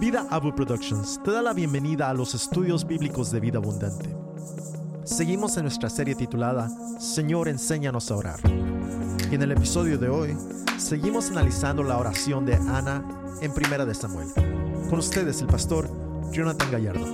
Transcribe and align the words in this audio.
Vida 0.00 0.26
Abu 0.30 0.54
Productions 0.54 1.22
te 1.22 1.30
da 1.30 1.42
la 1.42 1.52
bienvenida 1.52 2.08
a 2.08 2.14
los 2.14 2.34
estudios 2.34 2.86
bíblicos 2.86 3.30
de 3.30 3.38
vida 3.38 3.58
abundante. 3.58 4.08
Seguimos 5.04 5.58
en 5.58 5.64
nuestra 5.64 5.90
serie 5.90 6.14
titulada 6.14 6.70
Señor, 6.98 7.48
enséñanos 7.48 8.10
a 8.10 8.16
orar. 8.16 8.40
Y 9.30 9.34
en 9.34 9.42
el 9.42 9.52
episodio 9.52 9.98
de 9.98 10.08
hoy, 10.08 10.34
seguimos 10.78 11.30
analizando 11.30 11.82
la 11.82 11.98
oración 11.98 12.46
de 12.46 12.54
Ana 12.54 13.04
en 13.42 13.52
Primera 13.52 13.84
de 13.84 13.94
Samuel. 13.94 14.28
Con 14.88 15.00
ustedes 15.00 15.42
el 15.42 15.48
pastor 15.48 15.90
Jonathan 16.32 16.70
Gallardo. 16.70 17.04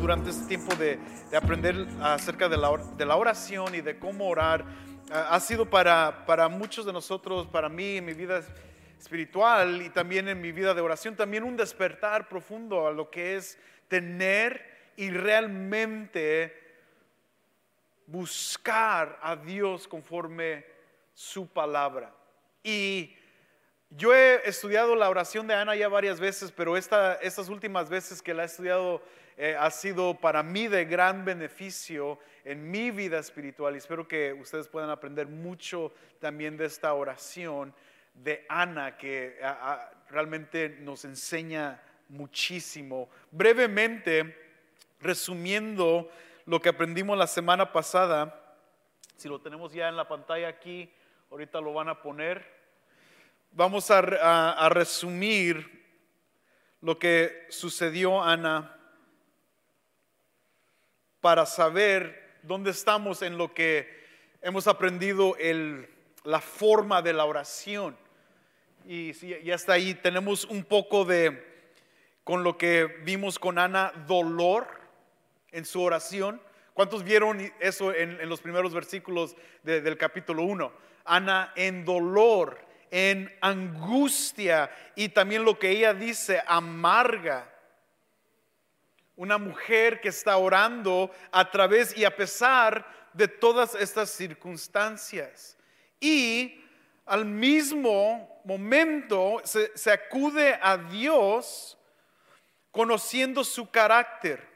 Durante 0.00 0.30
este 0.30 0.48
tiempo 0.48 0.74
de, 0.74 0.98
de 1.30 1.36
aprender 1.36 1.86
acerca 2.02 2.48
de 2.48 2.56
la, 2.56 2.76
de 2.98 3.06
la 3.06 3.14
oración 3.14 3.72
y 3.76 3.82
de 3.82 4.00
cómo 4.00 4.26
orar, 4.26 4.64
ha 5.12 5.38
sido 5.38 5.70
para, 5.70 6.26
para 6.26 6.48
muchos 6.48 6.84
de 6.84 6.92
nosotros, 6.92 7.46
para 7.46 7.68
mí 7.68 7.98
en 7.98 8.04
mi 8.04 8.14
vida 8.14 8.42
espiritual 9.04 9.82
y 9.82 9.90
también 9.90 10.28
en 10.28 10.40
mi 10.40 10.50
vida 10.50 10.72
de 10.72 10.80
oración, 10.80 11.14
también 11.14 11.44
un 11.44 11.58
despertar 11.58 12.26
profundo 12.26 12.86
a 12.86 12.90
lo 12.90 13.10
que 13.10 13.36
es 13.36 13.58
tener 13.86 14.64
y 14.96 15.10
realmente 15.10 16.56
buscar 18.06 19.18
a 19.22 19.36
Dios 19.36 19.86
conforme 19.86 20.64
su 21.12 21.46
palabra. 21.46 22.14
Y 22.62 23.14
yo 23.90 24.14
he 24.14 24.40
estudiado 24.48 24.96
la 24.96 25.10
oración 25.10 25.46
de 25.46 25.54
Ana 25.54 25.76
ya 25.76 25.88
varias 25.88 26.18
veces, 26.18 26.50
pero 26.50 26.74
esta- 26.76 27.16
estas 27.16 27.50
últimas 27.50 27.90
veces 27.90 28.22
que 28.22 28.32
la 28.32 28.44
he 28.44 28.46
estudiado 28.46 29.02
eh, 29.36 29.56
ha 29.58 29.68
sido 29.70 30.14
para 30.14 30.42
mí 30.44 30.68
de 30.68 30.84
gran 30.84 31.24
beneficio 31.24 32.18
en 32.44 32.70
mi 32.70 32.90
vida 32.92 33.18
espiritual 33.18 33.74
y 33.74 33.78
espero 33.78 34.06
que 34.06 34.32
ustedes 34.32 34.68
puedan 34.68 34.90
aprender 34.90 35.26
mucho 35.26 35.92
también 36.20 36.56
de 36.56 36.66
esta 36.66 36.94
oración 36.94 37.74
de 38.14 38.46
Ana 38.48 38.96
que 38.96 39.38
realmente 40.08 40.68
nos 40.80 41.04
enseña 41.04 41.80
muchísimo. 42.08 43.10
Brevemente, 43.30 44.36
resumiendo 45.00 46.10
lo 46.46 46.60
que 46.60 46.68
aprendimos 46.68 47.18
la 47.18 47.26
semana 47.26 47.72
pasada, 47.72 48.40
si 49.16 49.28
lo 49.28 49.40
tenemos 49.40 49.72
ya 49.72 49.88
en 49.88 49.96
la 49.96 50.08
pantalla 50.08 50.48
aquí, 50.48 50.90
ahorita 51.30 51.60
lo 51.60 51.72
van 51.72 51.88
a 51.88 52.00
poner. 52.00 52.44
Vamos 53.50 53.90
a- 53.90 54.52
a 54.52 54.68
resumir 54.68 55.84
lo 56.80 56.98
que 56.98 57.46
sucedió, 57.48 58.22
Ana, 58.22 58.76
para 61.20 61.46
saber 61.46 62.38
dónde 62.42 62.70
estamos 62.70 63.22
en 63.22 63.38
lo 63.38 63.54
que 63.54 64.04
hemos 64.42 64.66
aprendido 64.66 65.36
el- 65.38 65.88
la 66.24 66.40
forma 66.40 67.00
de 67.00 67.12
la 67.14 67.24
oración. 67.24 67.96
Y 68.86 69.14
si 69.14 69.28
ya 69.42 69.54
está 69.54 69.74
ahí, 69.74 69.94
tenemos 69.94 70.44
un 70.44 70.62
poco 70.64 71.04
de, 71.04 71.42
con 72.22 72.44
lo 72.44 72.58
que 72.58 72.84
vimos 73.02 73.38
con 73.38 73.58
Ana, 73.58 73.92
dolor 74.06 74.68
en 75.52 75.64
su 75.64 75.80
oración. 75.82 76.40
¿Cuántos 76.74 77.02
vieron 77.02 77.40
eso 77.60 77.94
en, 77.94 78.28
los 78.28 78.40
primeros 78.40 78.74
versículos 78.74 79.36
de- 79.62 79.80
del 79.80 79.96
capítulo 79.96 80.42
1? 80.42 80.72
Ana 81.04 81.52
en 81.56 81.84
dolor, 81.84 82.60
en 82.90 83.32
angustia 83.40 84.70
y 84.94 85.08
también 85.08 85.44
lo 85.44 85.58
que 85.58 85.70
ella 85.70 85.94
dice, 85.94 86.42
amarga. 86.46 87.50
Una 89.16 89.38
mujer 89.38 90.00
que 90.00 90.08
está 90.08 90.36
orando 90.36 91.10
a 91.30 91.50
través 91.50 91.96
y 91.96 92.04
a 92.04 92.14
pesar 92.14 92.84
de 93.12 93.28
todas 93.28 93.76
estas 93.76 94.10
circunstancias. 94.10 95.56
Y 96.00 96.60
al 97.06 97.24
mismo 97.24 98.33
momento 98.44 99.40
se, 99.44 99.90
acude 99.90 100.58
a 100.60 100.76
Dios 100.76 101.78
conociendo 102.70 103.44
su 103.44 103.70
carácter 103.70 104.54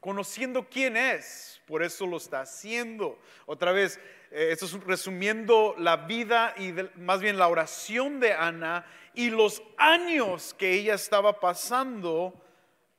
conociendo 0.00 0.68
quién 0.68 0.98
es, 0.98 1.62
por 1.66 1.82
eso 1.82 2.06
lo 2.06 2.18
está 2.18 2.42
haciendo. 2.42 3.18
Otra 3.46 3.72
vez, 3.72 3.98
eh, 4.30 4.48
esto 4.50 4.66
es 4.66 4.74
resumiendo 4.84 5.74
la 5.78 5.96
vida 5.96 6.54
y 6.58 6.74
más 6.96 7.22
bien 7.22 7.38
la 7.38 7.48
oración 7.48 8.20
de 8.20 8.34
Ana 8.34 8.84
y 9.14 9.30
los 9.30 9.62
años 9.78 10.52
que 10.58 10.74
ella 10.74 10.92
estaba 10.92 11.40
pasando 11.40 12.38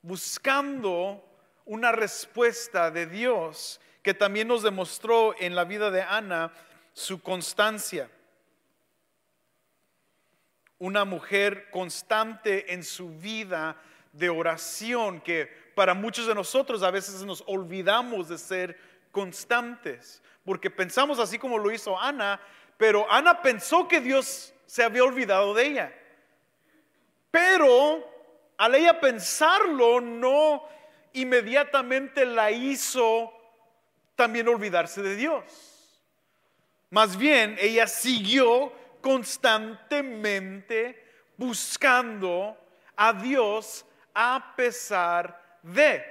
buscando 0.06 1.24
una 1.66 1.92
respuesta 1.92 2.92
de 2.92 3.08
Dios 3.08 3.82
que 4.04 4.14
también 4.14 4.48
nos 4.48 4.62
demostró 4.62 5.34
en 5.40 5.56
la 5.56 5.64
vida 5.64 5.90
de 5.90 6.04
Ana 6.04 6.54
su 6.94 7.20
constancia. 7.22 8.10
Una 10.78 11.06
mujer 11.06 11.70
constante 11.72 12.74
en 12.74 12.84
su 12.84 13.10
vida 13.10 13.82
de 14.12 14.30
oración 14.30 15.22
que 15.22 15.50
para 15.76 15.94
muchos 15.94 16.28
de 16.28 16.36
nosotros 16.36 16.84
a 16.84 16.92
veces 16.92 17.24
nos 17.24 17.44
olvidamos 17.48 18.30
de 18.30 18.38
ser 18.38 18.80
constantes, 19.12 20.22
porque 20.44 20.70
pensamos 20.70 21.20
así 21.20 21.38
como 21.38 21.58
lo 21.58 21.72
hizo 21.72 22.00
Ana, 22.00 22.40
pero 22.78 23.10
Ana 23.12 23.42
pensó 23.42 23.88
que 23.88 24.02
Dios 24.02 24.54
se 24.66 24.84
había 24.84 25.04
olvidado 25.04 25.54
de 25.54 25.66
ella. 25.66 25.94
Pero 27.32 28.10
al 28.58 28.76
ella 28.76 29.00
pensarlo, 29.00 30.02
no 30.02 30.64
inmediatamente 31.14 32.26
la 32.26 32.52
hizo 32.52 33.32
también 34.16 34.48
olvidarse 34.48 35.02
de 35.02 35.16
Dios. 35.16 35.44
Más 36.90 37.18
bien, 37.18 37.58
ella 37.60 37.88
siguió 37.88 38.72
constantemente 39.06 41.00
buscando 41.38 42.58
a 42.96 43.14
Dios 43.14 43.86
a 44.16 44.56
pesar 44.58 45.60
de. 45.62 46.04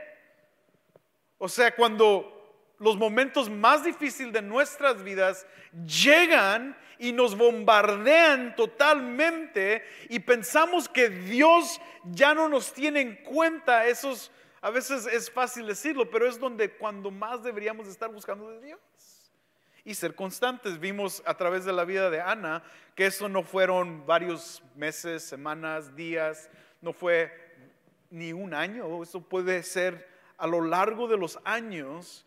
O 1.37 1.49
sea, 1.49 1.75
cuando 1.75 2.71
los 2.79 2.97
momentos 2.97 3.51
más 3.51 3.83
difíciles 3.83 4.33
de 4.33 4.43
nuestras 4.43 5.03
vidas 5.03 5.45
llegan 5.85 6.79
y 6.97 7.11
nos 7.11 7.37
bombardean 7.37 8.55
totalmente 8.55 9.85
y 10.09 10.21
pensamos 10.21 10.89
que 10.89 11.09
Dios 11.09 11.81
ya 12.05 12.33
no 12.33 12.49
nos 12.49 12.73
tiene 12.73 13.01
en 13.01 13.17
cuenta, 13.25 13.89
esos 13.89 14.31
a 14.61 14.71
veces 14.71 15.07
es 15.07 15.29
fácil 15.29 15.67
decirlo, 15.67 16.09
pero 16.09 16.29
es 16.29 16.39
donde 16.39 16.71
cuando 16.71 17.11
más 17.11 17.43
deberíamos 17.43 17.89
estar 17.89 18.09
buscando 18.09 18.51
de 18.51 18.61
Dios 18.61 18.79
y 19.85 19.95
ser 19.95 20.15
constantes. 20.15 20.79
Vimos 20.81 21.23
a 21.27 21.35
través 21.35 21.65
de 21.65 21.73
la 21.73 21.85
vida 21.85 22.11
de 22.11 22.21
Ana 22.21 22.63
que 22.95 23.07
eso 23.07 23.29
no 23.29 23.43
fueron 23.43 24.07
varios 24.07 24.63
meses, 24.75 25.25
semanas, 25.25 25.95
días, 25.95 26.49
no 26.81 26.93
fue 26.93 27.33
ni 28.11 28.33
un 28.33 28.55
año, 28.55 29.03
eso 29.03 29.21
puede 29.21 29.63
ser 29.63 30.09
a 30.37 30.47
lo 30.47 30.61
largo 30.61 31.09
de 31.09 31.17
los 31.17 31.39
años 31.45 32.25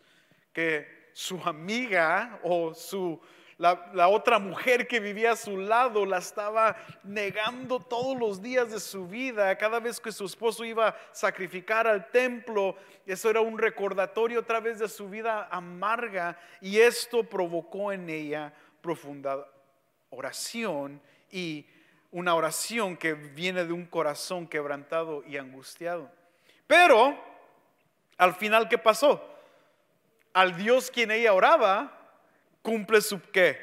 que 0.52 1.10
su 1.12 1.40
amiga 1.44 2.38
o 2.42 2.74
su 2.74 3.20
la, 3.58 4.06
otra 4.08 4.38
mujer 4.38 4.86
que 4.86 5.00
vivía 5.00 5.32
a 5.32 5.36
su 5.36 5.56
lado 5.56 6.06
la 6.06 6.18
estaba 6.18 6.76
negando 7.02 7.80
todos 7.80 8.16
los 8.16 8.40
días 8.40 8.70
de 8.70 8.78
su 8.78 9.08
vida. 9.08 9.58
Cada 9.58 9.80
vez 9.80 9.98
que 9.98 10.12
su 10.12 10.26
esposo 10.26 10.64
iba 10.64 10.88
a 10.88 10.96
sacrificar 11.10 11.88
al 11.88 12.08
templo, 12.12 12.76
eso 13.04 13.28
era 13.28 13.40
un 13.40 13.58
recordatorio 13.58 14.40
otra 14.40 14.60
vez 14.60 14.78
de 14.78 14.88
su 14.88 15.08
vida 15.08 15.48
amarga 15.50 16.38
y 16.60 16.78
esto 16.78 17.24
provocó 17.24 17.90
en 17.90 18.08
ella 18.08 18.52
profunda 18.80 19.44
oración 20.10 21.02
y 21.32 21.66
una 22.12 22.36
oración 22.36 22.96
que 22.96 23.14
viene 23.14 23.64
de 23.64 23.72
un 23.72 23.86
corazón 23.86 24.46
quebrantado 24.46 25.24
y 25.26 25.36
angustiado. 25.36 26.08
Pero, 26.68 27.18
al 28.16 28.34
final, 28.34 28.68
¿qué 28.68 28.78
pasó? 28.78 29.20
Al 30.32 30.56
Dios 30.56 30.92
quien 30.92 31.10
ella 31.10 31.32
oraba, 31.32 31.97
cumple 32.68 33.00
su 33.00 33.18
qué? 33.30 33.56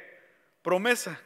Promesa. 0.64 1.22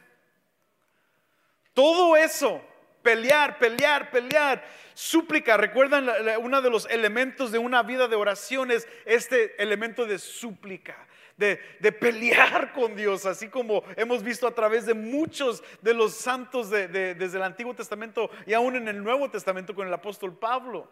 Todo 1.72 2.14
eso, 2.14 2.60
pelear, 3.02 3.58
pelear, 3.58 4.10
pelear, 4.10 4.62
súplica. 4.92 5.56
Recuerdan, 5.56 6.10
uno 6.40 6.60
de 6.60 6.68
los 6.68 6.86
elementos 6.90 7.50
de 7.50 7.58
una 7.58 7.82
vida 7.82 8.06
de 8.06 8.16
oración 8.16 8.70
es 8.70 8.86
este 9.06 9.60
elemento 9.62 10.04
de 10.04 10.18
súplica. 10.18 11.06
De, 11.38 11.58
de 11.78 11.90
pelear 11.90 12.70
con 12.74 12.94
Dios, 12.94 13.24
así 13.24 13.48
como 13.48 13.82
hemos 13.96 14.22
visto 14.22 14.46
a 14.46 14.54
través 14.54 14.84
de 14.84 14.92
muchos 14.92 15.62
de 15.80 15.94
los 15.94 16.14
santos 16.16 16.68
de- 16.68 16.86
desde 17.14 17.38
el 17.38 17.42
Antiguo 17.44 17.72
Testamento 17.72 18.30
y 18.46 18.52
aún 18.52 18.76
en 18.76 18.88
el 18.88 19.02
Nuevo 19.02 19.30
Testamento 19.30 19.74
con 19.74 19.86
el 19.88 19.94
apóstol 19.94 20.38
Pablo. 20.38 20.86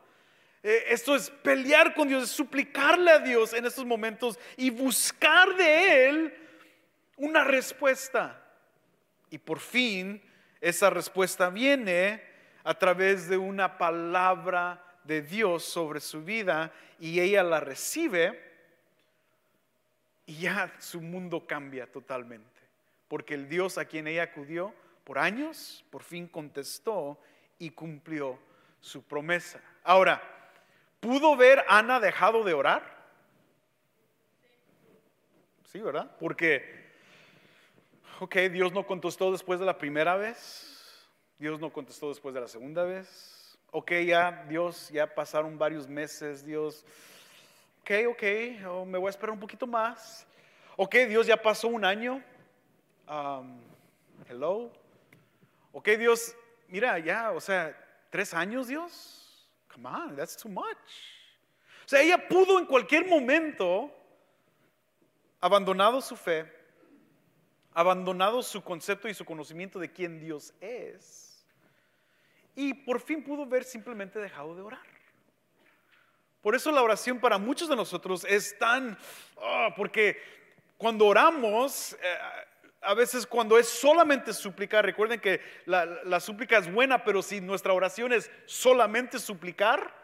Eh, 0.63 0.85
esto 0.89 1.15
es 1.15 1.29
pelear 1.29 1.93
con 1.95 2.09
Dios, 2.09 2.23
es 2.25 2.31
suplicarle 2.31 3.11
a 3.11 3.19
Dios 3.19 3.53
en 3.53 3.67
estos 3.67 3.85
momentos 3.85 4.39
y 4.57 4.71
buscar 4.71 5.55
de 5.55 6.09
Él 6.09 6.48
una 7.19 7.45
respuesta. 7.45 8.45
Y 9.31 9.39
por 9.39 9.61
fin 9.61 10.23
esa 10.61 10.91
respuesta 10.91 11.51
viene 11.51 12.23
a 12.65 12.75
través 12.75 13.29
de 13.29 13.37
una 13.37 13.79
palabra 13.79 14.85
de 15.05 15.23
Dios 15.23 15.65
sobre 15.65 16.01
su 16.01 16.25
vida 16.25 16.73
y 16.99 17.21
ella 17.21 17.43
la 17.43 17.61
recibe 17.61 18.47
y 20.27 20.41
ya 20.41 20.73
su 20.79 21.01
mundo 21.01 21.47
cambia 21.47 21.91
totalmente. 21.91 22.61
Porque 23.09 23.35
el 23.35 23.49
Dios 23.49 23.79
a 23.79 23.87
quien 23.87 24.07
ella 24.07 24.25
acudió 24.25 24.75
por 25.05 25.19
años, 25.19 25.85
por 25.91 26.03
fin 26.03 26.29
contestó 26.29 27.19
y 27.59 27.71
cumplió 27.71 28.39
su 28.81 29.03
promesa. 29.03 29.61
Ahora, 29.83 30.23
¿pudo 31.01 31.35
ver 31.37 31.65
Ana 31.69 32.01
dejado 32.01 32.45
de 32.45 32.53
orar? 32.53 32.99
Sí, 35.65 35.81
¿verdad? 35.81 36.15
Porque, 36.19 36.78
ok, 38.21 38.37
Dios 38.51 38.73
no 38.73 38.85
contestó 38.85 39.31
después 39.31 39.61
de 39.61 39.67
la 39.67 39.79
primera 39.79 40.17
vez, 40.17 41.09
Dios 41.39 41.61
no 41.61 41.73
contestó 41.73 42.09
después 42.09 42.35
de 42.35 42.41
la 42.41 42.49
segunda 42.49 42.83
vez, 42.83 43.57
ok, 43.71 43.93
ya 44.07 44.45
Dios, 44.49 44.89
ya 44.91 45.15
pasaron 45.15 45.57
varios 45.57 45.87
meses, 45.87 46.45
Dios, 46.45 46.85
ok, 47.83 47.91
ok, 48.09 48.23
me 48.87 48.99
voy 48.99 49.07
a 49.07 49.11
esperar 49.11 49.31
un 49.31 49.41
poquito 49.41 49.67
más, 49.67 50.27
ok, 50.77 50.95
Dios 51.09 51.27
ya 51.27 51.37
pasó 51.37 51.69
un 51.69 51.85
año, 51.85 52.23
um, 53.09 53.61
hello, 54.29 54.73
ok, 55.73 55.89
Dios, 55.91 56.35
mira, 56.67 56.99
ya, 56.99 57.31
o 57.31 57.41
sea, 57.41 57.77
tres 58.11 58.35
años, 58.35 58.67
Dios, 58.67 59.49
come 59.73 59.89
on, 59.89 60.17
that's 60.17 60.37
too 60.37 60.49
much. 60.49 60.65
O 61.85 61.89
sea, 61.89 62.03
ella 62.03 62.29
pudo 62.29 62.59
en 62.59 62.67
cualquier 62.67 63.07
momento 63.07 63.91
abandonado 65.41 66.01
su 66.01 66.17
fe, 66.17 66.58
abandonado 67.73 68.43
su 68.43 68.63
concepto 68.63 69.09
y 69.09 69.15
su 69.15 69.25
conocimiento 69.25 69.79
de 69.79 69.93
quién 69.93 70.21
Dios 70.21 70.53
es, 70.61 71.47
y 72.55 72.75
por 72.75 73.01
fin 73.01 73.23
pudo 73.23 73.47
ver 73.47 73.65
simplemente 73.65 74.19
dejado 74.19 74.55
de 74.55 74.63
orar. 74.63 74.87
Por 76.41 76.55
eso 76.55 76.73
la 76.73 76.83
oración 76.83 77.21
para 77.21 77.39
muchos 77.39 77.69
de 77.69 77.77
nosotros 77.77 78.25
es 78.29 78.59
tan, 78.59 78.97
ah, 79.41 79.75
porque 79.77 80.21
cuando 80.77 81.07
oramos, 81.07 81.95
eh, 81.95 82.19
a 82.81 82.95
veces 82.95 83.27
cuando 83.27 83.59
es 83.59 83.69
solamente 83.69 84.33
suplicar, 84.33 84.85
recuerden 84.85 85.21
que 85.21 85.41
la, 85.67 85.85
la 85.85 86.21
súplica 86.21 86.59
es 86.59 86.73
buena, 86.73 87.05
pero 87.05 87.23
si 87.23 87.41
nuestra 87.41 87.73
oración 87.73 88.13
es 88.13 88.31
solamente 88.47 89.19
suplicar, 89.19 89.95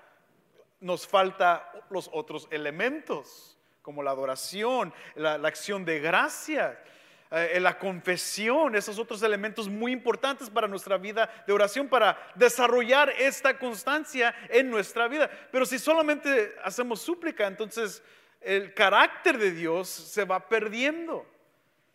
nos 0.81 1.07
falta 1.07 1.71
los 1.91 2.11
otros 2.13 2.47
elementos 2.51 3.55
como 3.85 4.03
la 4.03 4.13
adoración, 4.13 4.95
la, 5.15 5.35
acción 5.35 5.85
de 5.85 6.01
gracia, 6.01 6.83
eh, 7.31 7.59
la 7.61 7.79
confesión, 7.79 8.77
esos 8.77 8.99
otros 8.99 9.23
elementos 9.23 9.69
muy 9.69 9.93
importantes 9.93 10.49
para 10.51 10.69
nuestra 10.69 10.99
vida 10.99 11.29
de 11.47 11.53
oración, 11.53 11.89
para 11.89 12.17
desarrollar 12.35 13.11
esta 13.19 13.59
constancia 13.59 14.35
en 14.49 14.71
nuestra 14.71 15.09
vida. 15.09 15.31
Pero 15.51 15.67
si 15.67 15.79
solamente 15.79 16.55
hacemos 16.63 17.01
súplica, 17.01 17.47
entonces 17.47 18.03
el 18.41 18.75
carácter 18.75 19.39
de 19.39 19.51
Dios 19.51 19.89
se 19.89 20.25
va 20.25 20.49
perdiendo. 20.49 21.27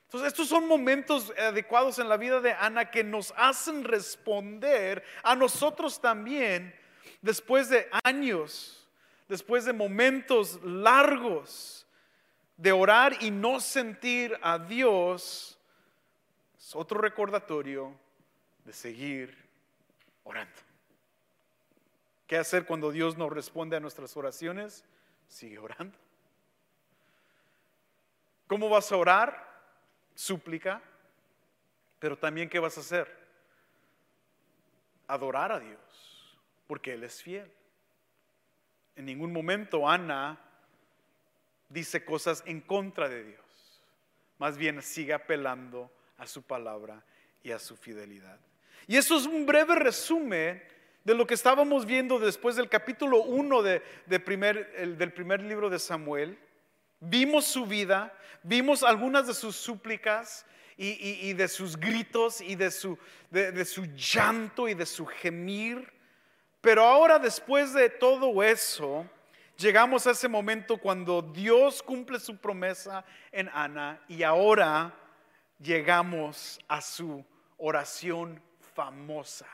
Entonces, 0.06 0.30
estos 0.30 0.48
son 0.48 0.68
momentos 0.68 1.32
adecuados 1.38 2.00
en 2.00 2.10
la 2.10 2.18
vida 2.18 2.42
de 2.42 2.52
Ana 2.52 2.90
que 2.90 3.04
nos 3.04 3.32
hacen 3.38 3.84
responder 3.84 5.04
a 5.22 5.36
nosotros 5.36 6.02
también 6.02 6.76
después 7.22 7.70
de 7.70 7.88
años, 8.04 8.90
después 9.28 9.66
de 9.66 9.74
momentos 9.74 10.60
largos 10.64 11.86
de 12.60 12.74
orar 12.74 13.16
y 13.22 13.32
no 13.32 13.62
sentir 13.62 14.38
a 14.42 14.60
Dios 14.60 15.58
es 16.58 16.76
otro 16.76 17.00
recordatorio 17.00 17.98
de 18.66 18.74
seguir 18.74 19.50
orando. 20.26 20.60
¿Qué 22.28 22.38
hacer 22.38 22.66
cuando 22.66 22.92
Dios 22.92 23.18
no 23.18 23.30
responde 23.30 23.78
a 23.78 23.80
nuestras 23.80 24.16
oraciones? 24.18 24.84
Sigue 25.30 25.58
orando. 25.58 25.98
¿Cómo 28.48 28.68
vas 28.68 28.92
a 28.92 28.98
orar? 28.98 29.64
Súplica. 30.14 30.82
Pero 31.98 32.18
también 32.18 32.50
¿qué 32.50 32.60
vas 32.60 32.78
a 32.78 32.82
hacer? 32.82 33.10
Adorar 35.08 35.54
a 35.54 35.60
Dios, 35.60 36.38
porque 36.68 36.94
Él 36.94 37.06
es 37.06 37.24
fiel. 37.24 37.50
En 38.98 39.06
ningún 39.06 39.32
momento 39.32 39.88
Ana 39.88 40.38
dice 41.70 42.04
cosas 42.04 42.44
en 42.46 42.62
contra 42.62 43.08
de 43.08 43.24
Dios. 43.24 43.82
Más 44.38 44.58
bien 44.58 44.82
sigue 44.82 45.14
apelando 45.14 45.92
a 46.18 46.28
su 46.28 46.42
palabra 46.42 47.04
y 47.44 47.52
a 47.52 47.60
su 47.60 47.76
fidelidad. 47.76 48.40
Y 48.88 48.98
eso 48.98 49.18
es 49.18 49.26
un 49.26 49.46
breve 49.46 49.76
resumen 49.76 50.62
de 51.04 51.14
lo 51.14 51.26
que 51.26 51.34
estábamos 51.34 51.86
viendo 51.86 52.20
después 52.20 52.56
del 52.56 52.70
capítulo 52.70 53.22
1 53.22 53.62
de, 53.62 53.82
del 54.06 54.24
primer 55.14 55.42
libro 55.42 55.70
de 55.70 55.80
Samuel. 55.80 56.38
Vimos 57.00 57.46
su 57.46 57.66
vida, 57.66 58.14
vimos 58.44 58.84
algunas 58.84 59.28
de 59.28 59.34
sus 59.34 59.56
súplicas 59.56 60.46
y, 60.76 61.34
de 61.34 61.48
sus 61.48 61.78
gritos 61.78 62.42
y 62.42 62.56
de 62.56 62.72
su, 62.72 62.98
de 63.30 63.66
su 63.66 63.86
llanto 63.86 64.68
y 64.68 64.74
de 64.74 64.86
su 64.86 65.06
gemir. 65.06 65.92
Pero 66.62 66.84
ahora 66.84 67.20
después 67.20 67.74
de 67.74 67.90
todo 67.90 68.44
eso, 68.44 69.06
llegamos 69.60 70.08
a 70.08 70.12
ese 70.12 70.28
momento 70.28 70.78
cuando 70.78 71.22
Dios 71.22 71.84
cumple 71.84 72.20
su 72.20 72.38
promesa 72.38 73.04
en 73.32 73.50
Ana 73.54 74.02
y 74.08 74.24
ahora 74.24 74.94
llegamos 75.60 76.60
a 76.68 76.82
su 76.82 77.24
oración 77.58 78.42
famosa. 78.74 79.48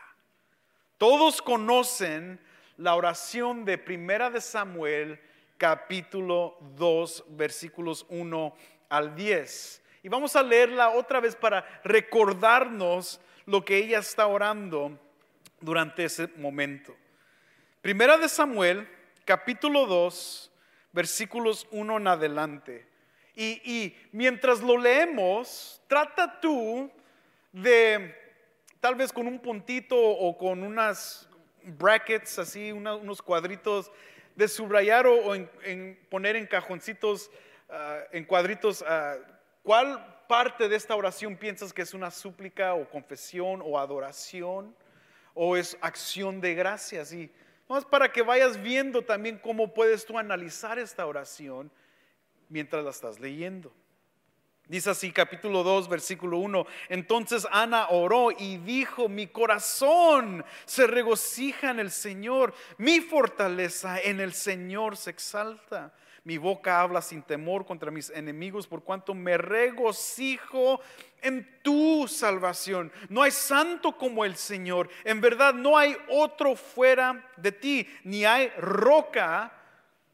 Todos 0.98 1.42
conocen 1.42 2.40
la 2.78 2.96
oración 2.96 3.66
de 3.66 3.78
Primera 3.78 4.30
de 4.30 4.42
Samuel, 4.42 5.20
capítulo 5.58 6.58
2, 6.76 7.26
versículos 7.30 8.06
1 8.10 8.56
al 8.90 9.16
10. 9.16 9.82
Y 10.04 10.10
vamos 10.10 10.36
a 10.36 10.44
leerla 10.44 10.90
otra 10.92 11.20
vez 11.20 11.36
para 11.36 11.66
recordarnos 11.84 13.20
lo 13.46 13.66
que 13.66 13.78
ella 13.78 14.00
está 14.00 14.28
orando 14.28 15.00
durante 15.60 16.06
ese 16.06 16.28
momento. 16.38 16.96
Primera 17.82 18.18
de 18.18 18.30
Samuel, 18.30 18.88
capítulo 19.26 19.88
2, 19.88 20.52
versículos 20.94 21.68
1 21.72 21.98
en 21.98 22.08
adelante. 22.08 22.88
Y, 23.36 23.94
mientras 24.14 24.62
lo 24.62 24.78
leemos, 24.78 25.82
trata 25.88 26.40
tú 26.40 26.90
de, 27.52 28.16
tal 28.80 28.96
vez 28.96 29.12
con 29.12 29.28
un 29.28 29.40
puntito 29.40 29.98
o 29.98 30.38
con 30.38 30.64
unas 30.64 31.28
brackets, 31.64 32.40
así, 32.40 32.72
unos 32.72 33.22
cuadritos, 33.22 33.92
de 34.36 34.48
subrayar 34.48 35.06
o, 35.08 35.34
poner 36.10 36.38
en 36.38 36.46
cajoncitos, 36.46 37.30
ah, 37.70 38.00
en 38.12 38.24
cuadritos, 38.24 38.82
uh, 38.82 39.22
cuál 39.64 40.24
parte 40.28 40.70
de 40.70 40.76
esta 40.76 40.96
oración 40.96 41.36
piensas 41.36 41.74
que 41.74 41.82
es 41.82 41.94
una 41.94 42.12
súplica 42.12 42.74
o 42.74 42.90
confesión 42.90 43.62
o 43.64 43.78
adoración 43.78 44.76
o 45.34 45.58
es 45.58 45.78
acción 45.82 46.40
de 46.42 46.56
gracias. 46.56 47.14
Y 47.14 47.32
Vamos 47.68 47.86
para 47.86 48.12
que 48.12 48.22
vayas 48.22 48.62
viendo 48.62 49.02
también 49.02 49.40
cómo 49.40 49.74
puedes 49.74 50.06
tú 50.06 50.18
analizar 50.20 50.78
esta 50.78 51.06
oración 51.06 51.72
mientras 52.48 52.84
la 52.84 52.92
estás 52.92 53.20
leyendo. 53.20 53.74
Dice 54.68 54.90
así 54.90 55.12
capítulo 55.12 55.64
2, 55.64 55.90
versículo 55.90 56.38
1. 56.40 56.66
Entonces 56.90 57.48
Ana 57.52 57.88
oró 57.90 58.30
y 58.32 58.58
dijo, 58.58 59.08
mi 59.08 59.28
corazón 59.28 60.44
se 60.66 60.88
regocija 60.88 61.70
en 61.70 61.80
el 61.80 61.92
Señor, 61.92 62.54
mi 62.78 63.00
fortaleza 63.00 64.00
en 64.00 64.20
el 64.20 64.34
Señor 64.34 64.98
se 64.98 65.12
exalta. 65.12 65.94
Mi 66.26 66.40
boca 66.40 66.82
habla 66.82 67.04
sin 67.04 67.22
temor 67.22 67.68
contra 67.68 67.92
mis 67.92 68.10
enemigos, 68.10 68.66
por 68.66 68.84
cuanto 68.84 69.14
me 69.14 69.38
regocijo 69.38 70.82
en 71.22 71.48
tu 71.62 72.08
salvación. 72.08 72.92
No 73.10 73.22
hay 73.22 73.30
santo 73.30 73.96
como 73.96 74.26
el 74.26 74.36
Señor. 74.36 74.90
En 75.04 75.22
verdad 75.22 75.54
no 75.54 75.78
hay 75.78 75.96
otro 76.10 76.56
fuera 76.56 77.30
de 77.38 77.52
ti, 77.52 77.88
ni 78.04 78.26
hay 78.26 78.50
roca 78.58 79.54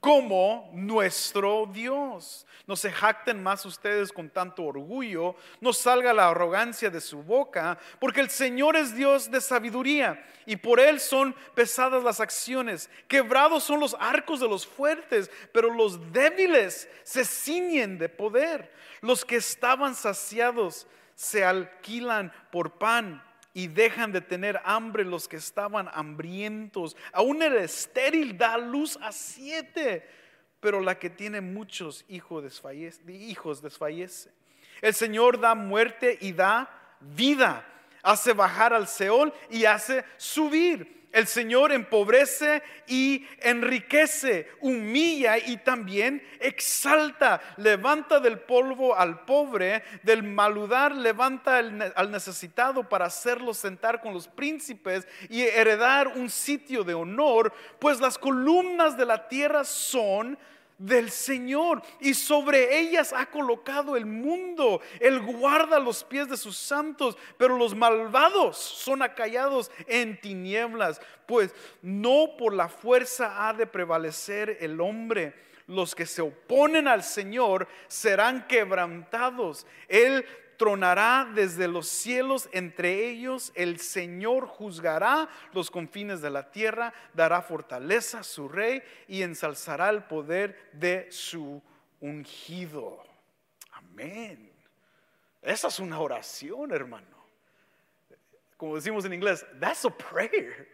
como 0.01 0.71
nuestro 0.73 1.69
Dios. 1.71 2.45
No 2.65 2.75
se 2.75 2.91
jacten 2.91 3.41
más 3.41 3.65
ustedes 3.65 4.11
con 4.11 4.29
tanto 4.29 4.63
orgullo, 4.63 5.35
no 5.61 5.71
salga 5.71 6.11
la 6.11 6.29
arrogancia 6.29 6.89
de 6.89 6.99
su 6.99 7.21
boca, 7.21 7.77
porque 7.99 8.19
el 8.19 8.29
Señor 8.29 8.75
es 8.75 8.95
Dios 8.95 9.29
de 9.29 9.39
sabiduría 9.39 10.25
y 10.45 10.55
por 10.55 10.79
Él 10.79 10.99
son 10.99 11.35
pesadas 11.53 12.03
las 12.03 12.19
acciones. 12.19 12.89
Quebrados 13.07 13.63
son 13.63 13.79
los 13.79 13.95
arcos 13.99 14.39
de 14.39 14.49
los 14.49 14.65
fuertes, 14.65 15.29
pero 15.53 15.71
los 15.71 16.11
débiles 16.11 16.89
se 17.03 17.23
ciñen 17.23 17.99
de 17.99 18.09
poder. 18.09 18.73
Los 19.01 19.23
que 19.23 19.35
estaban 19.35 19.93
saciados 19.93 20.87
se 21.13 21.45
alquilan 21.45 22.33
por 22.51 22.79
pan 22.79 23.23
y 23.53 23.67
dejan 23.67 24.11
de 24.11 24.21
tener 24.21 24.61
hambre 24.63 25.03
los 25.03 25.27
que 25.27 25.37
estaban 25.37 25.89
hambrientos. 25.93 26.95
Aún 27.11 27.41
el 27.41 27.57
estéril 27.57 28.37
da 28.37 28.57
luz 28.57 28.97
a 29.01 29.11
siete, 29.11 30.07
pero 30.59 30.79
la 30.79 30.97
que 30.97 31.09
tiene 31.09 31.41
muchos 31.41 32.05
hijos 32.07 32.43
desfallece. 32.43 33.11
Hijos 33.11 33.61
desfallece. 33.61 34.31
El 34.81 34.93
Señor 34.93 35.39
da 35.39 35.55
muerte 35.55 36.17
y 36.21 36.31
da 36.31 36.69
vida. 36.99 37.65
Hace 38.03 38.33
bajar 38.33 38.73
al 38.73 38.87
Seol 38.87 39.33
y 39.49 39.65
hace 39.65 40.05
subir. 40.17 41.00
El 41.11 41.27
Señor 41.27 41.71
empobrece 41.71 42.63
y 42.87 43.27
enriquece, 43.39 44.47
humilla 44.61 45.37
y 45.37 45.57
también 45.57 46.23
exalta. 46.39 47.41
Levanta 47.57 48.19
del 48.19 48.39
polvo 48.39 48.95
al 48.95 49.25
pobre, 49.25 49.83
del 50.03 50.23
maludar 50.23 50.95
levanta 50.95 51.57
al 51.57 52.11
necesitado 52.11 52.87
para 52.87 53.05
hacerlo 53.05 53.53
sentar 53.53 54.01
con 54.01 54.13
los 54.13 54.27
príncipes 54.27 55.07
y 55.29 55.41
heredar 55.41 56.07
un 56.07 56.29
sitio 56.29 56.83
de 56.83 56.93
honor, 56.93 57.53
pues 57.79 57.99
las 57.99 58.17
columnas 58.17 58.95
de 58.95 59.05
la 59.05 59.27
tierra 59.27 59.63
son 59.63 60.37
del 60.81 61.11
Señor 61.11 61.81
y 61.99 62.13
sobre 62.13 62.79
ellas 62.79 63.13
ha 63.15 63.27
colocado 63.27 63.95
el 63.95 64.05
mundo. 64.05 64.81
Él 64.99 65.21
guarda 65.21 65.79
los 65.79 66.03
pies 66.03 66.27
de 66.27 66.37
sus 66.37 66.57
santos, 66.57 67.17
pero 67.37 67.57
los 67.57 67.75
malvados 67.75 68.57
son 68.57 69.01
acallados 69.01 69.71
en 69.87 70.19
tinieblas, 70.19 70.99
pues 71.27 71.53
no 71.81 72.35
por 72.37 72.53
la 72.53 72.67
fuerza 72.67 73.47
ha 73.47 73.53
de 73.53 73.67
prevalecer 73.67 74.57
el 74.59 74.81
hombre. 74.81 75.33
Los 75.67 75.95
que 75.95 76.05
se 76.05 76.21
oponen 76.21 76.87
al 76.87 77.03
Señor 77.03 77.67
serán 77.87 78.47
quebrantados. 78.47 79.65
Él 79.87 80.25
tronará 80.61 81.27
desde 81.33 81.67
los 81.67 81.87
cielos, 81.87 82.47
entre 82.51 83.09
ellos 83.09 83.51
el 83.55 83.79
Señor 83.79 84.45
juzgará 84.45 85.27
los 85.53 85.71
confines 85.71 86.21
de 86.21 86.29
la 86.29 86.51
tierra, 86.51 86.93
dará 87.15 87.41
fortaleza 87.41 88.19
a 88.19 88.23
su 88.23 88.47
rey 88.47 88.83
y 89.07 89.23
ensalzará 89.23 89.89
el 89.89 90.03
poder 90.03 90.69
de 90.73 91.11
su 91.11 91.59
ungido. 91.99 93.03
Amén. 93.71 94.51
Esa 95.41 95.69
es 95.69 95.79
una 95.79 95.99
oración, 95.99 96.71
hermano. 96.71 97.17
Como 98.55 98.75
decimos 98.75 99.03
en 99.05 99.13
inglés, 99.13 99.43
that's 99.59 99.83
a 99.83 99.89
prayer. 99.89 100.67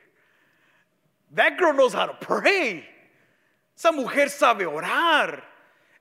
That 1.33 1.57
girl 1.57 1.71
knows 1.71 1.95
how 1.95 2.07
to 2.07 2.19
pray. 2.19 2.85
Esa 3.73 3.93
mujer 3.93 4.29
sabe 4.29 4.65
orar. 4.65 5.49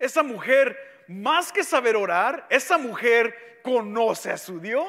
Esa 0.00 0.24
mujer, 0.24 0.76
más 1.06 1.52
que 1.52 1.62
saber 1.62 1.94
orar, 1.94 2.48
esa 2.50 2.78
mujer 2.78 3.46
conoce 3.66 4.30
a 4.30 4.38
su 4.38 4.60
Dios. 4.60 4.86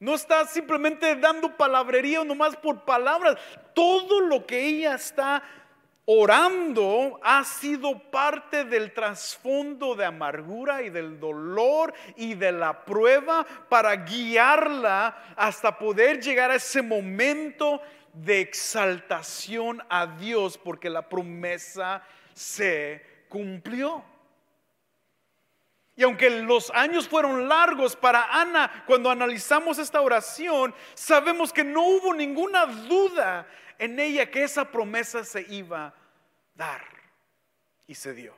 No 0.00 0.16
está 0.16 0.44
simplemente 0.46 1.14
dando 1.14 1.56
palabrería 1.56 2.24
nomás 2.24 2.56
por 2.56 2.84
palabras. 2.84 3.36
Todo 3.72 4.20
lo 4.20 4.44
que 4.44 4.60
ella 4.66 4.96
está 4.96 5.40
orando 6.04 7.20
ha 7.22 7.44
sido 7.44 7.96
parte 8.10 8.64
del 8.64 8.92
trasfondo 8.92 9.94
de 9.94 10.04
amargura 10.04 10.82
y 10.82 10.90
del 10.90 11.20
dolor 11.20 11.94
y 12.16 12.34
de 12.34 12.50
la 12.50 12.84
prueba 12.84 13.46
para 13.68 13.94
guiarla 13.94 15.34
hasta 15.36 15.78
poder 15.78 16.20
llegar 16.20 16.50
a 16.50 16.56
ese 16.56 16.82
momento 16.82 17.80
de 18.12 18.40
exaltación 18.40 19.80
a 19.88 20.08
Dios 20.08 20.58
porque 20.58 20.90
la 20.90 21.08
promesa 21.08 22.02
se 22.34 23.24
cumplió. 23.28 24.11
Y 25.94 26.04
aunque 26.04 26.30
los 26.30 26.70
años 26.70 27.08
fueron 27.08 27.48
largos 27.48 27.96
para 27.96 28.24
Ana, 28.40 28.84
cuando 28.86 29.10
analizamos 29.10 29.78
esta 29.78 30.00
oración, 30.00 30.74
sabemos 30.94 31.52
que 31.52 31.64
no 31.64 31.86
hubo 31.86 32.14
ninguna 32.14 32.64
duda 32.66 33.46
en 33.78 33.98
ella 33.98 34.30
que 34.30 34.42
esa 34.42 34.70
promesa 34.70 35.24
se 35.24 35.46
iba 35.50 35.86
a 35.86 35.94
dar. 36.54 36.82
Y 37.86 37.94
se 37.94 38.14
dio. 38.14 38.34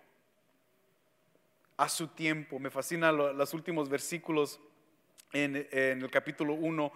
A 1.76 1.88
su 1.88 2.08
tiempo. 2.08 2.58
Me 2.58 2.70
fascinan 2.70 3.16
los 3.16 3.54
últimos 3.54 3.88
versículos 3.88 4.60
en, 5.32 5.68
el 5.70 6.10
capítulo 6.10 6.54
1 6.54 6.92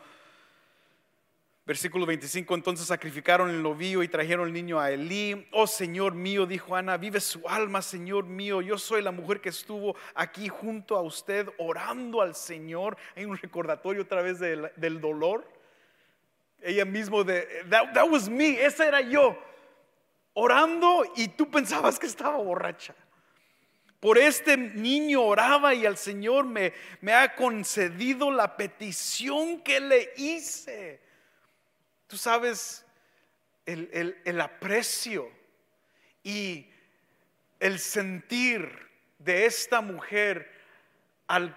Versículo 1.69 2.07
25, 2.07 2.55
entonces 2.55 2.87
sacrificaron 2.87 3.51
el 3.51 3.63
novillo 3.63 4.03
y 4.03 4.09
trajeron 4.09 4.47
el 4.47 4.55
niño 4.55 4.81
a 4.81 4.91
Elí. 4.91 5.47
Oh 5.53 5.67
Señor 5.67 6.15
mío, 6.15 6.47
dijo 6.47 6.75
Ana, 6.75 6.97
vive 6.97 7.21
su 7.21 7.47
alma, 7.47 7.83
Señor 7.83 8.25
mío. 8.25 8.63
Yo 8.63 8.79
soy 8.79 9.03
la 9.03 9.11
mujer 9.11 9.43
que 9.43 9.51
estuvo 9.51 9.95
aquí 10.15 10.49
junto 10.49 10.97
a 10.97 11.03
usted 11.03 11.47
orando 11.59 12.23
al 12.23 12.35
Señor. 12.35 12.97
Hay 13.15 13.27
un 13.27 13.37
recordatorio 13.37 14.01
otra 14.01 14.23
vez 14.23 14.41
del, 14.41 15.01
dolor. 15.03 15.47
Ella 16.63 16.87
mismo 16.87 17.23
de, 17.23 17.47
that, 17.69 17.93
that 17.93 18.09
was 18.09 18.31
me, 18.31 18.65
esa 18.65 18.89
era 18.89 19.03
yo. 19.03 19.39
Orando 20.33 21.05
y 21.17 21.29
tú 21.29 21.51
pensabas 21.51 21.99
que 21.99 22.07
estaba 22.07 22.39
borracha. 22.39 22.95
Por 24.01 24.17
este 24.17 24.57
niño 24.57 25.21
oraba 25.21 25.75
y 25.75 25.85
al 25.85 25.99
Señor 25.99 26.47
me, 26.47 26.73
me 27.03 27.13
ha 27.13 27.35
concedido 27.35 28.31
la 28.31 28.57
petición 28.57 29.61
que 29.61 29.81
le 29.81 30.13
hice. 30.17 31.07
Tú 32.09 32.17
sabes 32.17 32.87
el, 33.67 34.41
aprecio 34.41 35.31
y 36.25 36.67
el 37.61 37.79
sentir 37.79 38.88
de 39.19 39.45
esta 39.45 39.83
mujer 39.83 40.50
al, 41.27 41.55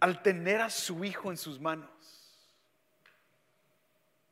al 0.00 0.22
tener 0.22 0.60
a 0.60 0.70
su 0.70 1.04
hijo 1.04 1.30
en 1.30 1.36
sus 1.36 1.60
manos. 1.60 1.88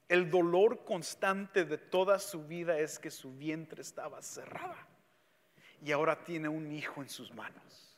El 0.08 0.28
dolor 0.28 0.84
constante 0.84 1.64
de 1.64 1.78
toda 1.78 2.18
su 2.18 2.44
vida 2.44 2.78
es 2.78 2.98
que 2.98 3.12
su 3.12 3.32
vientre 3.32 3.82
estaba 3.82 4.20
cerrada 4.22 4.88
y 5.84 5.92
ahora 5.92 6.24
tiene 6.24 6.48
un 6.48 6.72
hijo 6.72 7.00
en 7.00 7.08
sus 7.08 7.32
manos. 7.32 7.96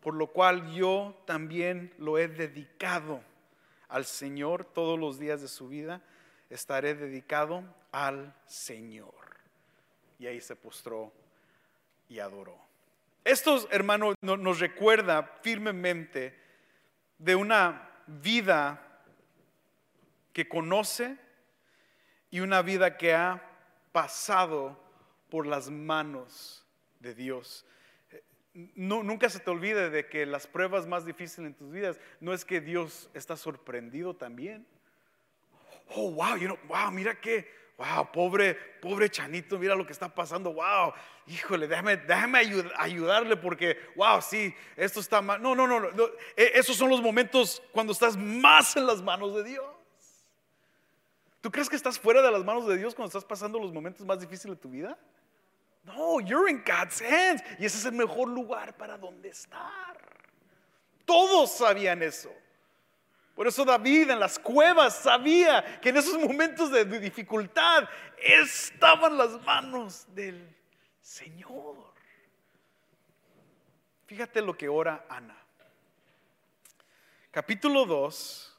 Por 0.00 0.14
lo 0.14 0.28
cual 0.28 0.72
yo 0.72 1.22
también 1.26 1.92
lo 1.98 2.16
he 2.16 2.26
dedicado 2.26 3.22
al 3.90 4.04
Señor 4.04 4.64
todos 4.64 4.98
los 4.98 5.18
días 5.18 5.42
de 5.42 5.48
su 5.48 5.68
vida, 5.68 6.00
estaré 6.48 6.94
dedicado 6.94 7.64
al 7.92 8.34
Señor. 8.46 9.14
Y 10.18 10.26
ahí 10.26 10.40
se 10.40 10.56
postró 10.56 11.12
y 12.08 12.18
adoró. 12.18 12.58
Esto, 13.24 13.68
hermano, 13.70 14.14
nos 14.22 14.60
recuerda 14.60 15.22
firmemente 15.42 16.38
de 17.18 17.36
una 17.36 17.90
vida 18.06 19.02
que 20.32 20.48
conoce 20.48 21.18
y 22.30 22.40
una 22.40 22.62
vida 22.62 22.96
que 22.96 23.14
ha 23.14 23.42
pasado 23.92 24.80
por 25.28 25.46
las 25.46 25.68
manos 25.68 26.64
de 27.00 27.14
Dios 27.14 27.64
nunca 28.74 29.28
se 29.28 29.40
te 29.40 29.50
olvide 29.50 29.90
de 29.90 30.06
que 30.06 30.26
las 30.26 30.46
pruebas 30.46 30.86
más 30.86 31.04
difíciles 31.04 31.46
en 31.46 31.54
tus 31.54 31.70
vidas 31.70 32.00
no 32.20 32.32
es 32.32 32.44
que 32.44 32.60
Dios 32.60 33.10
está 33.14 33.36
sorprendido 33.36 34.14
también. 34.14 34.66
Oh, 35.94 36.10
wow, 36.12 36.36
you 36.36 36.46
know, 36.46 36.58
wow, 36.68 36.90
mira 36.90 37.20
que, 37.20 37.50
wow, 37.76 38.10
pobre, 38.12 38.54
pobre 38.54 39.10
Chanito, 39.10 39.58
mira 39.58 39.74
lo 39.74 39.84
que 39.84 39.92
está 39.92 40.14
pasando, 40.14 40.52
wow, 40.52 40.92
híjole, 41.26 41.66
déjame, 41.66 41.96
déjame 41.96 42.38
ayudarle 42.78 43.36
porque, 43.36 43.76
wow, 43.96 44.22
sí, 44.22 44.54
esto 44.76 45.00
está 45.00 45.20
mal. 45.20 45.42
No, 45.42 45.54
no, 45.54 45.66
no, 45.66 45.80
no, 45.80 45.90
e, 46.36 46.52
esos 46.54 46.76
son 46.76 46.90
los 46.90 47.02
momentos 47.02 47.62
cuando 47.72 47.92
estás 47.92 48.16
más 48.16 48.76
en 48.76 48.86
las 48.86 49.02
manos 49.02 49.34
de 49.34 49.44
Dios. 49.44 49.66
¿Tú 51.40 51.50
crees 51.50 51.68
que 51.68 51.76
estás 51.76 51.98
fuera 51.98 52.20
de 52.22 52.30
las 52.30 52.44
manos 52.44 52.66
de 52.66 52.76
Dios 52.76 52.94
cuando 52.94 53.08
estás 53.08 53.24
pasando 53.24 53.58
los 53.58 53.72
momentos 53.72 54.06
más 54.06 54.20
difíciles 54.20 54.56
de 54.56 54.62
tu 54.62 54.68
vida? 54.68 54.98
No, 55.84 56.20
you're 56.20 56.48
in 56.48 56.62
God's 56.64 57.00
hands. 57.00 57.42
Y 57.58 57.64
ese 57.64 57.78
es 57.78 57.84
el 57.84 57.92
mejor 57.92 58.28
lugar 58.28 58.76
para 58.76 58.98
donde 58.98 59.30
estar. 59.30 59.96
Todos 61.04 61.52
sabían 61.52 62.02
eso. 62.02 62.30
Por 63.34 63.46
eso 63.46 63.64
David 63.64 64.10
en 64.10 64.20
las 64.20 64.38
cuevas 64.38 64.96
sabía 64.96 65.80
que 65.80 65.88
en 65.88 65.96
esos 65.96 66.18
momentos 66.18 66.70
de 66.70 66.84
dificultad 66.84 67.88
estaban 68.18 69.16
las 69.16 69.40
manos 69.42 70.06
del 70.14 70.54
Señor. 71.00 71.76
Fíjate 74.06 74.42
lo 74.42 74.56
que 74.56 74.68
ora 74.68 75.06
Ana. 75.08 75.36
Capítulo 77.30 77.86
2, 77.86 78.58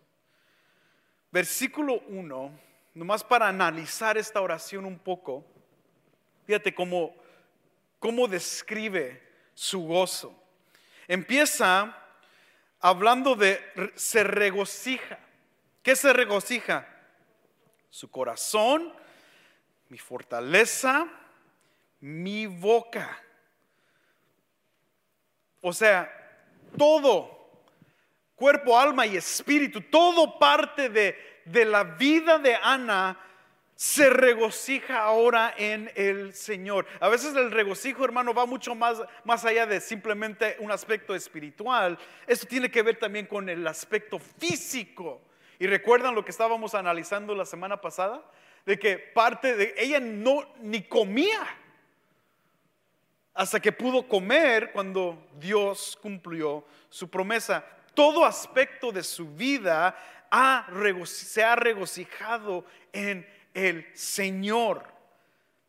versículo 1.30 2.00
1, 2.08 2.60
nomás 2.94 3.22
para 3.22 3.50
analizar 3.50 4.18
esta 4.18 4.40
oración 4.40 4.86
un 4.86 4.98
poco. 4.98 5.46
Fíjate 6.52 6.76
cómo, 6.76 7.16
cómo 7.98 8.28
describe 8.28 9.24
su 9.54 9.84
gozo. 9.84 10.38
Empieza 11.08 11.98
hablando 12.82 13.38
de 13.38 13.64
se 13.96 14.26
regocija. 14.26 15.18
¿Qué 15.82 15.96
se 15.96 16.12
regocija? 16.12 16.86
Su 17.90 18.12
corazón, 18.12 18.94
mi 19.88 19.98
fortaleza, 19.98 21.08
mi 22.02 22.48
boca. 22.48 23.24
O 25.62 25.72
sea, 25.72 26.12
todo, 26.78 27.64
cuerpo, 28.36 28.78
alma 28.78 29.06
y 29.06 29.16
espíritu, 29.16 29.80
todo 29.84 30.38
parte 30.38 30.90
de, 30.90 31.18
de 31.46 31.64
la 31.64 31.86
vida 31.86 32.40
de 32.40 32.56
Ana 32.56 33.18
se 33.82 34.12
regocija 34.12 35.00
ahora 35.00 35.56
en 35.58 35.92
el 35.96 36.36
Señor. 36.36 36.86
A 37.00 37.10
veces 37.10 37.36
el 37.36 37.50
regocijo, 37.50 38.06
hermano, 38.06 38.32
va 38.32 38.46
mucho 38.46 38.76
más, 38.76 39.02
más 39.24 39.44
allá 39.44 39.66
de 39.66 39.82
simplemente 39.82 40.56
un 40.60 40.70
aspecto 40.70 41.16
espiritual. 41.16 41.98
Esto 42.28 42.46
tiene 42.46 42.70
que 42.70 42.84
ver 42.84 43.00
también 43.00 43.26
con 43.26 43.50
el 43.50 43.66
aspecto 43.66 44.20
físico. 44.20 45.24
Y 45.58 45.66
recuerdan 45.66 46.14
lo 46.14 46.24
que 46.24 46.30
estábamos 46.30 46.76
analizando 46.76 47.34
la 47.34 47.44
semana 47.44 47.82
pasada, 47.82 48.24
de 48.68 48.78
que 48.78 49.00
parte 49.00 49.56
de 49.56 49.74
ella 49.76 50.00
no 50.00 50.48
ni 50.60 50.84
comía 50.84 51.42
hasta 53.34 53.60
que 53.60 53.72
pudo 53.72 54.08
comer 54.08 54.72
cuando 54.74 55.28
Dios 55.40 55.98
cumplió 56.00 56.64
su 56.88 57.10
promesa. 57.10 57.66
Todo 57.96 58.26
aspecto 58.26 58.92
de 58.92 59.02
su 59.02 59.28
vida 59.34 59.98
se 61.06 61.44
ha 61.44 61.56
regocijado 61.56 62.64
en 62.94 63.41
el 63.54 63.88
Señor. 63.94 64.84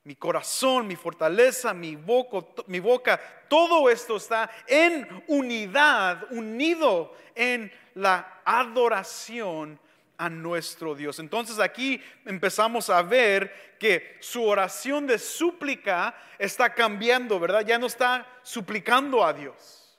Mi 0.04 0.16
corazón, 0.16 0.88
mi 0.88 0.96
fortaleza, 0.96 1.72
mi 1.72 1.94
boca, 1.94 2.44
mi 2.66 2.80
boca, 2.80 3.20
todo 3.48 3.88
esto 3.88 4.16
está 4.16 4.50
en 4.66 5.24
unidad, 5.28 6.24
unido 6.32 7.14
en 7.36 7.72
la 7.94 8.40
adoración 8.44 9.78
a 10.18 10.28
nuestro 10.28 10.94
Dios. 10.94 11.18
Entonces 11.18 11.58
aquí 11.58 12.02
empezamos 12.24 12.90
a 12.90 13.02
ver 13.02 13.76
que 13.78 14.16
su 14.20 14.44
oración 14.44 15.06
de 15.06 15.18
súplica 15.18 16.14
está 16.38 16.74
cambiando, 16.74 17.40
¿verdad? 17.40 17.64
Ya 17.66 17.78
no 17.78 17.86
está 17.86 18.26
suplicando 18.42 19.24
a 19.24 19.32
Dios. 19.32 19.98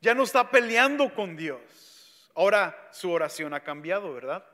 Ya 0.00 0.14
no 0.14 0.22
está 0.22 0.50
peleando 0.50 1.12
con 1.12 1.36
Dios. 1.36 2.30
Ahora 2.34 2.88
su 2.92 3.10
oración 3.10 3.54
ha 3.54 3.60
cambiado, 3.60 4.12
¿verdad? 4.12 4.44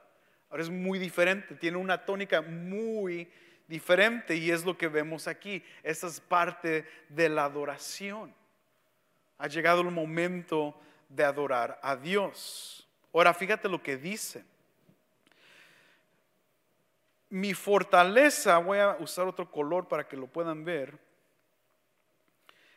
Ahora 0.50 0.62
es 0.62 0.70
muy 0.70 0.98
diferente, 0.98 1.54
tiene 1.54 1.76
una 1.76 2.04
tónica 2.04 2.40
muy 2.40 3.28
diferente 3.66 4.36
y 4.36 4.50
es 4.50 4.64
lo 4.64 4.76
que 4.76 4.88
vemos 4.88 5.26
aquí. 5.26 5.64
Esa 5.82 6.06
es 6.06 6.20
parte 6.20 6.86
de 7.08 7.28
la 7.28 7.44
adoración. 7.44 8.34
Ha 9.38 9.48
llegado 9.48 9.80
el 9.80 9.90
momento 9.90 10.78
de 11.08 11.24
adorar 11.24 11.78
a 11.82 11.96
Dios. 11.96 12.88
Ahora 13.12 13.34
fíjate 13.34 13.68
lo 13.68 13.82
que 13.82 13.96
dice. 13.96 14.44
Mi 17.28 17.52
fortaleza, 17.52 18.58
voy 18.58 18.78
a 18.78 18.96
usar 19.00 19.26
otro 19.26 19.50
color 19.50 19.88
para 19.88 20.06
que 20.06 20.16
lo 20.16 20.26
puedan 20.26 20.64
ver. 20.64 20.98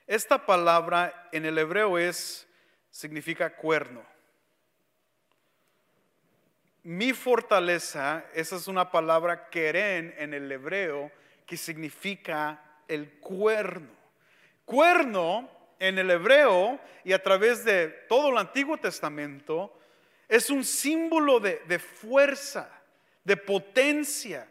Esta 0.08 0.46
palabra 0.46 1.30
en 1.32 1.46
el 1.46 1.58
hebreo 1.58 1.98
es 1.98 2.48
significa 2.90 3.56
cuerno. 3.56 4.04
Mi 6.88 7.12
fortaleza, 7.12 8.24
esa 8.34 8.56
es 8.56 8.70
una 8.70 8.90
palabra 8.92 9.50
queren 9.50 10.16
en 10.18 10.34
el 10.34 10.50
hebreo 10.50 11.12
que 11.46 11.58
significa 11.58 12.64
el 12.88 13.12
cuerno. 13.20 13.90
Cuerno 14.64 15.52
en 15.80 16.00
el 16.00 16.10
hebreo 16.10 16.80
y 17.04 17.12
a 17.12 17.22
través 17.22 17.66
de 17.66 17.90
todo 18.08 18.30
el 18.30 18.38
Antiguo 18.38 18.78
Testamento 18.78 19.78
es 20.30 20.50
un 20.50 20.64
símbolo 20.64 21.42
de, 21.42 21.78
fuerza, 21.78 22.70
de 23.26 23.36
potencia. 23.36 24.48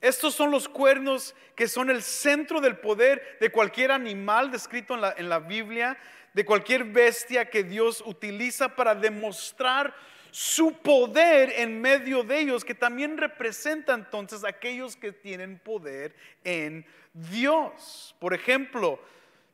Estos 0.00 0.34
son 0.34 0.50
los 0.50 0.68
cuernos 0.68 1.32
que 1.54 1.68
son 1.68 1.90
el 1.90 2.02
centro 2.02 2.60
del 2.60 2.76
poder 2.76 3.38
de 3.38 3.52
cualquier 3.52 3.92
animal 3.92 4.50
descrito 4.50 4.94
en 4.94 5.02
la, 5.02 5.14
en 5.16 5.28
la 5.28 5.38
Biblia, 5.38 5.96
de 6.34 6.44
cualquier 6.44 6.82
bestia 6.82 7.48
que 7.48 7.62
Dios 7.62 8.02
utiliza 8.04 8.74
para 8.74 8.96
demostrar 8.96 9.94
su 10.30 10.72
poder 10.78 11.52
en 11.56 11.80
medio 11.80 12.22
de 12.22 12.40
ellos, 12.40 12.64
que 12.64 12.74
también 12.74 13.16
representa 13.16 13.94
entonces 13.94 14.44
aquellos 14.44 14.96
que 14.96 15.12
tienen 15.12 15.58
poder 15.58 16.14
en 16.44 16.86
Dios. 17.12 18.14
Por 18.18 18.34
ejemplo, 18.34 19.00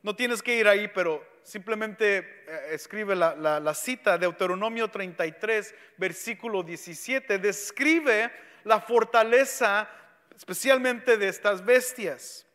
no 0.03 0.15
tienes 0.15 0.41
que 0.41 0.57
ir 0.57 0.67
ahí, 0.67 0.87
pero 0.87 1.25
simplemente 1.43 2.17
eh, 2.17 2.67
escribe 2.71 3.15
la, 3.15 3.35
la, 3.35 3.59
la 3.59 3.73
cita, 3.73 4.17
Deuteronomio 4.17 4.89
33, 4.89 5.73
versículo 5.97 6.63
17, 6.63 7.37
describe 7.37 8.31
la 8.63 8.81
fortaleza 8.81 9.89
especialmente 10.35 11.17
de 11.17 11.27
estas 11.27 11.63
bestias. 11.63 12.45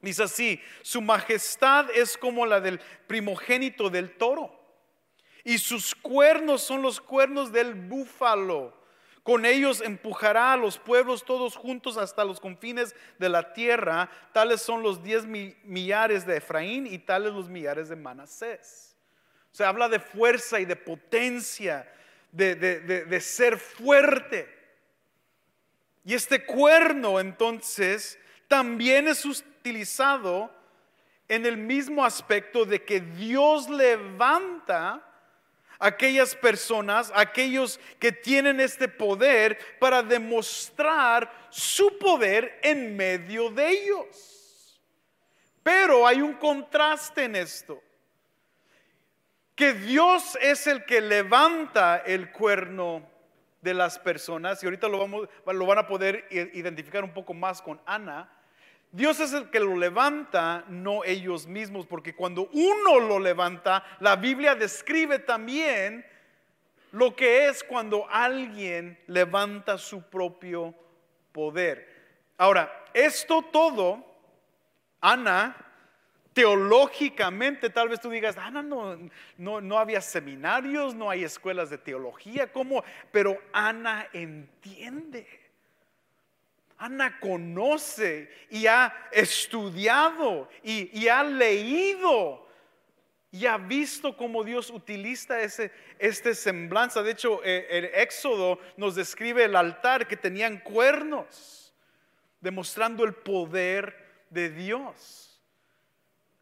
Dice 0.00 0.22
así, 0.22 0.60
su 0.82 1.02
majestad 1.02 1.90
es 1.94 2.16
como 2.16 2.46
la 2.46 2.60
del 2.60 2.80
primogénito 3.06 3.90
del 3.90 4.12
toro 4.16 4.59
y 5.44 5.58
sus 5.58 5.94
cuernos 5.94 6.62
son 6.62 6.82
los 6.82 7.00
cuernos 7.00 7.52
del 7.52 7.74
búfalo. 7.74 8.78
Con 9.22 9.44
ellos 9.44 9.82
empujará 9.82 10.54
a 10.54 10.56
los 10.56 10.78
pueblos 10.78 11.24
todos 11.24 11.54
juntos 11.54 11.96
hasta 11.96 12.24
los 12.24 12.40
confines 12.40 12.94
de 13.18 13.28
la 13.28 13.52
tierra. 13.52 14.10
Tales 14.32 14.62
son 14.62 14.82
los 14.82 15.02
diez 15.02 15.26
millares 15.26 16.26
de 16.26 16.38
Efraín 16.38 16.86
y 16.86 16.98
tales 16.98 17.32
los 17.32 17.48
millares 17.48 17.88
de 17.88 17.96
Manasés. 17.96 18.96
Se 19.52 19.64
habla 19.64 19.88
de 19.88 20.00
fuerza 20.00 20.58
y 20.58 20.64
de 20.64 20.76
potencia, 20.76 21.92
de, 22.32 22.54
de 22.54 23.20
ser 23.20 23.58
fuerte. 23.58 24.48
Y 26.04 26.14
este 26.14 26.46
cuerno 26.46 27.20
entonces 27.20 28.18
también 28.48 29.06
es 29.06 29.24
utilizado 29.24 30.50
en 31.28 31.44
el 31.44 31.58
mismo 31.58 32.04
aspecto 32.04 32.64
de 32.64 32.82
que 32.84 33.00
Dios 33.00 33.68
levanta 33.68 35.06
aquellas 35.80 36.36
personas, 36.36 37.10
aquellos 37.14 37.80
que 37.98 38.12
tienen 38.12 38.60
este 38.60 38.86
poder 38.86 39.58
para 39.80 40.02
demostrar 40.02 41.48
su 41.48 41.98
poder 41.98 42.60
en 42.62 42.96
medio 42.96 43.50
de 43.50 43.70
ellos. 43.70 44.80
Pero 45.62 46.06
hay 46.06 46.20
un 46.20 46.34
contraste 46.34 47.24
en 47.24 47.36
esto. 47.36 47.82
Que 49.54 49.72
Dios 49.72 50.38
es 50.40 50.66
el 50.66 50.84
que 50.84 51.00
levanta 51.00 51.98
el 51.98 52.30
cuerno 52.30 53.08
de 53.60 53.74
las 53.74 53.98
personas, 53.98 54.62
y 54.62 54.66
ahorita 54.66 54.88
lo, 54.88 54.98
vamos, 54.98 55.28
lo 55.44 55.66
van 55.66 55.78
a 55.78 55.86
poder 55.86 56.26
identificar 56.30 57.04
un 57.04 57.12
poco 57.12 57.34
más 57.34 57.60
con 57.60 57.80
Ana, 57.84 58.30
Dios 58.92 59.20
es 59.20 59.32
el 59.32 59.50
que 59.50 59.60
lo 59.60 59.76
levanta, 59.76 60.64
no 60.68 61.04
ellos 61.04 61.46
mismos, 61.46 61.86
porque 61.86 62.14
cuando 62.14 62.48
uno 62.52 62.98
lo 62.98 63.20
levanta, 63.20 63.84
la 64.00 64.16
Biblia 64.16 64.56
describe 64.56 65.20
también 65.20 66.04
lo 66.92 67.14
que 67.14 67.48
es 67.48 67.62
cuando 67.62 68.08
alguien 68.10 68.98
levanta 69.06 69.78
su 69.78 70.02
propio 70.02 70.74
poder. 71.30 71.88
Ahora, 72.36 72.84
esto 72.92 73.42
todo, 73.42 74.04
Ana, 75.00 75.56
teológicamente, 76.32 77.70
tal 77.70 77.88
vez 77.88 78.00
tú 78.00 78.10
digas, 78.10 78.36
Ana, 78.38 78.62
no, 78.62 78.98
no, 79.36 79.78
había 79.78 80.00
seminarios, 80.00 80.94
no 80.94 81.10
hay 81.10 81.22
escuelas 81.22 81.70
de 81.70 81.78
teología, 81.78 82.52
¿cómo? 82.52 82.82
Pero 83.12 83.38
Ana 83.52 84.08
entiende. 84.12 85.39
Ana 86.80 87.20
conoce 87.20 88.30
y 88.48 88.66
ha 88.66 89.08
estudiado 89.12 90.48
y, 90.62 91.08
ha 91.08 91.22
leído 91.22 92.48
y 93.30 93.44
ha 93.44 93.58
visto 93.58 94.16
cómo 94.16 94.42
Dios 94.42 94.70
utiliza 94.70 95.42
ese, 95.42 95.70
este 95.98 96.34
semblanza. 96.34 97.02
De 97.02 97.10
hecho, 97.10 97.42
eh, 97.44 97.66
el 97.68 97.84
Éxodo 97.84 98.58
nos 98.78 98.94
describe 98.94 99.44
el 99.44 99.56
altar 99.56 100.08
que 100.08 100.16
tenían 100.16 100.58
cuernos, 100.60 101.74
demostrando 102.40 103.04
el 103.04 103.12
poder 103.12 104.24
de 104.30 104.48
Dios. 104.48 105.38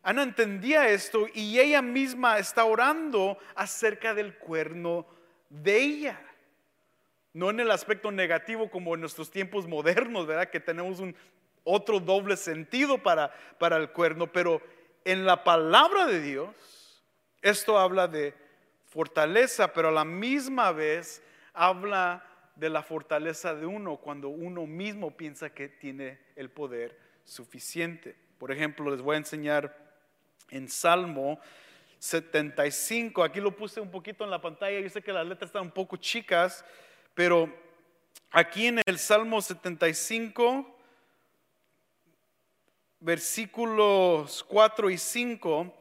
Ana 0.04 0.22
entendía 0.22 0.88
esto 0.88 1.26
y 1.34 1.58
ella 1.58 1.82
misma 1.82 2.38
está 2.38 2.64
orando 2.64 3.38
acerca 3.56 4.14
del 4.14 4.36
cuerno 4.36 5.04
de 5.50 5.78
ella. 5.78 6.27
No 7.32 7.50
en 7.50 7.60
el 7.60 7.70
aspecto 7.70 8.10
negativo 8.10 8.70
como 8.70 8.94
en 8.94 9.00
nuestros 9.00 9.30
tiempos 9.30 9.66
modernos, 9.66 10.26
¿verdad? 10.26 10.50
Que 10.50 10.60
tenemos 10.60 11.00
un 11.00 11.14
otro 11.64 12.00
doble 12.00 12.36
sentido 12.36 13.02
para, 13.02 13.32
para 13.58 13.76
el 13.76 13.90
cuerno, 13.90 14.32
pero 14.32 14.62
en 15.04 15.26
la 15.26 15.44
palabra 15.44 16.06
de 16.06 16.20
Dios, 16.20 17.02
esto 17.42 17.78
habla 17.78 18.08
de 18.08 18.34
fortaleza, 18.86 19.72
pero 19.72 19.88
a 19.88 19.92
la 19.92 20.04
misma 20.04 20.72
vez 20.72 21.22
habla 21.52 22.24
de 22.56 22.70
la 22.70 22.82
fortaleza 22.82 23.54
de 23.54 23.66
uno 23.66 23.96
cuando 23.98 24.28
uno 24.28 24.66
mismo 24.66 25.16
piensa 25.16 25.50
que 25.50 25.68
tiene 25.68 26.18
el 26.34 26.50
poder 26.50 26.98
suficiente. 27.24 28.16
Por 28.38 28.50
ejemplo, 28.50 28.90
les 28.90 29.00
voy 29.00 29.14
a 29.14 29.18
enseñar 29.18 29.76
en 30.50 30.68
Salmo 30.68 31.38
75, 31.98 33.22
aquí 33.22 33.40
lo 33.40 33.54
puse 33.54 33.80
un 33.80 33.90
poquito 33.90 34.24
en 34.24 34.30
la 34.30 34.40
pantalla, 34.40 34.80
yo 34.80 34.88
sé 34.88 35.02
que 35.02 35.12
las 35.12 35.26
letras 35.26 35.48
están 35.48 35.62
un 35.62 35.70
poco 35.70 35.96
chicas, 35.96 36.64
pero 37.18 37.52
aquí 38.30 38.68
en 38.68 38.80
el 38.86 38.96
Salmo 38.96 39.42
75, 39.42 40.64
versículos 43.00 44.44
4 44.44 44.88
y 44.88 44.98
5, 44.98 45.74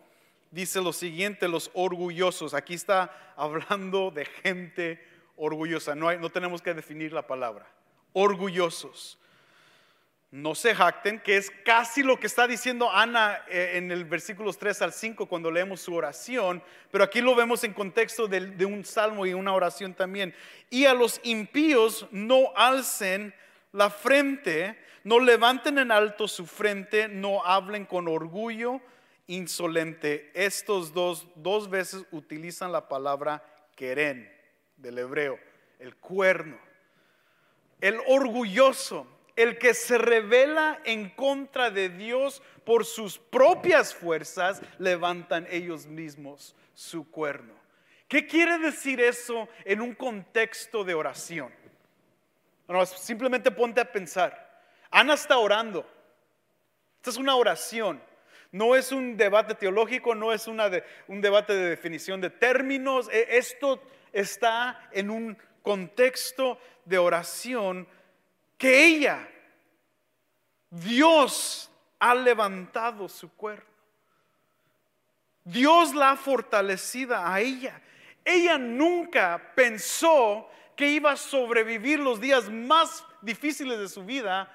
dice 0.49 0.81
lo 0.81 0.91
siguiente, 0.91 1.47
los 1.47 1.69
orgullosos. 1.75 2.55
Aquí 2.55 2.73
está 2.73 3.33
hablando 3.35 4.09
de 4.09 4.25
gente 4.25 5.07
orgullosa, 5.35 5.93
no, 5.93 6.11
no 6.17 6.31
tenemos 6.31 6.63
que 6.63 6.73
definir 6.73 7.13
la 7.13 7.27
palabra. 7.27 7.67
Orgullosos. 8.13 9.19
No 10.29 10.55
se 10.55 10.75
jacten, 10.75 11.19
que 11.19 11.37
es 11.37 11.51
casi 11.63 12.03
lo 12.03 12.19
que 12.19 12.27
está 12.27 12.47
diciendo 12.47 12.91
Ana 12.91 13.45
eh, 13.47 13.73
en 13.75 13.91
el 13.91 14.03
versículos 14.03 14.57
3 14.57 14.81
al 14.81 14.93
5 14.93 15.25
cuando 15.27 15.49
leemos 15.49 15.79
su 15.79 15.95
oración, 15.95 16.61
pero 16.91 17.03
aquí 17.03 17.21
lo 17.21 17.33
vemos 17.35 17.63
en 17.63 17.73
contexto 17.73 18.27
de, 18.27 18.41
de 18.41 18.65
un 18.65 18.83
salmo 18.83 19.25
y 19.25 19.33
una 19.33 19.53
oración 19.53 19.93
también. 19.93 20.35
Y 20.69 20.85
a 20.85 20.93
los 20.93 21.21
impíos 21.23 22.07
no 22.11 22.51
alcen 22.55 23.33
la 23.71 23.89
frente, 23.89 24.77
no 25.03 25.19
levanten 25.19 25.77
en 25.77 25.91
alto 25.91 26.27
su 26.27 26.45
frente, 26.45 27.07
no 27.07 27.45
hablen 27.45 27.85
con 27.85 28.07
orgullo 28.09 28.81
insolente. 29.27 30.31
Estos 30.33 30.93
dos, 30.93 31.27
dos 31.35 31.69
veces 31.69 32.05
utilizan 32.11 32.71
la 32.71 32.89
palabra 32.89 33.43
queren 33.75 34.29
del 34.75 34.97
hebreo, 34.97 35.39
el 35.79 35.95
cuerno. 35.95 36.57
El 37.79 37.99
orgulloso 38.07 39.07
el 39.37 39.57
que 39.59 39.73
se 39.73 39.97
revela 39.97 40.81
en 40.83 41.11
contra 41.11 41.69
de 41.71 41.89
Dios 41.89 42.41
por 42.65 42.85
sus 42.85 43.17
propias 43.19 43.95
fuerzas, 43.95 44.61
levantan 44.79 45.47
ellos 45.49 45.85
mismos 45.85 46.55
su 46.73 47.09
cuerno. 47.09 47.53
¿Qué 48.07 48.25
quiere 48.25 48.57
decir 48.57 48.99
eso 48.99 49.47
en 49.63 49.79
un 49.79 49.93
contexto 49.93 50.83
de 50.83 50.93
oración? 50.93 51.53
simplemente 52.97 53.49
ponte 53.51 53.79
a 53.79 53.89
pensar. 53.89 54.61
Ana 54.91 55.13
está 55.13 55.37
orando. 55.37 55.85
Esta 56.97 57.11
es 57.11 57.17
una 57.17 57.35
oración. 57.35 58.01
No 58.51 58.75
es 58.75 58.91
un 58.91 59.15
debate 59.17 59.55
teológico, 59.55 60.15
no 60.15 60.33
es 60.33 60.47
un 60.47 61.21
debate 61.21 61.53
de 61.53 61.69
definición 61.69 62.19
de 62.21 62.29
términos. 62.29 63.07
E, 63.11 63.37
esto 63.37 63.81
está 64.11 64.89
en 64.91 65.09
un 65.09 65.37
contexto 65.61 66.59
de 66.85 66.97
oración 66.97 67.87
que 68.57 68.85
ella, 68.85 69.29
Dios 70.69 71.71
ha 71.99 72.15
levantado 72.15 73.07
su 73.07 73.31
cuerpo. 73.33 73.71
Dios 75.43 75.95
la 75.95 76.11
ha 76.11 76.15
fortalecido 76.17 77.15
a 77.15 77.39
ella. 77.39 77.81
Ella 78.25 78.57
nunca 78.57 79.53
pensó 79.55 80.49
que 80.75 80.89
iba 80.89 81.11
a 81.11 81.17
sobrevivir 81.17 81.99
los 81.99 82.19
días 82.19 82.49
más 82.49 83.05
difíciles 83.21 83.79
de 83.79 83.87
su 83.87 84.03
vida 84.03 84.53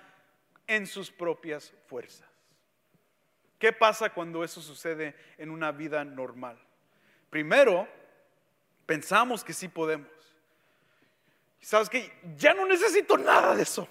en 0.67 0.87
sus 0.87 1.11
propias 1.11 1.73
fuerzas. 1.87 2.29
¿Qué 3.59 3.73
pasa 3.73 4.11
cuando 4.11 4.45
eso 4.45 4.61
sucede 4.61 5.17
en 5.39 5.51
una 5.51 5.73
vida 5.73 6.05
normal? 6.05 6.59
Primero, 7.31 7.89
pensamos 8.85 9.43
que 9.43 9.53
sí 9.53 9.69
podemos. 9.69 10.11
¿Sabes 11.63 11.89
qué? 11.89 12.13
Ya 12.37 12.55
no 12.55 12.67
necesito 12.67 13.17
nada 13.17 13.55
de 13.55 13.63
eso. 13.63 13.89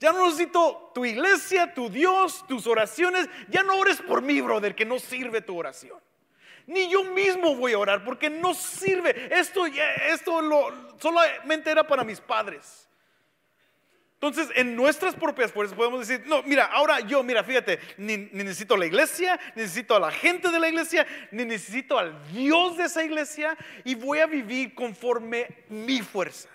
Ya 0.00 0.12
no 0.12 0.24
necesito 0.24 0.90
tu 0.92 1.04
iglesia, 1.04 1.72
tu 1.72 1.88
Dios, 1.88 2.44
tus 2.48 2.66
oraciones. 2.66 3.28
Ya 3.48 3.62
no 3.62 3.76
ores 3.76 4.02
por 4.02 4.22
mí, 4.22 4.40
brother, 4.40 4.74
que 4.74 4.84
no 4.84 4.98
sirve 4.98 5.40
tu 5.40 5.56
oración. 5.56 5.98
Ni 6.66 6.90
yo 6.90 7.04
mismo 7.04 7.54
voy 7.54 7.72
a 7.72 7.78
orar 7.78 8.04
porque 8.04 8.28
no 8.28 8.54
sirve. 8.54 9.28
Esto, 9.30 9.66
esto 9.66 10.42
lo, 10.42 10.98
solamente 10.98 11.70
era 11.70 11.86
para 11.86 12.02
mis 12.02 12.20
padres. 12.20 12.88
Entonces, 14.14 14.48
en 14.56 14.74
nuestras 14.74 15.14
propias 15.14 15.52
fuerzas 15.52 15.76
podemos 15.76 16.06
decir, 16.06 16.26
no, 16.26 16.42
mira, 16.42 16.66
ahora 16.66 17.00
yo, 17.00 17.22
mira, 17.22 17.42
fíjate, 17.42 17.78
ni, 17.96 18.16
ni, 18.16 18.44
necesito 18.44 18.76
la 18.76 18.84
iglesia, 18.84 19.40
necesito 19.54 19.96
a 19.96 20.00
la 20.00 20.10
gente 20.10 20.50
de 20.50 20.58
la 20.58 20.68
iglesia, 20.68 21.06
ni 21.30 21.44
necesito 21.44 21.98
al 21.98 22.26
Dios 22.32 22.76
de 22.76 22.84
esa 22.84 23.02
iglesia 23.02 23.56
y 23.84 23.94
voy 23.94 24.18
a 24.18 24.26
vivir 24.26 24.74
conforme 24.74 25.64
mi 25.68 26.02
fuerza 26.02 26.50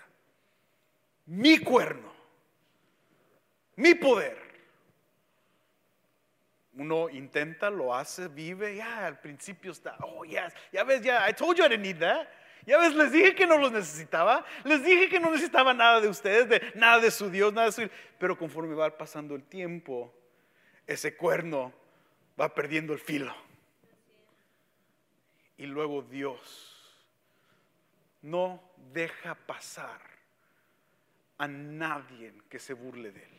mi 1.26 1.58
cuerno, 1.58 2.12
mi 3.76 3.94
poder. 3.94 4.44
Uno 6.74 7.08
intenta, 7.08 7.70
lo 7.70 7.94
hace, 7.94 8.28
vive, 8.28 8.76
ya 8.76 9.06
al 9.06 9.18
principio 9.18 9.72
está, 9.72 9.96
oh, 10.02 10.24
yes, 10.24 10.52
ya 10.72 10.84
ves, 10.84 11.00
ya, 11.00 11.26
I 11.26 11.32
told 11.32 11.56
you 11.56 11.64
I 11.64 11.68
didn't 11.68 11.82
need 11.82 11.98
that. 12.00 12.28
Ya 12.66 12.78
ves, 12.78 12.94
les 12.94 13.12
dije 13.12 13.34
que 13.34 13.46
no 13.46 13.56
los 13.58 13.72
necesitaba, 13.72 14.44
les 14.64 14.82
dije 14.82 15.08
que 15.08 15.20
no 15.20 15.30
necesitaba 15.30 15.72
nada 15.72 16.00
de 16.00 16.08
ustedes, 16.08 16.48
de, 16.48 16.72
nada 16.74 17.00
de 17.00 17.10
su 17.10 17.30
Dios, 17.30 17.52
nada 17.52 17.66
de 17.66 17.72
su... 17.72 17.90
Pero 18.18 18.36
conforme 18.36 18.74
va 18.74 18.98
pasando 18.98 19.36
el 19.36 19.44
tiempo, 19.44 20.12
ese 20.86 21.16
cuerno 21.16 21.72
va 22.38 22.54
perdiendo 22.54 22.92
el 22.92 22.98
filo. 22.98 23.34
Y 25.56 25.66
luego 25.66 26.02
Dios 26.02 26.74
no 28.20 28.60
deja 28.92 29.34
pasar 29.34 30.15
a 31.38 31.48
nadie 31.48 32.32
que 32.48 32.58
se 32.58 32.72
burle 32.72 33.12
de 33.12 33.22
él. 33.22 33.36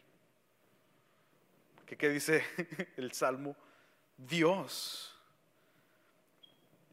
¿Qué, 1.85 2.09
dice 2.09 2.43
el 2.97 3.13
Salmo? 3.13 3.55
Dios, 4.17 5.15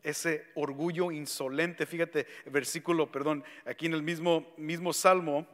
ese 0.03 0.47
orgullo 0.55 1.11
insolente, 1.11 1.87
fíjate, 1.87 2.27
versículo, 2.47 3.11
perdón, 3.11 3.45
aquí 3.65 3.87
en 3.87 3.95
el 3.95 4.03
mismo, 4.03 4.53
mismo 4.57 4.93
Salmo, 4.93 5.47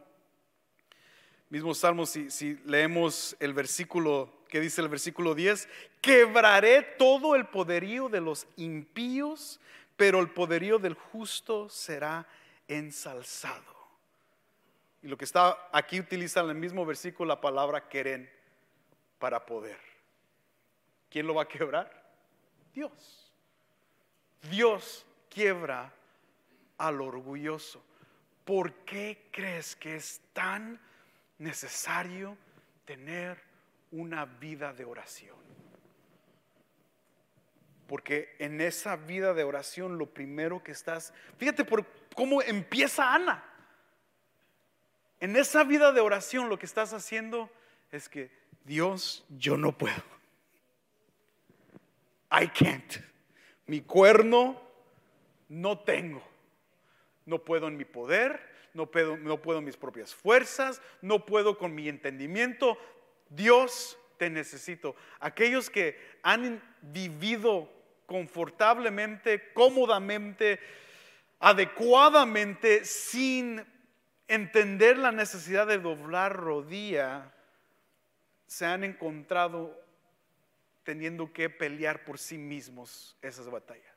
mismo 1.48 1.74
Salmo, 1.74 2.06
si, 2.06 2.30
si 2.30 2.56
leemos 2.64 3.36
el 3.40 3.54
versículo, 3.54 4.44
que 4.48 4.60
dice 4.60 4.82
el 4.82 4.88
versículo 4.88 5.34
10, 5.34 5.68
quebraré 6.00 6.82
todo 6.98 7.34
el 7.34 7.46
poderío 7.46 8.08
de 8.08 8.20
los 8.20 8.46
impíos, 8.56 9.60
pero 9.96 10.20
el 10.20 10.30
poderío 10.30 10.78
del 10.78 10.94
justo 10.94 11.68
será 11.68 12.26
ensalzado. 12.68 13.69
Y 15.02 15.08
lo 15.08 15.16
que 15.16 15.24
está 15.24 15.68
aquí 15.72 15.98
utiliza 15.98 16.40
en 16.40 16.50
el 16.50 16.56
mismo 16.56 16.84
versículo 16.84 17.28
la 17.28 17.40
palabra 17.40 17.88
queren 17.88 18.30
para 19.18 19.44
poder. 19.46 19.78
¿Quién 21.08 21.26
lo 21.26 21.34
va 21.34 21.42
a 21.42 21.48
quebrar? 21.48 21.90
Dios. 22.74 23.32
Dios 24.50 25.06
quiebra 25.28 25.92
al 26.78 27.00
orgulloso. 27.00 27.82
¿Por 28.44 28.72
qué 28.84 29.28
crees 29.30 29.76
que 29.76 29.96
es 29.96 30.20
tan 30.32 30.80
necesario 31.38 32.36
tener 32.84 33.40
una 33.90 34.24
vida 34.24 34.72
de 34.72 34.84
oración? 34.84 35.38
Porque 37.86 38.36
en 38.38 38.60
esa 38.60 38.96
vida 38.96 39.34
de 39.34 39.44
oración 39.44 39.98
lo 39.98 40.06
primero 40.06 40.62
que 40.62 40.72
estás, 40.72 41.12
fíjate 41.38 41.64
por 41.64 41.84
cómo 42.14 42.40
empieza 42.40 43.12
Ana. 43.14 43.49
En 45.20 45.36
esa 45.36 45.64
vida 45.64 45.92
de 45.92 46.00
oración 46.00 46.48
lo 46.48 46.58
que 46.58 46.66
estás 46.66 46.92
haciendo 46.94 47.50
es 47.92 48.08
que 48.08 48.30
Dios, 48.64 49.24
yo 49.28 49.56
no 49.56 49.76
puedo. 49.76 50.02
I 52.32 52.48
can't. 52.48 52.94
Mi 53.66 53.82
cuerno 53.82 54.60
no 55.48 55.78
tengo. 55.80 56.22
No 57.26 57.44
puedo 57.44 57.68
en 57.68 57.76
mi 57.76 57.84
poder, 57.84 58.40
no 58.72 58.90
puedo, 58.90 59.16
no 59.16 59.42
puedo 59.42 59.58
en 59.58 59.64
mis 59.64 59.76
propias 59.76 60.14
fuerzas, 60.14 60.80
no 61.02 61.26
puedo 61.26 61.58
con 61.58 61.74
mi 61.74 61.88
entendimiento. 61.88 62.78
Dios, 63.28 63.98
te 64.16 64.30
necesito. 64.30 64.96
Aquellos 65.18 65.70
que 65.70 65.98
han 66.22 66.62
vivido 66.80 67.70
confortablemente, 68.06 69.52
cómodamente, 69.52 70.60
adecuadamente, 71.38 72.84
sin 72.84 73.64
entender 74.30 74.96
la 74.96 75.10
necesidad 75.10 75.66
de 75.66 75.78
doblar 75.78 76.36
rodilla, 76.36 77.32
se 78.46 78.64
han 78.64 78.84
encontrado 78.84 79.76
teniendo 80.84 81.32
que 81.32 81.50
pelear 81.50 82.04
por 82.04 82.18
sí 82.18 82.38
mismos 82.38 83.16
esas 83.22 83.50
batallas. 83.50 83.92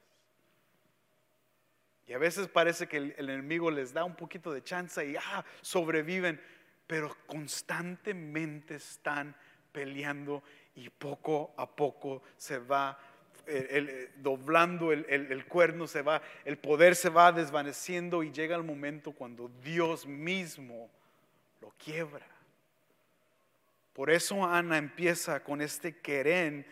Y 2.08 2.14
a 2.14 2.18
veces 2.18 2.48
parece 2.48 2.88
que 2.88 2.98
el, 2.98 3.14
enemigo 3.18 3.70
les 3.70 3.94
da 3.94 4.04
un 4.04 4.16
poquito 4.16 4.52
de 4.52 4.64
chance 4.64 5.06
y 5.08 5.16
ah, 5.16 5.46
sobreviven, 5.62 6.42
pero 6.88 7.16
constantemente 7.28 8.76
están 8.76 9.36
peleando 9.72 10.44
y 10.76 10.90
poco 10.90 11.54
a 11.58 11.70
poco 11.76 12.24
se 12.38 12.58
va 12.58 13.00
el, 13.46 14.10
doblando 14.18 14.92
el, 14.92 15.46
cuerno, 15.46 15.88
se 15.88 16.02
va, 16.02 16.22
el 16.46 16.58
poder 16.58 16.96
se 16.96 17.10
va 17.10 17.32
desvaneciendo 17.32 18.24
y 18.24 18.32
llega 18.32 18.56
el 18.56 18.64
momento 18.64 19.12
cuando 19.12 19.50
Dios 19.64 20.06
mismo 20.06 20.90
lo 21.62 21.74
quiebra. 21.78 22.26
Por 23.94 24.10
eso 24.10 24.44
Ana 24.46 24.78
empieza 24.78 25.44
con 25.44 25.62
este 25.62 25.98
querén 25.98 26.66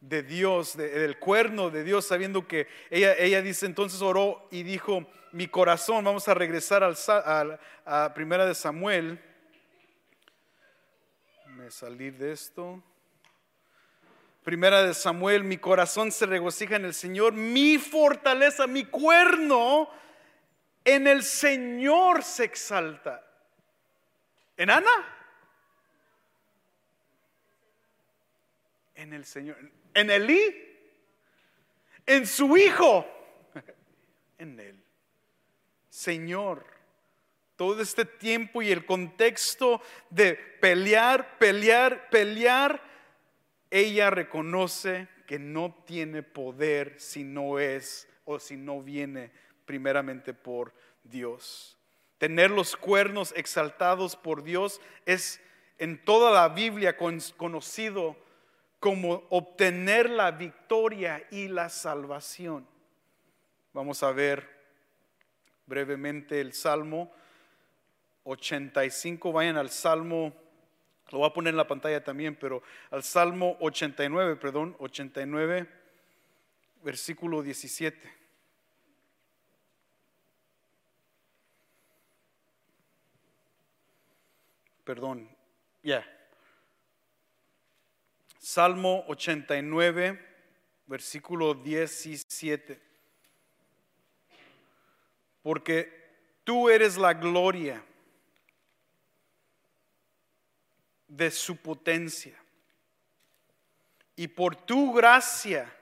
de 0.00 0.22
Dios, 0.22 0.76
del 0.76 1.18
cuerno 1.18 1.70
de 1.70 1.84
Dios, 1.84 2.06
sabiendo 2.06 2.46
que 2.46 2.66
ella, 2.90 3.14
ella 3.14 3.40
dice, 3.40 3.66
entonces 3.66 4.02
oró 4.02 4.48
y 4.50 4.62
dijo, 4.62 5.06
mi 5.34 5.48
corazón, 5.48 6.04
vamos 6.04 6.28
a 6.28 6.34
regresar 6.34 6.84
al, 6.84 7.60
a 7.84 8.14
primera 8.14 8.46
de 8.46 8.54
Samuel, 8.54 9.20
me 11.46 11.70
salir 11.70 12.16
de 12.16 12.32
esto. 12.32 12.82
Primera 14.44 14.82
de 14.82 14.94
Samuel, 14.94 15.42
mi 15.42 15.58
corazón 15.58 16.12
se 16.12 16.26
regocija 16.26 16.76
en 16.76 16.84
el 16.84 16.94
Señor, 16.94 17.32
mi 17.32 17.78
fortaleza, 17.78 18.66
mi 18.66 18.84
cuerno, 18.84 19.90
en 20.84 21.06
el 21.06 21.24
Señor 21.24 22.22
se 22.22 22.44
exalta. 22.44 23.26
¿En 24.56 24.70
Ana? 24.70 25.14
en 28.94 29.12
el 29.12 29.24
Señor. 29.24 29.56
¿En 29.92 30.10
Elí? 30.10 30.54
¿En 32.06 32.26
su 32.26 32.56
Hijo? 32.56 33.06
En 34.38 34.58
Él. 34.58 34.82
Señor, 35.88 36.66
todo 37.54 37.80
este 37.80 38.04
tiempo 38.04 38.62
y 38.62 38.72
el 38.72 38.84
contexto 38.84 39.80
de 40.10 40.34
pelear, 40.34 41.38
pelear, 41.38 42.10
pelear, 42.10 42.82
ella 43.74 44.08
reconoce 44.08 45.08
que 45.26 45.40
no 45.40 45.74
tiene 45.84 46.22
poder 46.22 46.94
si 47.00 47.24
no 47.24 47.58
es 47.58 48.06
o 48.24 48.38
si 48.38 48.56
no 48.56 48.80
viene 48.80 49.32
primeramente 49.66 50.32
por 50.32 50.72
Dios. 51.02 51.76
Tener 52.18 52.52
los 52.52 52.76
cuernos 52.76 53.34
exaltados 53.36 54.14
por 54.14 54.44
Dios 54.44 54.80
es 55.06 55.40
en 55.78 56.04
toda 56.04 56.30
la 56.30 56.54
Biblia 56.54 56.96
conocido 56.96 58.16
como 58.78 59.24
obtener 59.30 60.08
la 60.08 60.30
victoria 60.30 61.26
y 61.32 61.48
la 61.48 61.68
salvación. 61.68 62.68
Vamos 63.72 64.04
a 64.04 64.12
ver 64.12 64.48
brevemente 65.66 66.40
el 66.40 66.52
Salmo 66.52 67.10
85. 68.22 69.32
Vayan 69.32 69.56
al 69.56 69.70
Salmo, 69.70 70.32
lo 71.10 71.18
voy 71.18 71.28
a 71.28 71.32
poner 71.32 71.52
en 71.52 71.56
la 71.56 71.66
pantalla 71.66 72.02
también, 72.02 72.34
pero 72.34 72.62
al 72.90 73.02
Salmo 73.02 73.56
89, 73.60 74.36
perdón, 74.36 74.74
89, 74.78 75.66
versículo 76.82 77.42
17. 77.42 78.12
Perdón, 84.84 85.28
ya. 85.82 86.04
Salmo 88.38 89.04
89, 89.08 90.20
versículo 90.86 91.54
17. 91.54 92.80
Porque 95.42 96.04
tú 96.44 96.68
eres 96.68 96.96
la 96.96 97.14
gloria 97.14 97.82
de 101.08 101.30
su 101.30 101.56
potencia. 101.56 102.36
Y 104.16 104.28
por 104.28 104.54
tu 104.56 104.92
gracia 104.92 105.74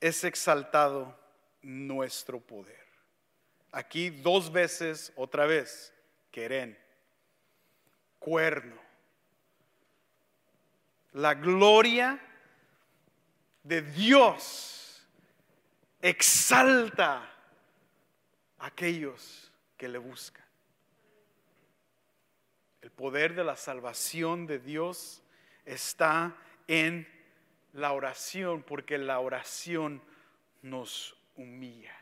es 0.00 0.22
exaltado 0.24 1.18
nuestro 1.62 2.40
poder. 2.40 2.84
Aquí 3.72 4.10
dos 4.10 4.52
veces, 4.52 5.12
otra 5.16 5.46
vez, 5.46 5.92
queren, 6.30 6.78
cuerno. 8.18 8.76
La 11.12 11.34
gloria 11.34 12.20
de 13.62 13.82
Dios 13.82 15.04
exalta 16.00 17.28
a 18.58 18.66
aquellos 18.66 19.50
que 19.76 19.88
le 19.88 19.98
buscan. 19.98 20.43
Poder 22.96 23.34
de 23.34 23.44
la 23.44 23.56
salvación 23.56 24.46
de 24.46 24.58
Dios 24.58 25.22
está 25.64 26.36
en 26.68 27.08
la 27.72 27.92
oración, 27.92 28.62
porque 28.62 28.98
la 28.98 29.18
oración 29.18 30.00
nos 30.62 31.16
humilla. 31.36 31.94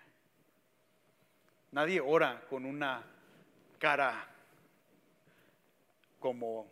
Nadie 1.70 2.00
ora 2.00 2.44
con 2.50 2.66
una 2.66 3.02
cara 3.78 4.28
como 6.20 6.70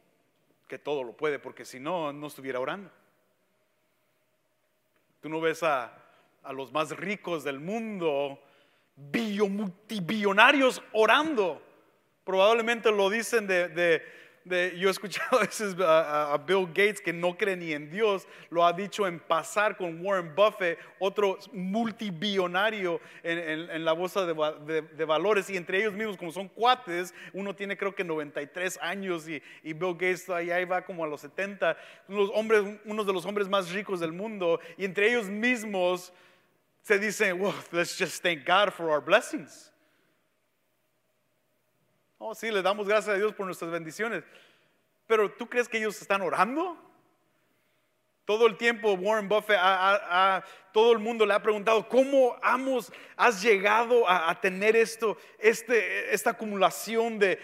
que 0.69 0.79
todo 0.79 1.03
lo 1.03 1.17
puede, 1.17 1.39
porque 1.39 1.65
si 1.65 1.81
no, 1.81 2.13
no 2.13 2.27
estuviera 2.27 2.61
orando. 2.61 2.91
Tú 5.21 5.29
no 5.29 5.41
ves 5.41 5.63
a, 5.63 5.97
los 6.53 6.73
más 6.73 6.91
ricos 6.97 7.43
del 7.43 7.59
mundo, 7.59 8.39
multibillonarios 8.97 10.83
orando 10.93 11.70
Probablemente 12.25 12.91
lo 12.93 13.09
dicen 13.09 13.47
de, 13.47 14.03
yo 14.45 14.89
he 14.89 14.91
escuchado 14.91 15.39
a 15.39 15.45
veces 15.45 15.75
a, 15.81 16.39
Bill 16.47 16.67
Gates 16.67 17.01
que 17.01 17.13
no 17.13 17.37
cree 17.37 17.57
ni 17.57 17.73
en 17.73 17.91
Dios, 17.91 18.27
lo 18.51 18.65
ha 18.65 18.73
dicho 18.73 19.07
en 19.07 19.21
pasar 19.21 19.77
con 19.77 20.05
Warren 20.05 20.35
Buffett, 20.35 20.79
otro 20.99 21.39
multibillonario 21.53 23.01
en, 23.23 23.85
la 23.85 23.93
bolsa 23.93 24.27
de, 24.27 25.05
valores, 25.05 25.49
y 25.51 25.57
entre 25.57 25.79
ellos 25.79 25.95
mismos, 25.95 26.17
como 26.17 26.33
son 26.33 26.49
cuates, 26.49 27.15
uno 27.33 27.55
tiene 27.55 27.77
creo 27.77 27.95
que 27.95 28.05
93 28.05 28.79
años 28.83 29.29
y, 29.29 29.43
Bill 29.63 29.95
Gates 29.95 30.29
ahí 30.31 30.65
va 30.65 30.83
como 30.83 31.05
a 31.05 31.09
los 31.09 31.21
70, 31.23 31.77
unos 32.09 32.31
hombres, 32.35 32.63
uno 32.85 33.05
de 33.05 33.13
los 33.13 33.25
hombres 33.25 33.49
más 33.49 33.71
ricos 33.73 34.01
del 34.01 34.13
mundo, 34.13 34.61
y 34.77 34.85
entre 34.85 35.11
ellos 35.11 35.27
mismos 35.27 36.13
se 36.83 36.99
dicen, 36.99 37.41
well, 37.41 37.55
let's 37.73 37.97
just 37.97 38.23
thank 38.23 38.47
God 38.47 38.73
for 38.73 38.91
our 38.91 39.01
blessings. 39.01 39.70
Oh, 42.23 42.35
sí, 42.35 42.51
le 42.51 42.61
damos 42.61 42.87
gracias 42.87 43.15
a 43.15 43.19
Dios 43.19 43.33
por 43.33 43.47
nuestras 43.47 43.71
bendiciones. 43.71 44.23
Pero 45.07 45.33
¿tú 45.33 45.49
crees 45.49 45.67
que 45.67 45.79
ellos 45.79 45.99
están 46.03 46.21
orando? 46.21 46.77
Todo 48.27 48.47
el 48.47 48.59
tiempo 48.59 48.93
Warren 48.93 49.27
Buffett, 49.27 49.57
a, 49.59 50.45
todo 50.71 50.93
el 50.93 50.99
mundo 50.99 51.25
le 51.25 51.33
ha 51.33 51.41
preguntado, 51.41 51.89
¿cómo 51.89 52.37
hemos, 52.45 52.93
has 53.17 53.41
llegado 53.41 54.07
a, 54.07 54.39
tener 54.39 54.77
esto, 54.77 55.17
este, 55.39 56.13
esta 56.13 56.31
acumulación 56.33 57.19
de, 57.19 57.39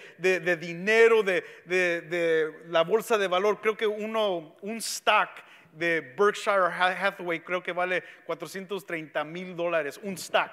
dinero, 0.60 1.22
de, 1.22 2.62
la 2.68 2.82
bolsa 2.82 3.16
de 3.16 3.28
valor? 3.28 3.62
Creo 3.62 3.78
que 3.78 3.86
uno, 3.86 4.56
un 4.60 4.76
stock 4.76 5.30
de 5.72 6.02
Berkshire 6.18 6.66
Hathaway 6.66 7.40
creo 7.40 7.62
que 7.62 7.72
vale 7.72 8.04
430 8.26 9.24
mil 9.24 9.56
dólares, 9.56 9.98
un 10.02 10.12
stock. 10.14 10.52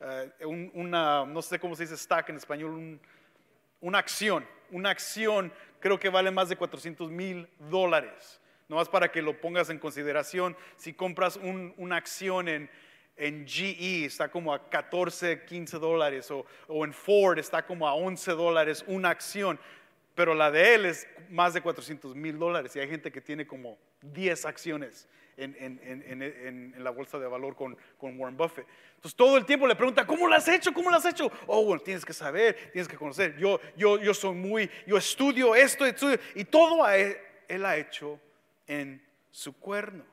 Eh, 0.00 0.30
una, 0.74 1.26
no 1.26 1.42
sé 1.42 1.58
cómo 1.58 1.74
se 1.74 1.82
dice 1.82 1.96
stock 1.96 2.28
en 2.28 2.36
español, 2.36 2.70
un, 2.70 3.00
una 3.80 3.98
acción, 3.98 4.46
una 4.70 4.90
acción 4.90 5.52
creo 5.80 5.98
que 5.98 6.08
vale 6.08 6.30
más 6.30 6.48
de 6.48 6.56
400 6.56 7.10
mil 7.10 7.48
dólares. 7.58 8.40
No 8.68 8.76
más 8.76 8.88
para 8.88 9.10
que 9.10 9.22
lo 9.22 9.40
pongas 9.40 9.70
en 9.70 9.78
consideración, 9.78 10.56
si 10.76 10.92
compras 10.92 11.36
una 11.36 11.96
acción 11.96 12.48
en, 12.48 12.70
en 13.16 13.46
GE 13.46 14.04
está 14.04 14.30
como 14.30 14.52
a 14.52 14.68
14, 14.68 15.44
15 15.44 15.78
dólares 15.78 16.30
o, 16.30 16.44
o, 16.66 16.84
en 16.84 16.92
Ford 16.92 17.38
está 17.38 17.64
como 17.64 17.88
a 17.88 17.94
11 17.94 18.32
dólares 18.32 18.84
una 18.86 19.08
acción, 19.08 19.58
pero 20.14 20.34
la 20.34 20.50
de 20.50 20.74
él 20.74 20.84
es 20.84 21.06
más 21.30 21.54
de 21.54 21.62
400 21.62 22.14
mil 22.14 22.38
dólares 22.38 22.76
y 22.76 22.80
hay 22.80 22.88
gente 22.88 23.10
que 23.10 23.22
tiene 23.22 23.46
como 23.46 23.78
10 24.02 24.44
acciones 24.44 25.08
en, 25.38 26.74
la 26.78 26.90
bolsa 26.90 27.18
de 27.18 27.26
valor 27.26 27.54
con, 27.54 27.76
Warren 28.00 28.36
Buffett. 28.36 28.66
Entonces 28.96 29.16
todo 29.16 29.36
el 29.36 29.44
tiempo 29.44 29.66
le 29.66 29.76
pregunta, 29.76 30.06
¿cómo 30.06 30.26
lo 30.26 30.34
has 30.34 30.48
hecho? 30.48 30.72
¿Cómo 30.72 30.90
lo 30.90 30.96
has 30.96 31.04
hecho? 31.04 31.30
Oh, 31.46 31.64
bueno, 31.64 31.82
tienes 31.82 32.04
que 32.04 32.12
saber, 32.12 32.70
tienes 32.72 32.88
que 32.88 32.96
conocer. 32.96 33.36
Yo, 33.38 33.60
yo, 33.76 33.98
yo 33.98 34.12
soy 34.14 34.34
muy, 34.34 34.70
yo 34.86 34.96
estudio 34.96 35.54
esto, 35.54 35.86
estudio, 35.86 36.18
y 36.34 36.44
todo 36.44 36.88
él, 36.88 37.16
él 37.46 37.64
ha 37.64 37.76
hecho 37.76 38.20
en 38.66 39.02
su 39.30 39.58
cuerno. 39.58 40.04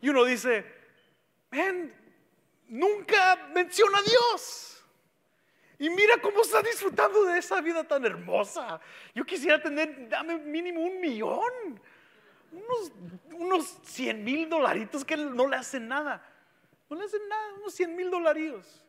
Y 0.00 0.08
uno 0.08 0.24
dice, 0.24 0.64
ven, 1.50 1.94
nunca 2.68 3.48
menciona 3.54 3.98
a 3.98 4.02
Dios. 4.02 4.72
Y 5.78 5.90
mira 5.90 6.16
cómo 6.18 6.42
está 6.42 6.62
disfrutando 6.62 7.24
de 7.24 7.38
esa 7.38 7.60
vida 7.60 7.82
tan 7.82 8.04
hermosa. 8.04 8.80
Yo 9.14 9.24
quisiera 9.24 9.60
tener, 9.60 10.08
dame 10.08 10.38
mínimo 10.38 10.80
un 10.80 11.00
millón 11.00 11.80
unos, 12.52 12.92
unos 13.32 13.66
100 13.84 14.22
mil 14.22 14.48
dolaritos 14.48 15.04
que 15.04 15.16
no 15.16 15.46
le 15.46 15.56
hacen 15.56 15.88
nada. 15.88 16.22
No 16.88 16.96
le 16.96 17.04
hacen 17.04 17.26
nada, 17.28 17.54
unos 17.54 17.74
100 17.74 17.96
mil 17.96 18.10
dolarillos. 18.10 18.84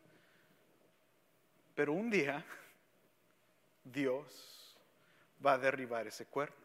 Pero 1.75 1.93
un 1.93 2.09
día 2.09 2.45
Dios 3.83 4.77
va 5.43 5.53
a 5.53 5.57
derribar 5.57 6.07
ese 6.07 6.25
cuerno. 6.25 6.55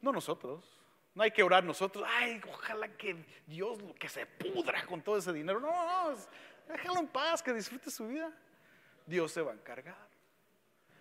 No 0.00 0.12
nosotros. 0.12 0.64
No 1.14 1.22
hay 1.22 1.30
que 1.30 1.42
orar 1.42 1.64
nosotros. 1.64 2.04
Ay, 2.08 2.40
ojalá 2.52 2.88
que 2.96 3.16
Dios 3.46 3.78
que 3.98 4.08
se 4.08 4.26
pudra 4.26 4.84
con 4.86 5.02
todo 5.02 5.16
ese 5.16 5.32
dinero. 5.32 5.60
No, 5.60 5.70
no, 5.70 6.16
déjalo 6.68 7.00
en 7.00 7.08
paz, 7.08 7.42
que 7.42 7.52
disfrute 7.52 7.90
su 7.90 8.06
vida. 8.06 8.32
Dios 9.06 9.32
se 9.32 9.42
va 9.42 9.50
a 9.50 9.54
encargar. 9.54 10.08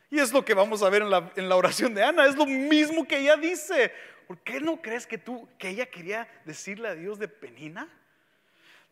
Y 0.09 0.19
es 0.19 0.33
lo 0.33 0.43
que 0.43 0.55
vamos 0.55 0.81
a 0.81 0.89
ver 0.89 1.03
en 1.03 1.11
la, 1.11 1.31
en 1.35 1.47
la 1.47 1.55
oración 1.55 1.93
de 1.93 2.03
Ana. 2.03 2.25
Es 2.25 2.35
lo 2.35 2.45
mismo 2.45 3.07
que 3.07 3.19
ella 3.19 3.37
dice. 3.37 3.93
¿Por 4.29 4.37
qué 4.43 4.59
no 4.59 4.79
crees 4.79 5.07
que 5.07 5.17
tú, 5.17 5.49
que 5.57 5.69
ella 5.69 5.87
quería 5.87 6.29
decirle 6.45 6.87
a 6.87 6.93
Dios 6.93 7.17
de 7.17 7.27
Penina? 7.27 7.89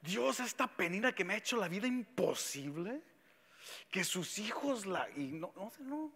Dios, 0.01 0.39
esta 0.39 0.65
Penina 0.65 1.13
que 1.13 1.23
me 1.23 1.35
ha 1.35 1.37
hecho 1.37 1.57
la 1.57 1.67
vida 1.67 1.85
imposible, 1.85 3.03
que 3.91 4.03
sus 4.03 4.39
hijos 4.39 4.87
la... 4.87 5.07
Y 5.15 5.33
no, 5.33 5.53
no, 5.55 5.71
no. 5.81 6.11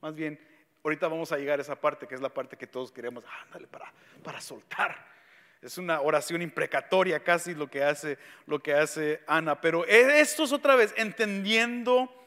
Más 0.00 0.16
bien, 0.16 0.36
ahorita 0.82 1.06
vamos 1.06 1.30
a 1.30 1.38
llegar 1.38 1.60
a 1.60 1.62
esa 1.62 1.80
parte, 1.80 2.08
que 2.08 2.16
es 2.16 2.20
la 2.20 2.34
parte 2.34 2.56
que 2.56 2.66
todos 2.66 2.90
queremos, 2.90 3.22
ándale, 3.44 3.68
para, 3.68 3.92
para 4.24 4.40
soltar. 4.40 4.96
Es 5.62 5.78
una 5.78 6.00
oración 6.00 6.42
imprecatoria 6.42 7.22
casi 7.22 7.54
lo 7.54 7.70
que 7.70 7.84
hace, 7.84 8.18
lo 8.46 8.60
que 8.60 8.74
hace 8.74 9.22
Ana. 9.28 9.60
Pero 9.60 9.86
esto 9.86 10.42
es 10.42 10.50
otra 10.50 10.74
vez, 10.74 10.92
entendiendo 10.96 12.19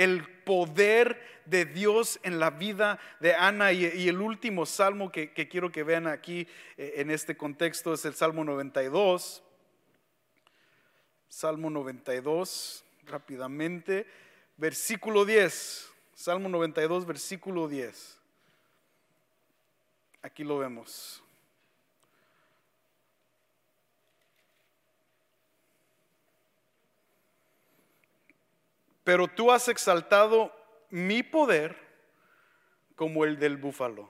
el 0.00 0.26
poder 0.44 1.20
de 1.44 1.66
Dios 1.66 2.18
en 2.22 2.40
la 2.40 2.48
vida 2.50 2.98
de 3.20 3.34
Ana. 3.34 3.70
Y, 3.72 4.08
el 4.08 4.20
último 4.20 4.64
salmo 4.64 5.12
que, 5.12 5.30
quiero 5.32 5.70
que 5.70 5.82
vean 5.82 6.06
aquí 6.06 6.48
eh, 6.78 6.94
en 6.96 7.10
este 7.10 7.36
contexto 7.36 7.92
es 7.92 8.04
el 8.06 8.14
Salmo 8.14 8.42
92. 8.42 9.42
Salmo 11.28 11.68
92, 11.68 12.82
rápidamente, 13.04 14.06
versículo 14.56 15.26
10. 15.26 15.90
Salmo 16.14 16.48
92, 16.48 17.04
versículo 17.04 17.68
10. 17.68 18.18
Aquí 20.22 20.44
lo 20.44 20.58
vemos. 20.58 21.22
Pero 29.10 29.26
tú 29.26 29.50
has 29.50 29.66
exaltado 29.66 30.54
mi 30.88 31.24
poder 31.24 31.76
como 32.94 33.24
el 33.24 33.40
del 33.40 33.56
búfalo. 33.56 34.08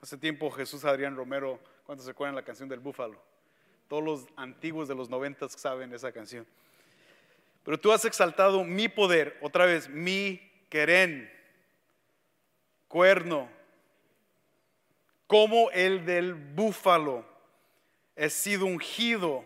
Hace 0.00 0.16
tiempo 0.16 0.52
Jesús 0.52 0.84
Adrián 0.84 1.16
Romero, 1.16 1.58
cuando 1.82 2.04
se 2.04 2.12
acuerdan 2.12 2.36
la 2.36 2.44
canción 2.44 2.68
del 2.68 2.78
búfalo? 2.78 3.20
Todos 3.88 4.04
los 4.04 4.26
antiguos 4.36 4.86
de 4.86 4.94
los 4.94 5.10
noventas 5.10 5.50
saben 5.50 5.92
esa 5.92 6.12
canción. 6.12 6.46
Pero 7.64 7.80
tú 7.80 7.90
has 7.90 8.04
exaltado 8.04 8.62
mi 8.62 8.88
poder, 8.88 9.36
otra 9.40 9.66
vez, 9.66 9.88
mi 9.88 10.48
querén, 10.68 11.28
cuerno, 12.86 13.50
como 15.26 15.72
el 15.72 16.06
del 16.06 16.34
búfalo. 16.34 17.26
He 18.14 18.30
sido 18.30 18.64
ungido 18.64 19.44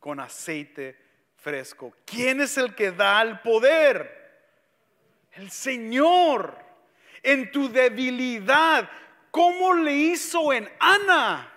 con 0.00 0.20
aceite 0.20 0.96
fresco. 1.40 1.94
¿Quién 2.04 2.40
es 2.40 2.56
el 2.58 2.74
que 2.74 2.90
da 2.90 3.22
el 3.22 3.40
poder? 3.40 4.18
El 5.32 5.50
Señor. 5.50 6.56
En 7.22 7.50
tu 7.50 7.70
debilidad, 7.70 8.88
¿cómo 9.30 9.74
le 9.74 9.92
hizo 9.92 10.52
en 10.52 10.70
Ana? 10.78 11.52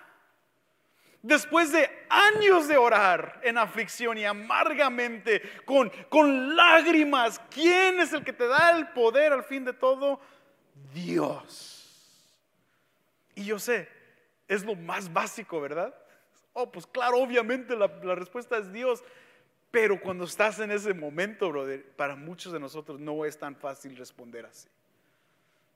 Después 1.22 1.70
de 1.70 1.88
años 2.08 2.66
de 2.66 2.76
orar 2.76 3.40
en 3.44 3.56
aflicción 3.56 4.18
y 4.18 4.24
amargamente, 4.24 5.40
con, 5.64 5.88
con 6.08 6.56
lágrimas, 6.56 7.40
¿quién 7.48 8.00
es 8.00 8.12
el 8.12 8.24
que 8.24 8.32
te 8.32 8.48
da 8.48 8.76
el 8.76 8.88
poder 8.88 9.32
al 9.32 9.44
fin 9.44 9.64
de 9.64 9.72
todo? 9.72 10.20
Dios. 10.92 11.78
Y 13.36 13.44
yo 13.44 13.60
sé, 13.60 13.88
es 14.48 14.64
lo 14.64 14.74
más 14.74 15.12
básico, 15.12 15.60
¿verdad? 15.60 15.94
Oh, 16.54 16.70
pues 16.70 16.86
claro, 16.88 17.18
obviamente 17.18 17.76
la, 17.76 17.86
la 18.02 18.16
respuesta 18.16 18.58
es 18.58 18.72
Dios. 18.72 19.02
Pero 19.72 19.98
cuando 19.98 20.24
estás 20.24 20.58
en 20.58 20.70
ese 20.70 20.92
momento, 20.92 21.48
brother, 21.48 21.82
para 21.96 22.14
muchos 22.14 22.52
de 22.52 22.60
nosotros 22.60 23.00
no 23.00 23.24
es 23.24 23.38
tan 23.38 23.56
fácil 23.56 23.96
responder 23.96 24.44
así. 24.44 24.68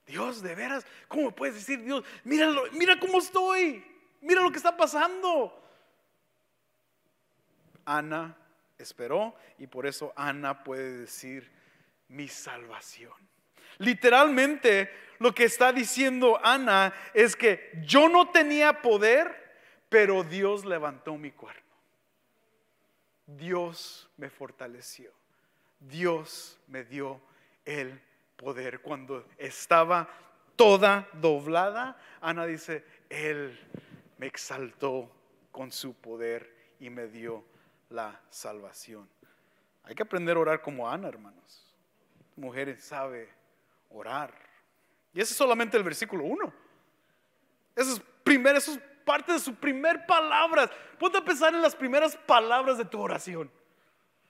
Dios, 0.06 0.42
de 0.42 0.54
veras, 0.54 0.86
¿cómo 1.08 1.34
puedes 1.34 1.54
decir, 1.56 1.82
Dios, 1.82 2.04
míralo, 2.22 2.64
mira 2.72 3.00
cómo 3.00 3.18
estoy, 3.18 3.82
mira 4.20 4.42
lo 4.42 4.50
que 4.50 4.58
está 4.58 4.76
pasando? 4.76 5.66
Ana 7.86 8.36
esperó 8.76 9.34
y 9.58 9.66
por 9.66 9.86
eso 9.86 10.12
Ana 10.14 10.62
puede 10.62 10.98
decir 10.98 11.50
mi 12.08 12.28
salvación. 12.28 13.14
Literalmente 13.78 14.90
lo 15.20 15.34
que 15.34 15.44
está 15.44 15.72
diciendo 15.72 16.38
Ana 16.44 16.92
es 17.14 17.34
que 17.34 17.72
yo 17.86 18.10
no 18.10 18.28
tenía 18.30 18.82
poder, 18.82 19.56
pero 19.88 20.22
Dios 20.22 20.66
levantó 20.66 21.16
mi 21.16 21.30
cuerpo. 21.30 21.65
Dios 23.26 24.08
me 24.16 24.30
fortaleció. 24.30 25.10
Dios 25.80 26.58
me 26.68 26.84
dio 26.84 27.20
el 27.64 28.00
poder. 28.36 28.80
Cuando 28.80 29.26
estaba 29.36 30.08
toda 30.54 31.08
doblada, 31.14 32.00
Ana 32.20 32.46
dice, 32.46 32.84
Él 33.10 33.58
me 34.18 34.26
exaltó 34.26 35.10
con 35.50 35.72
su 35.72 35.94
poder 35.94 36.54
y 36.80 36.90
me 36.90 37.08
dio 37.08 37.44
la 37.90 38.20
salvación. 38.30 39.08
Hay 39.84 39.94
que 39.94 40.02
aprender 40.02 40.36
a 40.36 40.40
orar 40.40 40.62
como 40.62 40.88
Ana, 40.90 41.08
hermanos. 41.08 41.66
Mujeres 42.36 42.82
sabe 42.82 43.28
orar. 43.90 44.34
Y 45.14 45.20
ese 45.20 45.32
es 45.32 45.36
solamente 45.38 45.76
el 45.76 45.82
versículo 45.82 46.24
1. 46.24 46.52
Eso 47.74 47.92
es 47.92 48.02
primero, 48.22 48.58
eso 48.58 48.72
es 48.72 48.80
parte 49.06 49.32
de 49.32 49.38
su 49.38 49.54
primer 49.54 50.04
palabras. 50.04 50.68
Ponte 50.98 51.16
a 51.16 51.24
pensar 51.24 51.54
en 51.54 51.62
las 51.62 51.76
primeras 51.76 52.16
palabras 52.16 52.76
de 52.76 52.84
tu 52.84 53.00
oración. 53.00 53.50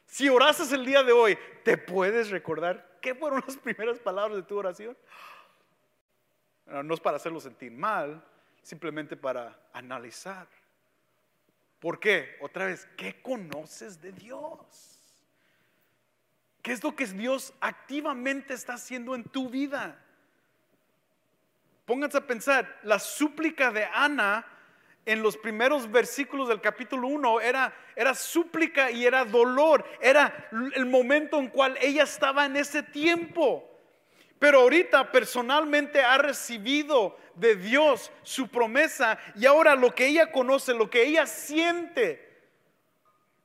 Si 0.05 0.29
orases 0.29 0.71
el 0.71 0.85
día 0.85 1.03
de 1.03 1.11
hoy, 1.11 1.37
¿te 1.65 1.77
puedes 1.77 2.31
recordar 2.31 2.99
qué 3.01 3.15
fueron 3.15 3.43
las 3.45 3.57
primeras 3.57 3.99
palabras 3.99 4.37
de 4.37 4.43
tu 4.45 4.57
oración? 4.57 4.97
No 6.67 6.95
es 6.95 7.01
para 7.01 7.17
hacerlo 7.17 7.41
sentir 7.41 7.73
mal, 7.73 8.23
simplemente 8.63 9.17
para 9.17 9.59
analizar. 9.73 10.47
¿Por 11.81 11.99
qué? 11.99 12.37
Otra 12.41 12.67
vez, 12.67 12.87
¿qué 12.97 13.21
conoces 13.23 14.01
de 14.01 14.13
Dios? 14.13 15.01
¿Qué 16.63 16.73
es 16.73 16.85
lo 16.85 16.95
que 16.95 17.07
Dios 17.07 17.55
activamente 17.61 18.53
está 18.53 18.75
haciendo 18.75 19.15
en 19.15 19.25
tu 19.25 19.49
vida? 19.49 20.03
Pónganse 21.87 22.19
a 22.19 22.27
pensar, 22.27 22.81
la 22.83 22.99
súplica 22.99 23.71
de 23.71 23.85
Ana 23.85 24.45
en 25.07 25.23
los 25.23 25.37
primeros 25.37 25.91
versículos 25.91 26.49
del 26.49 26.61
capítulo 26.61 27.07
1 27.07 27.41
era, 27.41 27.73
era 27.95 28.13
súplica 28.13 28.91
y 28.91 29.07
era 29.07 29.25
dolor, 29.25 29.85
era 30.01 30.49
el 30.75 30.85
momento 30.85 31.39
en 31.39 31.47
cual 31.47 31.79
ella 31.81 32.03
estaba 32.03 32.45
en 32.45 32.57
ese 32.57 32.83
tiempo. 32.83 33.71
Pero 34.41 34.61
ahorita 34.61 35.13
personalmente 35.13 36.03
ha 36.03 36.19
recibido 36.19 37.17
de 37.37 37.55
Dios 37.55 38.11
su 38.25 38.49
promesa 38.49 39.19
y 39.37 39.47
ahora 39.47 39.77
lo 39.77 39.95
que 39.95 40.09
ella 40.09 40.33
conoce, 40.33 40.75
lo 40.75 40.91
que 40.91 41.05
ella 41.05 41.25
siente, 41.25 42.27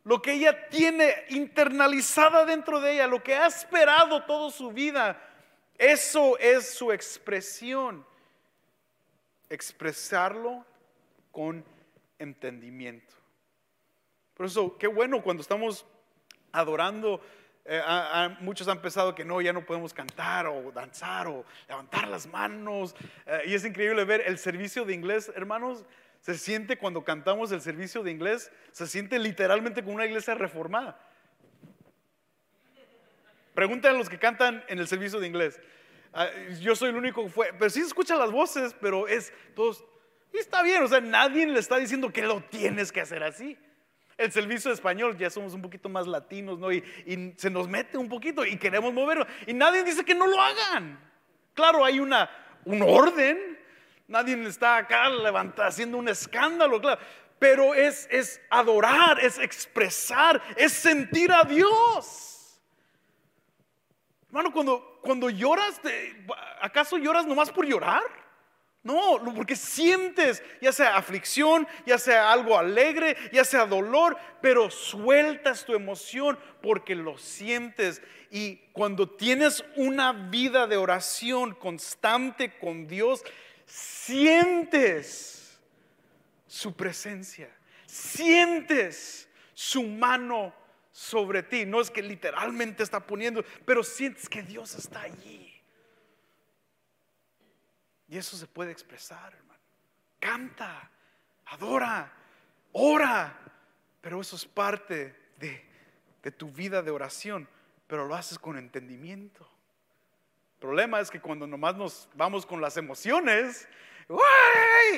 lo 0.04 0.20
que 0.20 0.34
ella 0.34 0.68
tiene 0.68 1.14
internalizada 1.30 2.44
dentro 2.44 2.82
de 2.82 2.94
ella, 2.94 3.06
lo 3.06 3.22
que 3.22 3.36
ha 3.36 3.46
esperado 3.46 4.24
toda 4.24 4.50
su 4.50 4.72
vida, 4.72 5.22
eso 5.78 6.40
es 6.40 6.74
su 6.74 6.92
expresión. 6.92 8.04
Expresarlo 9.48 10.66
con 11.32 11.64
entendimiento. 12.20 13.16
Por 14.34 14.46
eso, 14.46 14.78
qué 14.78 14.88
bueno 14.88 15.22
cuando 15.22 15.42
estamos 15.42 15.86
adorando. 16.52 17.22
Eh, 17.64 17.82
muchos 18.40 18.68
han 18.68 18.82
pensado 18.82 19.14
que 19.14 19.24
no, 19.24 19.40
ya 19.40 19.54
no 19.54 19.66
podemos 19.66 19.94
cantar 19.94 20.48
o 20.48 20.72
danzar 20.72 21.28
o 21.28 21.46
levantar 21.68 22.08
las 22.08 22.28
manos. 22.28 22.96
Eh, 23.26 23.44
y 23.48 23.54
es 23.54 23.66
increíble 23.66 24.04
ver 24.04 24.24
el 24.26 24.38
servicio 24.38 24.86
de 24.86 24.94
inglés, 24.94 25.32
hermanos. 25.36 25.86
Se 26.22 26.38
siente 26.38 26.78
cuando 26.78 27.04
cantamos 27.04 27.52
el 27.52 27.62
servicio 27.62 28.04
de 28.04 28.12
inglés, 28.12 28.52
se 28.72 28.86
siente 28.88 29.18
literalmente 29.18 29.82
como 29.82 29.96
una 29.96 30.06
iglesia 30.06 30.36
reformada. 30.36 31.00
Pregunten 33.56 33.96
a 33.96 33.98
los 33.98 34.08
que 34.08 34.20
cantan 34.20 34.64
en 34.68 34.80
el 34.80 34.88
servicio 34.88 35.20
de 35.20 35.28
inglés. 35.28 35.60
Ah, 36.14 36.28
yo 36.60 36.76
soy 36.76 36.90
el 36.90 36.96
único 36.96 37.24
que 37.24 37.30
fue, 37.30 37.54
pero 37.58 37.70
sí 37.70 37.82
escuchan 37.82 38.20
las 38.20 38.32
voces, 38.32 38.76
pero 38.80 39.08
es 39.08 39.34
todos 39.56 39.84
y 40.34 40.38
está 40.38 40.64
bien, 40.64 40.84
o 40.84 40.88
sea, 40.88 41.02
nadie 41.02 41.46
le 41.46 41.60
está 41.60 41.78
diciendo 41.78 42.12
que 42.12 42.22
lo 42.22 42.42
tienes 42.42 42.92
que 42.92 43.02
hacer 43.02 43.24
así. 43.24 43.58
El 44.18 44.32
servicio 44.32 44.72
español 44.72 45.18
ya 45.18 45.30
somos 45.30 45.54
un 45.54 45.62
poquito 45.62 45.90
más 45.90 46.08
latinos, 46.08 46.60
¿no? 46.60 46.72
Y, 46.72 46.84
se 47.38 47.50
nos 47.50 47.68
mete 47.68 47.98
un 47.98 48.08
poquito 48.08 48.46
y 48.46 48.58
queremos 48.58 48.94
moverlo. 48.94 49.26
Y 49.48 49.54
nadie 49.54 49.84
dice 49.84 50.06
que 50.06 50.16
no 50.16 50.28
lo 50.28 50.40
hagan. 50.40 51.00
Claro, 51.54 51.84
hay 51.84 52.00
una, 52.00 52.30
un 52.66 52.82
orden. 52.82 53.60
Nadie 54.08 54.42
está 54.48 54.78
acá 54.78 55.10
levantando, 55.10 55.64
haciendo 55.64 55.98
un 55.98 56.08
escándalo, 56.08 56.80
claro. 56.80 57.02
Pero 57.40 57.74
es, 57.74 58.08
es 58.12 58.40
adorar, 58.50 59.20
es 59.20 59.40
expresar, 59.40 60.42
es 60.56 60.72
sentir 60.72 61.32
a 61.32 61.44
Dios. 61.44 62.62
Hermano, 64.28 64.52
cuando, 64.54 65.00
cuando 65.02 65.30
lloras, 65.30 65.82
¿acaso 66.62 66.98
lloras 66.98 67.26
nomás 67.26 67.52
por 67.52 67.66
llorar? 67.66 68.04
No, 68.84 69.22
porque 69.36 69.56
sientes 69.56 70.42
ya 70.60 70.72
sea 70.72 70.96
aflicción, 70.96 71.68
ya 71.86 72.00
sea 72.00 72.32
algo 72.32 72.58
alegre, 72.58 73.16
ya 73.32 73.46
sea 73.46 73.68
dolor, 73.68 74.18
pero 74.42 74.72
sueltas 74.72 75.66
tu 75.66 75.76
emoción 75.76 76.40
porque 76.64 76.96
lo 76.96 77.20
sientes. 77.20 78.02
Y 78.32 78.56
cuando 78.74 79.08
tienes 79.08 79.64
una 79.76 80.14
vida 80.14 80.66
de 80.66 80.78
oración 80.78 81.54
constante 81.54 82.58
con 82.58 82.88
Dios, 82.88 83.24
sientes 83.68 85.60
su 86.48 86.76
presencia, 86.76 87.56
sientes 87.86 89.30
su 89.54 89.84
mano 89.84 90.56
sobre 90.92 91.44
ti. 91.44 91.68
No 91.68 91.82
es 91.82 91.92
que 91.92 92.02
literalmente 92.02 92.82
está 92.82 93.06
poniendo, 93.06 93.46
pero 93.64 93.84
sientes 93.84 94.28
que 94.28 94.42
Dios 94.42 94.74
está 94.74 95.02
allí. 95.02 95.51
Y 98.12 98.18
eso 98.18 98.36
se 98.36 98.46
puede 98.46 98.74
expresar, 98.74 99.34
hermano. 99.34 99.60
Canta, 100.20 100.92
adora, 101.46 102.12
ora. 102.74 103.34
Pero 104.02 104.20
eso 104.20 104.36
es 104.36 104.46
parte 104.46 105.16
de, 105.38 106.32
tu 106.32 106.52
vida 106.52 106.82
de 106.84 106.92
oración. 106.92 107.48
pero 107.88 108.06
lo 108.06 108.14
haces 108.14 108.38
con 108.38 108.58
entendimiento. 108.58 109.50
El 110.56 110.60
problema 110.60 111.00
es 111.00 111.10
que 111.10 111.22
cuando 111.22 111.48
nomás 111.48 111.78
nos 111.78 112.10
vamos 112.14 112.46
con 112.46 112.60
las 112.60 112.76
emociones, 112.76 113.66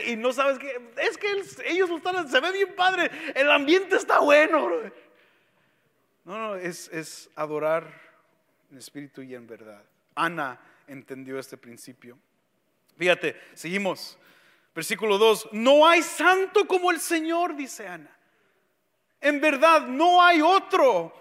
y 0.08 0.16
no 0.16 0.34
sabes 0.34 0.58
que 0.58 0.92
es 0.98 1.18
que 1.20 1.28
ellos 1.66 1.90
lo 1.90 1.98
están, 1.98 2.28
se 2.28 2.40
ve 2.40 2.52
bien 2.52 2.76
padre, 2.76 3.12
el 3.36 3.52
ambiente 3.52 3.96
está 3.96 4.20
bueno. 4.20 4.70
No, 6.26 6.38
no, 6.40 6.56
es, 6.56 6.88
es 6.88 7.30
adorar 7.36 7.94
en 8.72 8.80
espíritu 8.80 9.22
y 9.22 9.36
en 9.36 9.46
verdad. 9.46 9.84
Ana 10.16 10.60
entendió 10.88 11.38
este 11.38 11.58
principio. 11.58 12.18
Fíjate, 12.98 13.40
seguimos. 13.54 14.18
Versículo 14.76 15.18
2, 15.18 15.50
no 15.52 15.86
hay 15.88 16.02
santo 16.02 16.66
como 16.68 16.90
el 16.90 17.00
Señor, 17.00 17.56
dice 17.56 17.88
Ana. 17.88 18.10
En 19.22 19.40
verdad, 19.40 19.88
no 19.88 20.22
hay 20.22 20.42
otro 20.42 21.14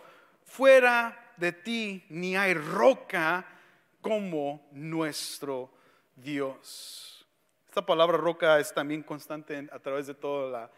fuera 0.45 1.35
de 1.37 1.53
ti, 1.53 2.05
ni 2.09 2.37
hay 2.37 2.55
roca 2.55 3.47
como 4.01 4.69
nuestro 4.73 5.71
Dios. 6.17 7.27
Esta 7.69 7.87
palabra 7.87 8.19
roca 8.19 8.59
es 8.59 8.75
también 8.75 9.03
constante 9.03 9.69
a 9.73 9.79
través 9.79 10.07
de 10.07 10.15
todo 10.15 10.71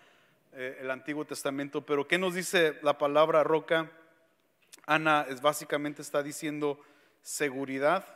eh, 0.52 0.78
el 0.80 0.90
Antiguo 0.90 1.24
Testamento, 1.24 1.84
pero 1.84 2.06
¿qué 2.06 2.18
nos 2.18 2.34
dice 2.34 2.78
la 2.82 2.98
palabra 2.98 3.42
roca? 3.42 3.90
Ana 4.86 5.26
es 5.28 5.40
básicamente 5.40 6.02
está 6.02 6.22
diciendo 6.22 6.78
seguridad. 7.22 8.06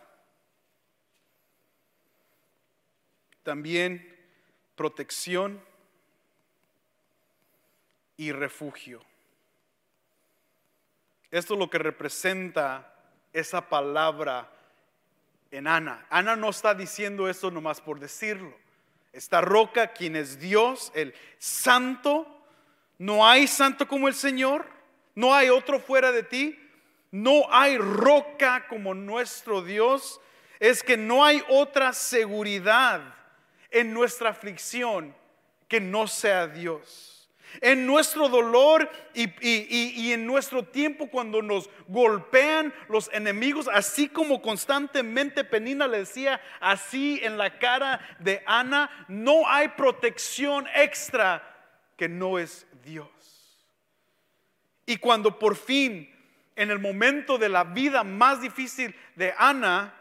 También 3.49 4.15
protección 4.77 5.59
y 8.19 8.31
refugio. 8.31 9.03
Esto 11.31 11.55
es 11.55 11.59
lo 11.59 11.71
que 11.71 11.79
representa 11.79 12.93
esa 13.33 13.67
palabra 13.71 14.53
en 15.51 15.67
Ana. 15.67 16.05
Ana 16.11 16.37
no 16.37 16.51
está 16.51 16.75
diciendo 16.75 17.27
eso 17.27 17.51
nomás 17.51 17.81
por 17.81 17.99
decirlo. 17.99 18.55
Esta 19.15 19.41
roca, 19.41 19.95
quien 19.95 20.15
es 20.15 20.39
Dios, 20.39 20.93
el 20.95 21.15
santo, 21.39 22.27
no 22.99 23.27
hay 23.27 23.47
santo 23.47 23.89
como 23.89 24.09
el 24.09 24.15
Señor, 24.15 24.67
no 25.15 25.35
hay 25.35 25.49
otro 25.49 25.81
fuera 25.81 26.13
de 26.13 26.23
ti, 26.23 26.59
no 27.11 27.51
hay 27.51 27.79
roca 27.79 28.69
como 28.69 28.93
nuestro 28.93 29.63
Dios, 29.63 30.21
es 30.61 30.83
que 30.83 30.99
no 30.99 31.25
hay 31.25 31.43
otra 31.49 31.95
seguridad 31.95 33.15
en 33.71 33.93
nuestra 33.93 34.31
aflicción 34.31 35.15
que 35.69 35.81
no 35.81 36.07
sea 36.07 36.47
Dios. 36.47 37.19
En 37.61 37.87
nuestro 37.87 38.29
dolor 38.29 38.91
y, 39.15 40.13
en 40.13 40.27
nuestro 40.27 40.65
tiempo 40.65 41.09
cuando 41.09 41.41
nos 41.41 41.71
golpean 41.87 42.75
los 42.89 43.11
enemigos, 43.13 43.69
así 43.73 44.09
como 44.09 44.43
constantemente 44.43 45.45
Penina 45.45 45.87
le 45.87 45.99
decía 45.99 46.41
así 46.61 47.21
en 47.23 47.39
la 47.39 47.59
cara 47.59 48.01
de 48.19 48.43
Ana, 48.45 49.07
no 49.09 49.49
hay 49.49 49.69
protección 49.69 50.67
extra 50.75 51.43
que 51.97 52.09
no 52.09 52.39
es 52.39 52.67
Dios. 52.85 53.09
Y 54.85 54.99
cuando 54.99 55.39
por 55.39 55.57
fin, 55.57 56.15
en 56.55 56.71
el 56.71 56.79
momento 56.79 57.39
de 57.39 57.49
la 57.49 57.65
vida 57.65 58.05
más 58.05 58.43
difícil 58.43 58.95
de 59.17 59.35
Ana, 59.39 59.95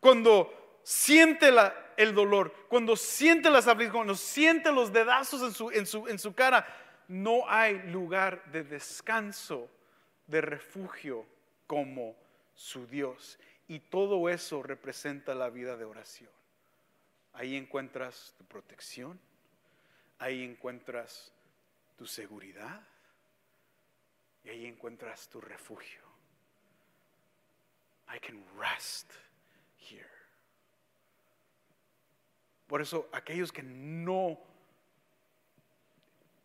cuando 0.00 0.63
siente 0.84 1.50
el 1.96 2.14
dolor, 2.14 2.52
cuando 2.68 2.94
siente 2.94 3.50
las 3.50 3.66
aflicciones, 3.66 3.96
cuando 3.96 4.14
siente 4.14 4.70
los 4.70 4.92
dedazos 4.92 5.42
en 5.42 5.52
su, 5.52 5.70
en 5.70 5.86
su, 5.86 6.06
en 6.06 6.18
su 6.18 6.34
cara, 6.34 6.66
no 7.08 7.48
hay 7.48 7.82
lugar 7.90 8.44
de 8.52 8.62
descanso, 8.62 9.68
de 10.26 10.40
refugio 10.40 11.26
como 11.66 12.14
su 12.54 12.86
Dios. 12.86 13.38
Y 13.66 13.80
todo 13.80 14.28
eso 14.28 14.62
representa 14.62 15.34
la 15.34 15.48
vida 15.48 15.76
de 15.76 15.84
oración. 15.84 16.30
Ahí 17.32 17.56
encuentras 17.56 18.34
tu 18.38 18.44
protección, 18.44 19.18
ahí 20.18 20.44
encuentras 20.44 21.32
tu 21.96 22.06
seguridad 22.06 22.86
y 24.44 24.50
ahí 24.50 24.66
encuentras 24.66 25.28
tu 25.28 25.40
refugio. 25.40 26.02
I 28.14 28.20
can 28.20 28.44
rest 28.56 29.10
Por 32.74 32.82
eso 32.82 33.08
aquellos 33.12 33.52
que 33.52 33.62
no 33.62 34.36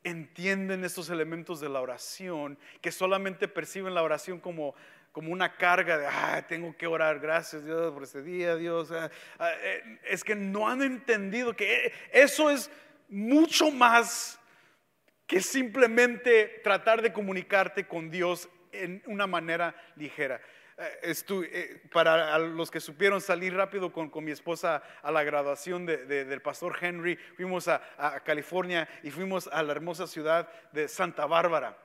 entienden 0.04 0.84
estos 0.86 1.10
elementos 1.10 1.60
de 1.60 1.70
la 1.70 1.82
oración, 1.82 2.56
que 2.82 2.92
solamente 2.92 3.48
perciben 3.48 3.96
la 3.96 4.04
oración 4.04 4.40
como, 4.40 4.76
como 5.12 5.32
una 5.34 5.58
carga 5.58 5.98
de, 5.98 6.06
ah, 6.06 6.46
tengo 6.48 6.78
que 6.78 6.86
orar, 6.86 7.20
gracias 7.20 7.66
Dios 7.66 7.92
por 7.92 8.04
este 8.04 8.22
día, 8.22 8.56
Dios. 8.56 8.92
Ah, 8.92 9.10
ah, 9.40 9.54
eh, 9.60 10.00
es 10.04 10.24
que 10.24 10.36
no 10.36 10.70
han 10.70 10.84
entendido 10.84 11.56
que 11.56 11.92
eso 12.12 12.52
es 12.52 12.70
mucho 13.08 13.72
más 13.72 14.40
que 15.26 15.42
simplemente 15.42 16.62
tratar 16.64 17.02
de 17.02 17.12
comunicarte 17.12 17.88
con 17.88 18.12
Dios 18.12 18.48
en 18.72 19.02
una 19.08 19.26
manera 19.26 19.74
ligera. 19.96 20.40
Eh, 20.80 21.14
eh, 21.30 21.82
para 21.92 22.40
los 22.40 22.72
que 22.72 22.80
supieron 22.80 23.20
salir 23.20 23.54
rápido 23.54 23.92
con, 23.92 24.10
mi 24.24 24.32
esposa 24.32 24.82
a 25.02 25.12
la 25.12 25.24
graduación 25.24 25.86
del 25.86 26.42
pastor 26.42 26.78
Henry, 26.80 27.18
fuimos 27.36 27.68
a, 27.68 27.82
California 28.24 28.88
y 29.04 29.12
fuimos 29.12 29.48
a 29.48 29.62
la 29.62 29.74
hermosa 29.74 30.08
ciudad 30.08 30.48
de 30.72 30.88
Santa 30.88 31.26
Bárbara. 31.26 31.78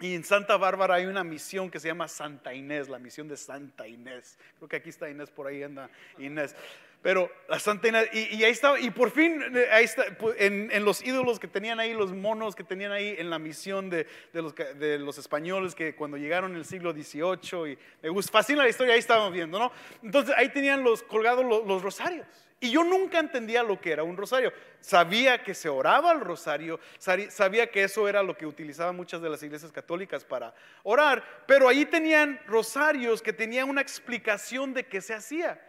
Y 0.00 0.14
en 0.14 0.24
Santa 0.24 0.56
Bárbara 0.56 0.94
hay 0.94 1.04
una 1.04 1.22
misión 1.22 1.70
que 1.70 1.78
se 1.78 1.88
llama 1.88 2.08
Santa 2.08 2.54
Inés, 2.54 2.88
la 2.88 2.98
misión 2.98 3.28
de 3.28 3.36
Santa 3.36 3.86
Inés. 3.86 4.38
Creo 4.56 4.68
que 4.68 4.76
aquí 4.76 4.88
está 4.88 5.10
Inés, 5.10 5.30
por 5.30 5.46
ahí 5.46 5.62
anda 5.62 5.90
Inés. 6.18 6.56
Pero 7.02 7.32
la 7.48 7.58
Santa 7.58 7.88
Inés, 7.88 8.08
y, 8.12 8.44
ahí 8.44 8.52
estaba, 8.52 8.78
y 8.78 8.90
por 8.90 9.10
fin, 9.10 9.42
eh, 9.56 9.66
ahí 9.72 9.84
está, 9.84 10.04
en, 10.38 10.84
los 10.84 11.04
ídolos 11.04 11.40
que 11.40 11.48
tenían 11.48 11.80
ahí, 11.80 11.94
los 11.94 12.12
monos 12.12 12.54
que 12.54 12.62
tenían 12.62 12.92
ahí 12.92 13.16
en 13.18 13.28
la 13.28 13.40
misión 13.40 13.90
de, 13.90 14.06
los, 14.32 14.54
de 14.54 15.00
los, 15.00 15.18
españoles 15.18 15.74
que 15.74 15.96
cuando 15.96 16.16
llegaron 16.16 16.52
en 16.52 16.58
el 16.58 16.64
siglo 16.64 16.92
XVIII, 16.92 17.72
y 17.72 17.78
me 18.02 18.08
gusta, 18.08 18.30
fascina 18.30 18.62
la 18.62 18.68
historia, 18.68 18.94
ahí 18.94 19.00
estábamos 19.00 19.32
viendo, 19.32 19.58
¿no? 19.58 19.72
Entonces 20.00 20.32
ahí 20.38 20.48
tenían 20.50 20.84
los 20.84 21.02
colgados 21.02 21.44
los, 21.44 21.82
rosarios. 21.82 22.24
Y 22.60 22.70
yo 22.70 22.84
nunca 22.84 23.18
entendía 23.18 23.64
lo 23.64 23.80
que 23.80 23.90
era 23.90 24.04
un 24.04 24.16
rosario. 24.16 24.52
Sabía 24.78 25.42
que 25.42 25.52
se 25.52 25.68
oraba 25.68 26.12
el 26.12 26.20
rosario, 26.20 26.78
sabía 26.98 27.68
que 27.68 27.82
eso 27.82 28.08
era 28.08 28.22
lo 28.22 28.36
que 28.36 28.46
utilizaban 28.46 28.94
muchas 28.94 29.20
de 29.20 29.28
las 29.28 29.42
iglesias 29.42 29.72
católicas 29.72 30.22
para 30.22 30.54
orar, 30.84 31.24
pero 31.48 31.68
ahí 31.68 31.84
tenían 31.84 32.38
rosarios 32.46 33.20
que 33.20 33.32
tenían 33.32 33.68
una 33.68 33.80
explicación 33.80 34.72
de 34.72 34.86
qué 34.86 35.00
se 35.00 35.14
hacía. 35.14 35.60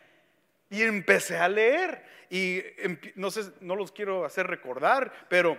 Y 0.73 0.81
empecé 0.81 1.37
a 1.37 1.47
leer. 1.47 2.03
Y 2.31 2.63
no 3.13 3.29
sé, 3.29 3.43
no 3.61 3.75
los 3.75 3.91
quiero 3.91 4.25
hacer 4.25 4.47
recordar, 4.47 5.13
pero 5.29 5.55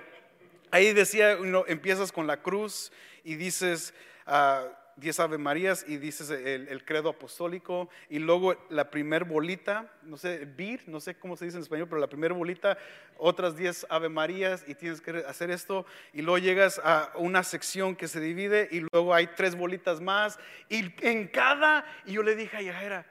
ahí 0.73 0.93
decía, 0.93 1.39
empiezas 1.69 2.11
con 2.11 2.27
la 2.27 2.43
cruz 2.43 2.91
y 3.23 3.37
dices 3.37 3.95
uh, 4.27 4.67
diez 4.97 5.21
Ave 5.21 5.39
Marías 5.39 5.85
y 5.87 5.99
dices 5.99 6.31
el, 6.31 6.85
credo 6.85 7.11
apostólico 7.11 7.89
y 8.09 8.19
luego 8.19 8.57
la 8.71 8.91
primer 8.91 9.23
bolita, 9.23 9.89
no 10.03 10.17
sé, 10.17 10.47
bir, 10.47 10.83
no 10.89 10.99
sé 10.99 11.15
cómo 11.15 11.37
se 11.37 11.45
dice 11.45 11.59
en 11.59 11.63
español, 11.63 11.87
pero 11.89 12.01
la 12.01 12.09
primera 12.09 12.35
bolita, 12.35 12.77
otras 13.17 13.57
diez 13.57 13.87
Ave 13.91 14.09
Marías 14.09 14.65
y 14.67 14.75
tienes 14.75 15.01
que 15.01 15.23
hacer 15.29 15.53
esto 15.53 15.87
y 16.13 16.23
luego 16.23 16.39
llegas 16.39 16.81
a 16.83 17.13
una 17.15 17.45
sección 17.45 17.95
que 17.95 18.09
se 18.09 18.19
divide 18.19 18.69
y 18.73 18.81
luego 18.93 19.15
hay 19.15 19.29
tres 19.29 19.55
bolitas 19.55 20.01
más 20.01 20.41
y 20.69 20.93
en 21.07 21.29
cada, 21.29 21.85
y 22.05 22.15
yo 22.15 22.25
le 22.25 22.35
dije 22.35 22.57
a 22.57 22.63
Yajaira, 22.63 23.07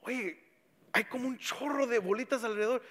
oye, 0.00 0.47
hay 0.92 1.04
como 1.04 1.28
un 1.28 1.38
chorro 1.38 1.86
de 1.86 1.98
bolitas 1.98 2.44
alrededor. 2.44 2.82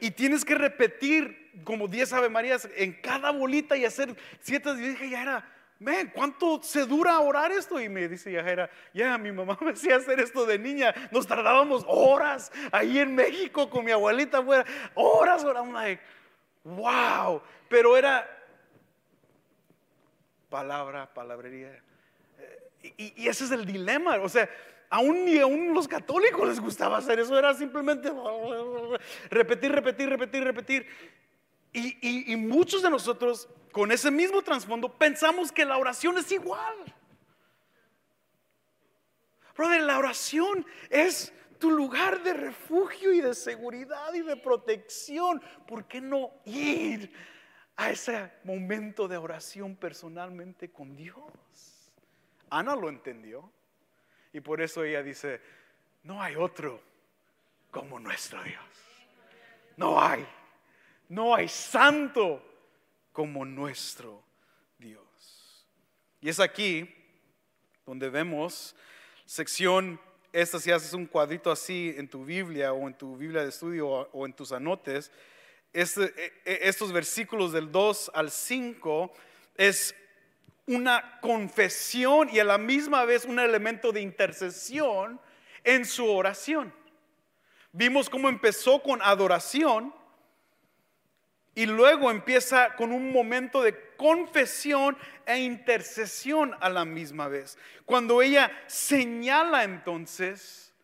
Y 0.00 0.10
tienes 0.10 0.44
que 0.44 0.54
repetir 0.54 1.62
como 1.64 1.88
10 1.88 2.12
Ave 2.12 2.28
Marías 2.28 2.68
en 2.76 2.92
cada 3.00 3.30
bolita 3.30 3.76
y 3.76 3.84
hacer 3.84 4.14
siete. 4.40 4.70
Y 4.70 4.88
dije, 4.88 5.08
ya 5.08 5.22
era, 5.22 5.48
ven, 5.78 6.10
¿cuánto 6.14 6.62
se 6.62 6.84
dura 6.84 7.18
orar 7.20 7.50
esto? 7.52 7.80
Y 7.80 7.88
me 7.88 8.08
dice 8.08 8.30
ya 8.30 8.70
ya 8.92 9.18
mi 9.18 9.32
mamá 9.32 9.58
me 9.62 9.70
hacía 9.70 9.96
hacer 9.96 10.20
esto 10.20 10.44
de 10.44 10.58
niña. 10.58 10.94
Nos 11.10 11.26
tardábamos 11.26 11.84
horas 11.88 12.52
ahí 12.72 12.98
en 12.98 13.14
México 13.14 13.70
con 13.70 13.84
mi 13.84 13.90
abuelita 13.90 14.42
fuera. 14.42 14.66
Horas, 14.94 15.44
horas. 15.44 15.66
like, 15.68 16.02
wow. 16.64 17.40
Pero 17.68 17.96
era 17.96 18.28
palabra, 20.50 21.12
palabrería. 21.12 21.72
Eh, 22.38 22.94
y, 22.98 23.22
y 23.24 23.28
ese 23.28 23.44
es 23.44 23.50
el 23.50 23.64
dilema. 23.64 24.16
O 24.16 24.28
sea, 24.28 24.48
aún 24.90 25.24
ni 25.24 25.38
aún 25.38 25.74
los 25.74 25.88
católicos 25.88 26.48
les 26.48 26.60
gustaba 26.60 26.98
hacer 26.98 27.18
eso, 27.18 27.38
era 27.38 27.54
simplemente 27.54 28.12
repetir, 29.30 29.72
repetir, 29.72 30.08
repetir, 30.08 30.44
repetir. 30.44 30.86
Y, 31.72 32.32
y, 32.32 32.36
muchos 32.36 32.82
de 32.82 32.88
nosotros, 32.88 33.48
con 33.70 33.92
ese 33.92 34.10
mismo 34.10 34.40
trasfondo, 34.40 34.96
pensamos 34.96 35.52
que 35.52 35.64
la 35.64 35.76
oración 35.76 36.16
es 36.16 36.32
igual. 36.32 36.76
Brother, 39.54 39.82
la 39.82 39.98
oración 39.98 40.64
es 40.90 41.32
tu 41.58 41.70
lugar 41.70 42.22
de 42.22 42.34
refugio 42.34 43.12
y 43.12 43.20
de 43.20 43.34
seguridad 43.34 44.12
y 44.14 44.20
de 44.20 44.36
protección. 44.36 45.42
¿Por 45.66 45.86
qué 45.86 46.00
no 46.00 46.30
ir 46.44 47.12
a 47.76 47.90
ese 47.90 48.32
momento 48.44 49.08
de 49.08 49.16
oración 49.16 49.76
personalmente 49.76 50.70
con 50.70 50.96
Dios? 50.96 51.92
Ana 52.50 52.76
lo 52.76 52.88
entendió. 52.88 53.50
Y 54.36 54.40
por 54.42 54.60
eso 54.60 54.84
ella 54.84 55.02
dice, 55.02 55.40
no 56.02 56.20
hay 56.22 56.36
otro 56.36 56.78
como 57.70 57.98
nuestro 57.98 58.42
Dios. 58.42 58.62
No 59.78 59.98
hay, 59.98 60.26
no 61.08 61.34
hay 61.34 61.48
santo 61.48 62.44
como 63.12 63.46
nuestro 63.46 64.22
Dios. 64.76 65.66
Y 66.20 66.28
es 66.28 66.38
aquí 66.38 66.86
donde 67.86 68.10
vemos 68.10 68.76
sección, 69.24 69.98
esta 70.34 70.60
si 70.60 70.70
haces 70.70 70.92
un 70.92 71.06
cuadrito 71.06 71.50
así 71.50 71.94
en 71.96 72.06
tu 72.06 72.26
Biblia 72.26 72.74
o 72.74 72.88
en 72.88 72.92
tu 72.92 73.16
Biblia 73.16 73.42
de 73.42 73.48
estudio 73.48 73.88
o 73.88 74.26
en 74.26 74.34
tus 74.34 74.52
anotes, 74.52 75.10
este, 75.72 76.12
e, 76.14 76.42
e, 76.44 76.68
estos 76.68 76.92
versículos 76.92 77.52
del 77.52 77.72
2 77.72 78.10
al 78.12 78.30
5 78.30 79.14
es 79.56 79.94
una 80.66 81.20
confesión 81.20 82.28
y 82.30 82.40
a 82.40 82.44
la 82.44 82.58
misma 82.58 83.04
vez 83.04 83.24
un 83.24 83.38
elemento 83.38 83.92
de 83.92 84.00
intercesión 84.00 85.20
en 85.64 85.84
su 85.84 86.10
oración. 86.10 86.72
Vimos 87.72 88.10
cómo 88.10 88.28
empezó 88.28 88.82
con 88.82 89.00
adoración 89.02 89.94
y 91.54 91.66
luego 91.66 92.10
empieza 92.10 92.74
con 92.74 92.92
un 92.92 93.12
momento 93.12 93.62
de 93.62 93.94
confesión 93.96 94.96
e 95.24 95.38
intercesión 95.38 96.54
a 96.60 96.68
la 96.68 96.84
misma 96.84 97.28
vez. 97.28 97.58
Cuando 97.84 98.20
ella 98.20 98.50
señala 98.66 99.64
entonces 99.64 100.74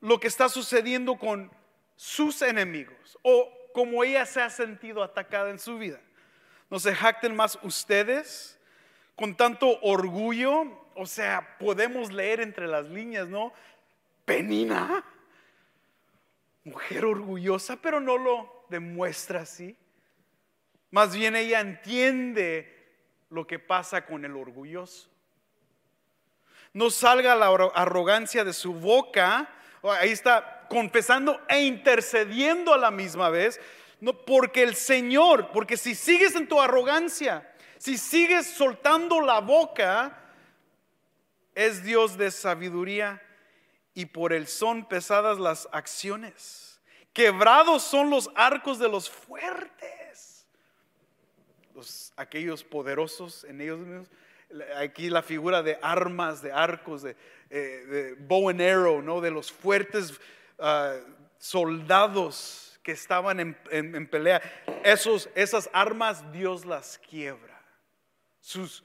lo 0.00 0.20
que 0.20 0.28
está 0.28 0.48
sucediendo 0.48 1.16
con 1.16 1.50
sus 1.96 2.42
enemigos 2.42 3.18
o 3.22 3.50
como 3.72 4.04
ella 4.04 4.26
se 4.26 4.42
ha 4.42 4.50
sentido 4.50 5.02
atacada 5.02 5.50
en 5.50 5.58
su 5.58 5.78
vida. 5.78 6.00
No 6.72 6.80
se 6.80 6.94
jacten 6.94 7.36
más 7.36 7.58
ustedes 7.64 8.58
con 9.14 9.36
tanto 9.36 9.78
orgullo, 9.82 10.88
o 10.94 11.04
sea, 11.04 11.58
podemos 11.58 12.10
leer 12.10 12.40
entre 12.40 12.66
las 12.66 12.86
líneas, 12.86 13.28
¿no? 13.28 13.52
Penina, 14.24 15.04
mujer 16.64 17.04
orgullosa, 17.04 17.76
pero 17.76 18.00
no 18.00 18.16
lo 18.16 18.64
demuestra 18.70 19.42
así. 19.42 19.76
Más 20.90 21.14
bien 21.14 21.36
ella 21.36 21.60
entiende 21.60 22.74
lo 23.28 23.46
que 23.46 23.58
pasa 23.58 24.06
con 24.06 24.24
el 24.24 24.34
orgulloso. 24.34 25.10
No 26.72 26.88
salga 26.88 27.34
la 27.34 27.48
arrogancia 27.74 28.44
de 28.44 28.54
su 28.54 28.72
boca, 28.72 29.46
ahí 29.82 30.12
está 30.12 30.66
confesando 30.70 31.38
e 31.50 31.64
intercediendo 31.64 32.72
a 32.72 32.78
la 32.78 32.90
misma 32.90 33.28
vez, 33.28 33.60
no, 34.02 34.14
porque 34.14 34.64
el 34.64 34.74
Señor, 34.74 35.52
porque 35.52 35.76
si 35.76 35.94
sigues 35.94 36.34
en 36.34 36.48
tu 36.48 36.60
arrogancia, 36.60 37.48
si 37.78 37.96
sigues 37.96 38.48
soltando 38.48 39.20
la 39.20 39.38
boca, 39.38 40.18
es 41.54 41.84
Dios 41.84 42.18
de 42.18 42.32
sabiduría 42.32 43.22
y 43.94 44.06
por 44.06 44.32
él 44.32 44.48
son 44.48 44.88
pesadas 44.88 45.38
las 45.38 45.68
acciones. 45.70 46.80
Quebrados 47.12 47.84
son 47.84 48.10
los 48.10 48.28
arcos 48.34 48.80
de 48.80 48.88
los 48.88 49.08
fuertes. 49.08 50.46
Los, 51.72 52.12
aquellos 52.16 52.64
poderosos 52.64 53.44
en 53.44 53.60
ellos 53.60 53.78
mismos. 53.78 54.08
Aquí 54.78 55.10
la 55.10 55.22
figura 55.22 55.62
de 55.62 55.78
armas, 55.80 56.42
de 56.42 56.50
arcos, 56.50 57.02
de, 57.02 57.14
eh, 57.50 58.16
bow 58.18 58.48
and 58.48 58.62
arrow, 58.62 59.00
¿no? 59.00 59.20
de 59.20 59.30
los 59.30 59.52
fuertes 59.52 60.18
ah, 60.58 60.96
soldados 61.38 62.71
que 62.82 62.92
estaban 62.92 63.40
en, 63.70 64.06
pelea, 64.08 64.42
esos, 64.84 65.28
esas 65.34 65.70
armas 65.72 66.32
Dios 66.32 66.64
las 66.64 66.98
quiebra. 66.98 67.60
Sus, 68.40 68.82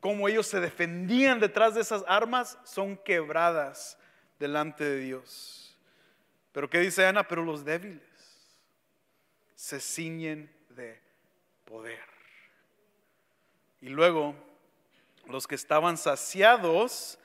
como 0.00 0.28
ellos 0.28 0.46
se 0.46 0.60
defendían 0.60 1.40
detrás 1.40 1.74
de 1.74 1.80
esas 1.80 2.04
armas 2.06 2.56
son 2.64 2.96
quebradas 2.96 3.98
delante 4.38 4.84
de 4.84 4.98
Dios. 5.00 5.76
Pero 6.52 6.70
¿qué 6.70 6.78
dice 6.78 7.04
Ana? 7.04 7.26
Pero 7.26 7.44
los 7.44 7.64
débiles 7.64 8.02
se 9.56 9.80
ciñen 9.80 10.48
de 10.70 11.00
poder. 11.64 11.98
Y 13.80 13.88
luego 13.88 14.36
los 15.26 15.46
que 15.46 15.56
estaban 15.56 15.96
saciados 15.96 17.18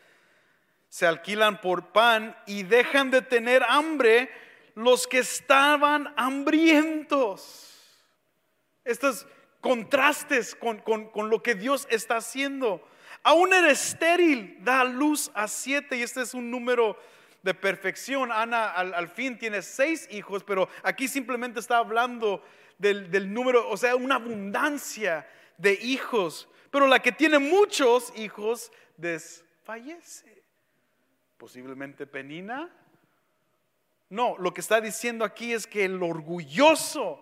se 0.90 1.06
alquilan 1.08 1.62
por 1.62 1.92
pan 1.92 2.36
y 2.46 2.64
dejan 2.64 3.12
de 3.12 3.22
tener 3.22 3.64
hambre 3.64 4.30
los 4.76 5.08
que 5.08 5.20
estaban 5.20 6.14
hambrientos. 6.18 7.70
Estos 8.84 9.28
contrastes 9.62 10.56
con, 10.56 10.82
lo 11.30 11.42
que 11.42 11.56
Dios 11.56 11.88
está 11.90 12.18
haciendo. 12.18 12.86
Aún 13.24 13.54
era 13.54 13.72
estéril, 13.72 14.58
da 14.62 14.84
luz 14.84 15.32
a 15.34 15.48
siete 15.48 15.98
y 15.98 16.02
este 16.02 16.22
es 16.22 16.34
un 16.34 16.52
número 16.52 16.98
de 17.42 17.54
perfección. 17.54 18.32
Ana 18.32 18.70
al, 18.70 19.08
fin 19.10 19.38
tiene 19.38 19.62
seis 19.62 20.08
hijos, 20.12 20.44
pero 20.44 20.68
aquí 20.84 21.08
simplemente 21.08 21.60
está 21.60 21.78
hablando 21.78 22.44
del, 22.78 23.10
del, 23.10 23.34
número, 23.34 23.70
o 23.70 23.78
sea, 23.78 23.96
una 23.96 24.16
abundancia 24.16 25.28
de 25.58 25.74
hijos. 25.74 26.50
Pero 26.70 26.88
la 26.88 27.00
que 27.00 27.12
tiene 27.12 27.40
muchos 27.40 28.12
hijos 28.18 28.72
desfallece. 28.98 30.44
Posiblemente 31.38 32.08
Penina 32.08 32.70
no, 34.14 34.38
lo 34.38 34.54
que 34.54 34.62
está 34.62 34.80
diciendo 34.80 35.26
aquí 35.26 35.54
es 35.54 35.66
que 35.66 35.86
el 35.86 36.04
orgulloso 36.04 37.20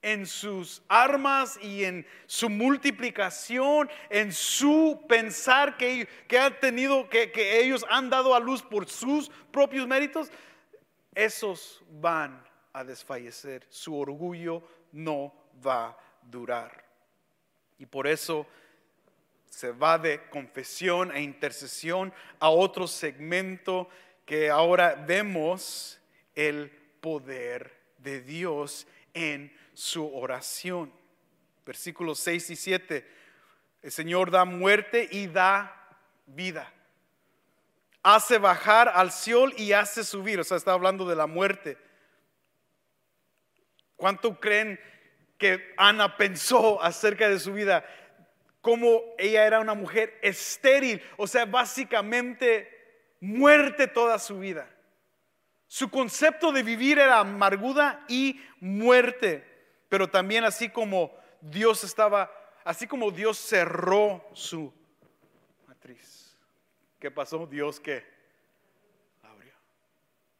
en 0.00 0.26
sus 0.26 0.80
armas 0.86 1.58
y 1.60 1.82
en 1.82 2.06
su 2.26 2.48
multiplicación, 2.48 3.90
en 4.08 4.32
su 4.32 5.04
pensar 5.08 5.76
que, 5.76 6.06
que 6.28 6.38
tenido, 6.60 7.08
que, 7.08 7.32
que 7.32 7.60
ellos 7.60 7.84
han 7.90 8.10
dado 8.10 8.36
a 8.36 8.38
luz 8.38 8.62
por 8.62 8.88
sus 8.88 9.28
propios 9.50 9.88
méritos, 9.88 10.30
esos 11.16 11.82
van 11.90 12.46
a 12.72 12.84
desfallecer. 12.84 13.66
Su 13.68 13.98
orgullo 13.98 14.62
no 14.92 15.34
va 15.66 15.86
a 15.86 15.98
durar. 16.22 16.84
Y 17.76 17.86
por 17.86 18.06
eso 18.06 18.46
se 19.50 19.72
va 19.72 19.98
de 19.98 20.28
confesión 20.30 21.10
e 21.10 21.22
intercesión 21.22 22.12
a 22.38 22.50
otro 22.50 22.86
segmento 22.86 23.88
que 24.28 24.50
ahora 24.50 24.94
vemos 24.94 25.98
el 26.34 26.70
poder 27.00 27.74
de 27.96 28.20
Dios 28.20 28.86
en 29.14 29.50
su 29.72 30.06
oración. 30.14 30.92
Versículos 31.64 32.18
6 32.20 32.50
y 32.50 32.56
7. 32.56 33.10
El 33.80 33.90
Señor 33.90 34.30
da 34.30 34.44
muerte 34.44 35.08
y 35.10 35.28
da 35.28 35.74
vida. 36.26 36.70
Hace 38.02 38.36
bajar 38.36 38.92
al 38.94 39.12
cielo 39.12 39.50
y 39.56 39.72
hace 39.72 40.04
subir. 40.04 40.38
O 40.40 40.44
sea, 40.44 40.58
está 40.58 40.74
hablando 40.74 41.08
de 41.08 41.16
la 41.16 41.26
muerte. 41.26 41.78
¿Cuánto 43.96 44.38
creen 44.38 44.78
que 45.38 45.72
Ana 45.78 46.18
pensó 46.18 46.82
acerca 46.82 47.30
de 47.30 47.38
su 47.38 47.54
vida? 47.54 47.82
Como 48.60 49.00
ella 49.16 49.46
era 49.46 49.60
una 49.60 49.72
mujer 49.72 50.18
estéril. 50.20 51.02
O 51.16 51.26
sea, 51.26 51.46
básicamente 51.46 52.77
muerte 53.20 53.86
toda 53.86 54.18
su 54.18 54.38
vida. 54.38 54.68
Su 55.66 55.90
concepto 55.90 56.50
de 56.52 56.62
vivir 56.62 56.98
era 56.98 57.20
amargura 57.20 58.04
y 58.08 58.40
muerte, 58.60 59.44
pero 59.88 60.08
también 60.08 60.44
así 60.44 60.70
como 60.70 61.12
Dios 61.40 61.84
estaba, 61.84 62.32
así 62.64 62.86
como 62.86 63.10
Dios 63.10 63.38
cerró 63.38 64.24
su 64.32 64.72
matriz. 65.66 66.36
¿Qué 66.98 67.10
pasó? 67.10 67.46
Dios 67.46 67.78
que 67.80 68.04
abrió. 69.22 69.52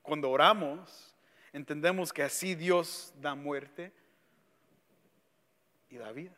Cuando 0.02 0.30
oramos, 0.30 1.14
entendemos 1.52 2.12
que 2.12 2.22
así 2.22 2.54
Dios 2.54 3.12
da 3.20 3.34
muerte 3.34 3.92
y 5.90 5.98
da 5.98 6.10
vida. 6.12 6.36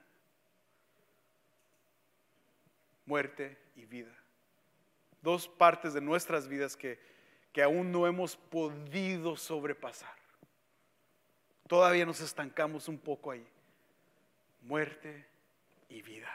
Muerte 3.06 3.56
y 3.76 3.86
vida 3.86 4.20
dos 5.22 5.48
partes 5.48 5.94
de 5.94 6.00
nuestras 6.00 6.48
vidas 6.48 6.76
que, 6.76 6.98
que 7.52 7.62
aún 7.62 7.90
no 7.90 8.06
hemos 8.06 8.36
podido 8.36 9.36
sobrepasar. 9.36 10.14
Todavía 11.68 12.04
nos 12.04 12.20
estancamos 12.20 12.88
un 12.88 12.98
poco 12.98 13.30
ahí. 13.30 13.46
Muerte 14.62 15.26
y 15.88 16.02
vida. 16.02 16.30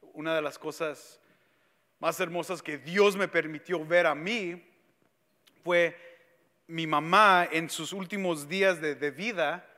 Una 0.00 0.34
de 0.34 0.42
las 0.42 0.58
cosas 0.58 1.20
más 1.98 2.18
hermosas 2.20 2.62
que 2.62 2.78
Dios 2.78 3.16
me 3.16 3.28
permitió 3.28 3.84
ver 3.84 4.06
a 4.06 4.14
mí 4.14 4.62
fue 5.64 5.96
mi 6.68 6.86
mamá 6.86 7.48
en 7.50 7.68
sus 7.68 7.92
últimos 7.92 8.48
días 8.48 8.80
de, 8.80 9.10
vida. 9.10 9.68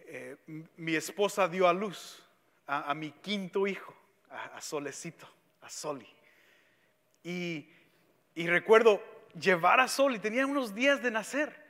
Eh, 0.00 0.36
mi 0.76 0.94
esposa 0.94 1.48
dio 1.48 1.68
a 1.68 1.72
luz 1.72 2.24
a, 2.66 2.94
mi 2.94 3.10
quinto 3.10 3.66
hijo, 3.66 3.94
a, 4.30 4.56
a 4.56 4.60
Solecito, 4.60 5.28
a 5.60 5.68
Soli. 5.68 6.13
Y, 7.24 7.66
recuerdo 8.36 9.02
llevar 9.40 9.80
a 9.80 9.88
Sol 9.88 10.14
y 10.14 10.18
tenía 10.18 10.46
unos 10.46 10.74
días 10.74 11.02
de 11.02 11.10
nacer. 11.10 11.64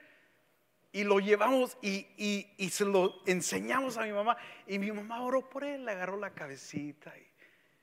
Y 0.93 1.05
lo 1.05 1.19
llevamos 1.19 1.79
y, 1.81 2.47
se 2.71 2.85
lo 2.85 3.23
enseñamos 3.27 3.97
a 3.97 4.03
mi 4.03 4.13
mamá. 4.13 4.37
Y 4.67 4.79
mi 4.79 4.91
mamá 4.93 5.23
oró 5.23 5.49
por 5.49 5.65
él, 5.65 5.85
le 5.85 5.93
agarró 5.93 6.19
la 6.19 6.31
cabecita. 6.31 7.13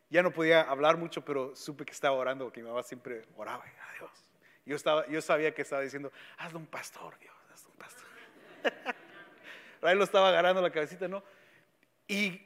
ya 0.10 0.22
no 0.22 0.32
podía 0.32 0.62
hablar 0.62 0.98
mucho, 0.98 1.24
pero 1.24 1.56
supe 1.56 1.86
que 1.86 1.94
estaba 1.94 2.16
orando, 2.16 2.46
porque 2.46 2.62
mi 2.62 2.68
mamá 2.68 2.84
siempre 2.84 3.24
oraba 3.36 3.64
a 3.64 3.94
Dios. 3.98 4.12
Yo, 4.66 4.76
estaba, 4.76 5.08
yo 5.08 5.22
sabía 5.22 5.54
que 5.54 5.62
estaba 5.62 5.82
diciendo, 5.82 6.12
hazlo 6.38 6.60
un 6.60 6.68
pastor, 6.68 7.18
Dios, 7.20 7.34
hazlo 7.52 7.72
un 7.72 7.78
pastor. 7.78 8.08
Ahí 9.82 9.96
lo 9.96 10.04
estaba 10.04 10.30
agarrando 10.30 10.62
la 10.62 10.72
cabecita, 10.72 11.08
¿no? 11.08 11.24
Y 12.08 12.42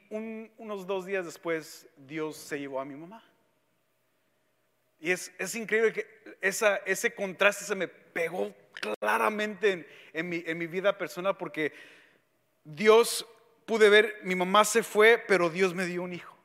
unos 0.58 0.86
dos 0.86 1.04
días 1.04 1.24
después, 1.24 1.88
Dios 1.96 2.36
se 2.36 2.58
llevó 2.58 2.80
a 2.80 2.84
mi 2.84 2.94
mamá. 2.94 3.22
Y 4.98 5.10
es, 5.10 5.54
increíble 5.54 5.92
que 5.92 6.06
esa, 6.40 6.76
ese 6.78 7.14
contraste 7.14 7.64
se 7.64 7.74
me 7.74 7.88
pegó 7.88 8.54
claramente 8.98 9.86
en, 10.12 10.28
mi, 10.28 10.42
en 10.46 10.58
mi 10.58 10.66
vida 10.66 10.96
personal 10.96 11.36
porque 11.36 11.72
Dios 12.64 13.26
pude 13.66 13.90
ver, 13.90 14.20
mi 14.22 14.34
mamá 14.34 14.64
se 14.64 14.82
fue, 14.82 15.18
pero 15.18 15.50
Dios 15.50 15.74
me 15.74 15.84
dio 15.84 16.02
un 16.02 16.12
hijo. 16.12 16.36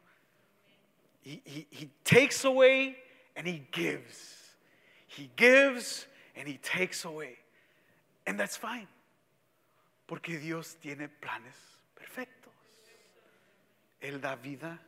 He, 1.23 1.41
he, 1.45 1.89
takes 2.03 2.45
away 2.45 2.97
and 3.35 3.47
he 3.47 3.67
gives. 3.71 4.55
He 5.07 5.29
gives 5.35 6.07
and 6.35 6.47
he 6.47 6.57
takes 6.57 7.05
away. 7.05 7.37
And 8.25 8.39
that's 8.39 8.57
fine. 8.57 8.87
Porque 10.07 10.39
Dios 10.39 10.75
tiene 10.81 11.07
planes 11.07 11.55
perfectos. 11.95 12.53
Él 14.01 14.19
da 14.19 14.35
vida, 14.35 14.79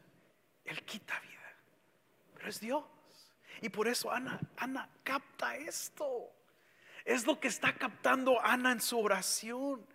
Él 0.65 0.83
quita 0.85 1.19
vida. 1.21 1.55
Pero 2.35 2.49
es 2.49 2.59
Dios. 2.59 2.83
Y 3.63 3.69
por 3.69 3.87
eso 3.87 4.11
Ana, 4.11 4.41
Ana 4.57 4.89
capta 5.05 5.55
esto. 5.55 6.29
Es 7.05 7.25
lo 7.25 7.39
que 7.39 7.47
está 7.47 7.73
captando 7.73 8.37
Ana 8.41 8.73
en 8.73 8.81
su 8.81 8.99
oración. 8.99 9.87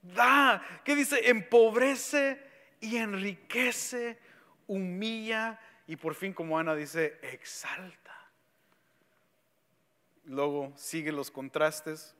Da, 0.00 0.62
¿qué 0.84 0.96
dice? 0.96 1.28
Empobrece 1.28 2.40
y 2.80 2.96
enriquece, 2.96 4.18
humilla 4.66 5.60
y 5.86 5.96
por 5.96 6.14
fin, 6.14 6.32
como 6.32 6.58
Ana 6.58 6.74
dice, 6.74 7.18
exalta. 7.20 8.16
Luego 10.24 10.72
sigue 10.74 11.12
los 11.12 11.30
contrastes. 11.30 12.16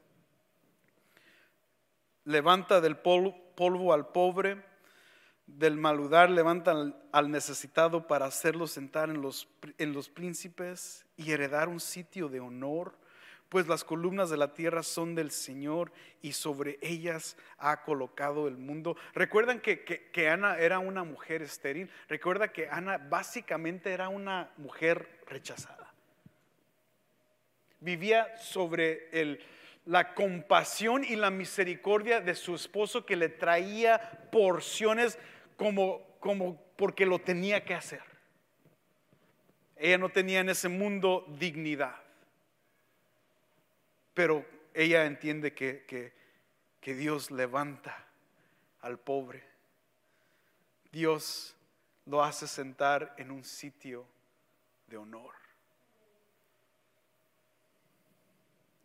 Levanta 2.24 2.82
del 2.82 2.98
polvo 2.98 3.94
al 3.94 4.08
pobre 4.08 4.62
del 5.46 5.76
maludar 5.76 6.30
levantan 6.30 6.96
al 7.12 7.30
necesitado 7.30 8.06
para 8.06 8.26
hacerlo 8.26 8.66
sentar 8.66 9.10
en 9.10 9.20
los, 9.20 9.48
en 9.78 9.92
los 9.92 10.08
príncipes 10.08 11.04
y 11.16 11.32
heredar 11.32 11.68
un 11.68 11.80
sitio 11.80 12.28
de 12.28 12.40
honor, 12.40 12.96
pues 13.50 13.68
las 13.68 13.84
columnas 13.84 14.30
de 14.30 14.38
la 14.38 14.54
tierra 14.54 14.82
son 14.82 15.14
del 15.14 15.30
Señor 15.30 15.92
y 16.22 16.32
sobre 16.32 16.78
ellas 16.80 17.36
ha 17.58 17.82
colocado 17.82 18.48
el 18.48 18.56
mundo. 18.56 18.96
Recuerdan 19.12 19.60
que, 19.60 19.84
que 19.84 20.28
Ana 20.28 20.58
era 20.58 20.78
una 20.78 21.04
mujer 21.04 21.42
estéril, 21.42 21.90
recuerda 22.08 22.52
que 22.52 22.68
Ana 22.68 22.98
básicamente 22.98 23.92
era 23.92 24.08
una 24.08 24.50
mujer 24.56 25.20
rechazada. 25.26 25.92
Vivía 27.80 28.34
sobre 28.38 29.10
el, 29.12 29.40
la 29.84 30.14
compasión 30.14 31.04
y 31.04 31.16
la 31.16 31.30
misericordia 31.30 32.20
de 32.20 32.34
su 32.34 32.54
esposo 32.54 33.04
que 33.04 33.16
le 33.16 33.28
traía 33.28 34.28
porciones 34.32 35.18
como, 35.56 36.16
como 36.20 36.60
porque 36.76 37.06
lo 37.06 37.18
tenía 37.18 37.64
que 37.64 37.74
hacer. 37.74 38.02
Ella 39.76 39.98
no 39.98 40.08
tenía 40.08 40.40
en 40.40 40.48
ese 40.48 40.68
mundo 40.68 41.24
dignidad. 41.38 41.96
Pero 44.14 44.44
ella 44.72 45.04
entiende 45.06 45.52
que, 45.52 45.84
que, 45.86 46.12
que 46.80 46.94
Dios 46.94 47.30
levanta 47.30 48.06
al 48.80 48.98
pobre. 48.98 49.42
Dios 50.92 51.56
lo 52.06 52.22
hace 52.22 52.46
sentar 52.46 53.14
en 53.18 53.30
un 53.30 53.44
sitio 53.44 54.06
de 54.86 54.96
honor. 54.96 55.34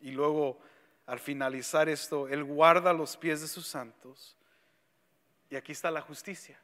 Y 0.00 0.10
luego, 0.12 0.58
al 1.06 1.20
finalizar 1.20 1.88
esto, 1.88 2.26
Él 2.28 2.42
guarda 2.42 2.92
los 2.92 3.16
pies 3.16 3.42
de 3.42 3.48
sus 3.48 3.66
santos 3.66 4.36
y 5.50 5.56
aquí 5.56 5.72
está 5.72 5.90
la 5.90 6.00
justicia. 6.00 6.58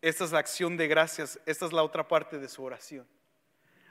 Esta 0.00 0.24
es 0.24 0.32
la 0.32 0.38
acción 0.38 0.76
de 0.76 0.86
gracias, 0.86 1.40
esta 1.44 1.66
es 1.66 1.72
la 1.72 1.82
otra 1.82 2.06
parte 2.06 2.38
de 2.38 2.48
su 2.48 2.62
oración. 2.62 3.06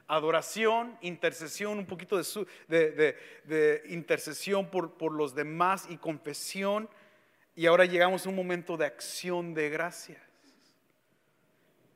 Adoración, 0.07 0.97
intercesión, 1.01 1.77
un 1.77 1.85
poquito 1.85 2.17
de, 2.17 2.23
su, 2.23 2.47
de, 2.67 3.83
intercesión 3.89 4.69
por, 4.69 4.93
por 4.97 5.11
los 5.11 5.33
demás 5.33 5.85
y 5.89 5.97
confesión. 5.97 6.89
Y 7.55 7.65
ahora 7.65 7.85
llegamos 7.85 8.25
a 8.25 8.29
un 8.29 8.35
momento 8.35 8.77
de 8.77 8.85
acción 8.85 9.53
de 9.53 9.69
gracias. 9.69 10.21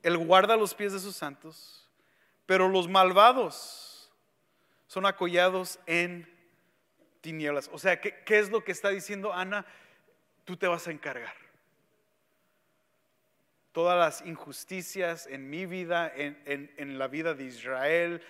Él 0.02 0.16
guarda 0.18 0.56
los 0.56 0.74
pies 0.74 0.92
de 0.92 0.98
sus 0.98 1.16
santos, 1.16 1.88
pero 2.46 2.68
los 2.68 2.88
malvados 2.88 4.10
son 4.86 5.06
acollados 5.06 5.78
en 5.86 6.28
tinieblas. 7.20 7.68
O 7.72 7.78
sea, 7.78 8.00
¿qué, 8.00 8.14
¿qué, 8.24 8.38
es 8.38 8.50
lo 8.50 8.64
que 8.64 8.72
está 8.72 8.88
diciendo 8.88 9.32
Ana? 9.32 9.66
Tú 10.48 10.56
te 10.56 10.66
vas 10.66 10.88
a 10.88 10.92
encargar. 10.92 11.34
Todas 13.72 13.98
las 13.98 14.26
injusticias 14.26 15.26
en 15.26 15.50
mi 15.50 15.66
vida, 15.66 16.10
en, 16.16 16.98
la 16.98 17.06
vida 17.06 17.34
de 17.34 17.44
Israel, 17.44 18.22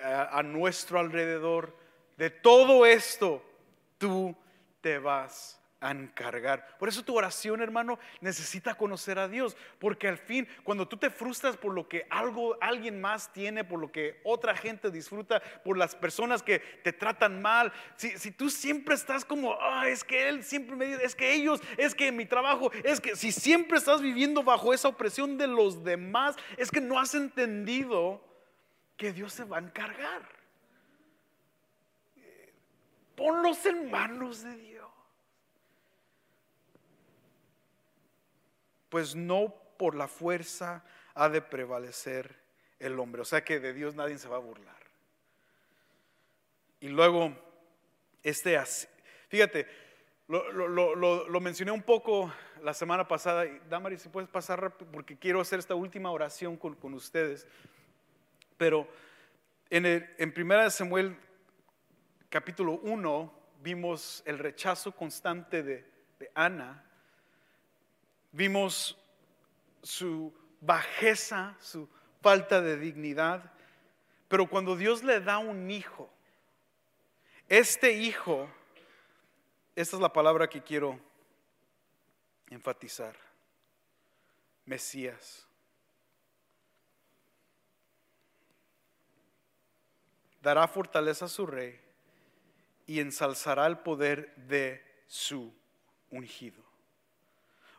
a 0.00 0.42
nuestro 0.42 0.98
alrededor, 0.98 1.76
de 2.16 2.30
todo 2.30 2.86
esto, 2.86 3.44
tú 3.98 4.34
te 4.80 4.98
vas 4.98 5.60
encargar. 5.90 6.78
Por 6.78 6.88
eso 6.88 7.04
tu 7.04 7.16
oración, 7.16 7.60
hermano, 7.60 7.98
necesita 8.20 8.74
conocer 8.74 9.18
a 9.18 9.28
Dios, 9.28 9.56
porque 9.78 10.08
al 10.08 10.18
fin, 10.18 10.46
cuando 10.62 10.86
tú 10.86 10.96
te 10.96 11.10
frustras 11.10 11.56
por 11.56 11.74
lo 11.74 11.88
que 11.88 12.06
algo, 12.10 12.56
alguien 12.60 13.00
más 13.00 13.32
tiene, 13.32 13.64
por 13.64 13.80
lo 13.80 13.90
que 13.90 14.20
otra 14.24 14.56
gente 14.56 14.90
disfruta, 14.90 15.42
por 15.64 15.76
las 15.76 15.94
personas 15.94 16.42
que 16.42 16.60
te 16.60 16.92
tratan 16.92 17.42
mal, 17.42 17.72
si, 17.96 18.18
si 18.18 18.30
tú 18.30 18.48
siempre 18.48 18.94
estás 18.94 19.24
como, 19.24 19.56
ah, 19.60 19.88
es 19.88 20.04
que 20.04 20.28
él 20.28 20.44
siempre 20.44 20.76
me 20.76 20.86
dice, 20.86 21.04
es 21.04 21.14
que 21.14 21.32
ellos, 21.32 21.60
es 21.76 21.94
que 21.94 22.12
mi 22.12 22.26
trabajo, 22.26 22.70
es 22.84 23.00
que 23.00 23.16
si 23.16 23.32
siempre 23.32 23.78
estás 23.78 24.00
viviendo 24.00 24.42
bajo 24.42 24.72
esa 24.72 24.88
opresión 24.88 25.36
de 25.38 25.46
los 25.46 25.82
demás, 25.84 26.36
es 26.56 26.70
que 26.70 26.80
no 26.80 26.98
has 26.98 27.14
entendido 27.14 28.22
que 28.96 29.12
Dios 29.12 29.32
se 29.32 29.44
va 29.44 29.58
a 29.58 29.60
encargar. 29.60 30.22
Ponlos 33.16 33.64
en 33.66 33.90
manos 33.90 34.42
de 34.42 34.56
Dios. 34.56 34.91
Pues 38.92 39.16
no 39.16 39.54
por 39.78 39.94
la 39.94 40.06
fuerza 40.06 40.84
ha 41.14 41.30
de 41.30 41.40
prevalecer 41.40 42.36
el 42.78 43.00
hombre. 43.00 43.22
O 43.22 43.24
sea 43.24 43.42
que 43.42 43.58
de 43.58 43.72
Dios 43.72 43.94
nadie 43.94 44.18
se 44.18 44.28
va 44.28 44.36
a 44.36 44.40
burlar. 44.40 44.76
Y 46.78 46.88
luego, 46.88 47.34
este, 48.22 48.60
fíjate, 49.28 49.66
lo, 50.28 51.40
mencioné 51.40 51.72
un 51.72 51.80
poco 51.80 52.30
la 52.62 52.74
semana 52.74 53.08
pasada. 53.08 53.46
Damari, 53.70 53.96
si 53.96 54.10
puedes 54.10 54.28
pasar 54.28 54.60
rápido, 54.60 54.90
porque 54.92 55.16
quiero 55.16 55.40
hacer 55.40 55.58
esta 55.58 55.74
última 55.74 56.10
oración 56.10 56.58
con, 56.58 56.92
ustedes. 56.92 57.46
Pero 58.58 58.86
en, 59.70 59.86
el, 59.86 60.14
en 60.18 60.34
1 60.36 60.68
Samuel 60.68 61.16
capítulo 62.28 62.72
1 62.82 63.32
vimos 63.62 64.22
el 64.26 64.38
rechazo 64.38 64.92
constante 64.92 65.62
de, 65.62 65.90
de 66.18 66.30
Ana 66.34 66.84
Vimos 68.32 68.98
su 69.82 70.34
bajeza, 70.60 71.56
su 71.60 71.88
falta 72.20 72.60
de 72.60 72.78
dignidad. 72.78 73.52
Pero 74.28 74.48
cuando 74.48 74.76
Dios 74.76 75.02
le 75.02 75.20
da 75.20 75.38
un 75.38 75.70
hijo, 75.70 76.10
este 77.48 77.92
hijo, 77.92 78.48
esta 79.76 79.96
es 79.96 80.02
la 80.02 80.12
palabra 80.12 80.48
que 80.48 80.62
quiero 80.62 80.98
enfatizar, 82.48 83.14
Mesías. 84.64 85.46
Dará 90.40 90.66
fortaleza 90.66 91.26
a 91.26 91.28
su 91.28 91.46
rey 91.46 91.78
y 92.86 93.00
ensalzará 93.00 93.66
el 93.66 93.78
poder 93.78 94.34
de 94.36 94.82
su 95.06 95.54
ungido. 96.10 96.71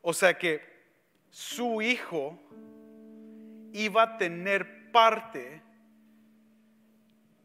O 0.05 0.13
sea 0.13 0.37
que 0.37 0.61
su 1.29 1.81
hijo 1.81 2.37
iba 3.71 4.03
a 4.03 4.17
tener 4.17 4.91
parte 4.91 5.61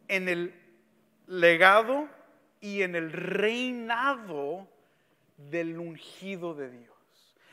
en 0.09 0.28
el 0.28 0.54
legado 1.28 2.09
y 2.61 2.82
en 2.82 2.96
el 2.96 3.12
reinado 3.12 4.66
del 5.36 5.78
ungido 5.78 6.52
de 6.52 6.70
Dios. 6.70 6.96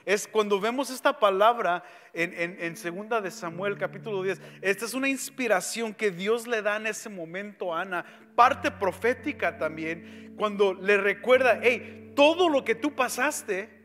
Es 0.06 0.28
cuando 0.28 0.60
vemos 0.60 0.90
esta 0.90 1.20
palabra 1.20 1.84
en, 2.12 2.34
en, 2.60 2.76
segunda 2.76 3.22
de 3.22 3.30
Samuel 3.30 3.78
capítulo 3.78 4.24
10, 4.24 4.42
esta 4.62 4.86
es 4.86 4.96
una 4.96 5.08
inspiración 5.08 5.94
que 5.94 6.10
Dios 6.10 6.48
le 6.48 6.64
da 6.64 6.78
en 6.78 6.88
ese 6.88 7.10
momento 7.10 7.76
a 7.76 7.82
Ana, 7.82 8.06
parte 8.36 8.72
profética 8.72 9.60
también, 9.60 10.34
cuando 10.36 10.74
le 10.74 10.98
recuerda, 10.98 11.60
hey, 11.62 12.12
todo 12.16 12.50
lo 12.50 12.66
que 12.66 12.74
tú 12.74 12.96
pasaste, 12.96 13.85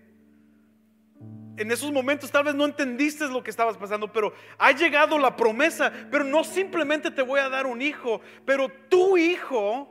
en 1.61 1.71
esos 1.71 1.93
momentos 1.93 2.31
tal 2.31 2.45
vez 2.45 2.55
no 2.55 2.65
entendiste 2.65 3.29
lo 3.29 3.43
que 3.43 3.51
estabas 3.51 3.77
pasando, 3.77 4.11
pero 4.11 4.33
ha 4.57 4.73
llegado 4.73 5.19
la 5.19 5.37
promesa, 5.37 5.93
pero 6.11 6.25
no 6.25 6.43
simplemente 6.43 7.11
te 7.11 7.21
voy 7.21 7.39
a 7.39 7.51
dar 7.51 7.67
un 7.67 7.83
hijo, 7.83 8.23
pero 8.47 8.71
tu 8.89 9.19
hijo, 9.19 9.87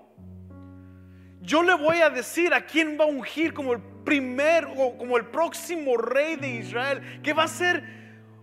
yo 1.41 1.61
le 1.61 1.75
voy 1.75 1.97
a 1.97 2.09
decir 2.09 2.55
a 2.55 2.65
quién 2.65 2.97
va 2.99 3.03
a 3.03 3.07
ungir 3.07 3.53
como 3.53 3.73
el 3.73 3.81
primer 4.03 4.65
o 4.77 4.97
como 4.97 5.15
el 5.15 5.25
próximo 5.25 5.95
rey 5.95 6.37
de 6.37 6.55
Israel, 6.55 7.21
que 7.21 7.33
va 7.33 7.43
a 7.43 7.47
ser 7.47 7.83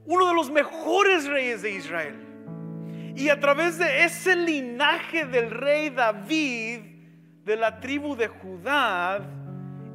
uno 0.04 0.28
de 0.28 0.34
los 0.34 0.48
mejores 0.48 1.26
reyes 1.26 1.62
de 1.62 1.72
Israel. 1.72 2.14
Y 3.16 3.28
a 3.28 3.40
través 3.40 3.76
de 3.76 4.04
ese 4.04 4.36
linaje 4.36 5.26
del 5.26 5.50
rey 5.50 5.90
David, 5.90 6.78
de 7.44 7.56
la 7.56 7.80
tribu 7.80 8.14
de 8.14 8.28
Judá, 8.28 9.18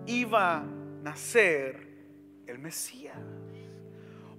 iba 0.06 0.58
a 0.58 0.64
nacer 1.02 1.91
el 2.52 2.60
Mesías. 2.60 3.18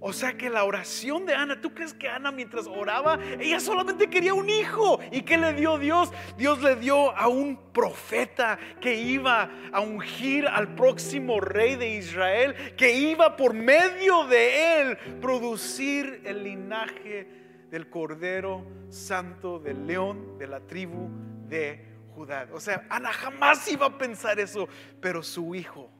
O 0.05 0.11
sea 0.11 0.33
que 0.33 0.49
la 0.49 0.65
oración 0.65 1.25
de 1.25 1.33
Ana, 1.33 1.61
¿tú 1.61 1.73
crees 1.73 1.93
que 1.93 2.09
Ana 2.09 2.29
mientras 2.29 2.67
oraba, 2.67 3.17
ella 3.39 3.61
solamente 3.61 4.09
quería 4.09 4.33
un 4.33 4.49
hijo? 4.49 4.99
¿Y 5.13 5.21
qué 5.21 5.37
le 5.37 5.53
dio 5.53 5.77
Dios? 5.77 6.11
Dios 6.37 6.61
le 6.61 6.75
dio 6.75 7.15
a 7.15 7.29
un 7.29 7.57
profeta 7.71 8.59
que 8.81 8.95
iba 8.95 9.49
a 9.71 9.79
ungir 9.79 10.45
al 10.45 10.75
próximo 10.75 11.39
rey 11.39 11.77
de 11.77 11.95
Israel, 11.95 12.75
que 12.75 12.91
iba 12.91 13.37
por 13.37 13.53
medio 13.53 14.27
de 14.27 14.81
él 14.81 14.97
producir 15.21 16.21
el 16.25 16.43
linaje 16.43 17.25
del 17.71 17.89
Cordero 17.89 18.65
Santo, 18.89 19.57
del 19.57 19.87
león 19.87 20.37
de 20.37 20.47
la 20.47 20.59
tribu 20.59 21.09
de 21.47 21.93
Judá. 22.13 22.49
O 22.51 22.59
sea, 22.59 22.85
Ana 22.89 23.13
jamás 23.13 23.71
iba 23.71 23.85
a 23.85 23.97
pensar 23.97 24.37
eso, 24.37 24.67
pero 24.99 25.23
su 25.23 25.55
hijo 25.55 25.92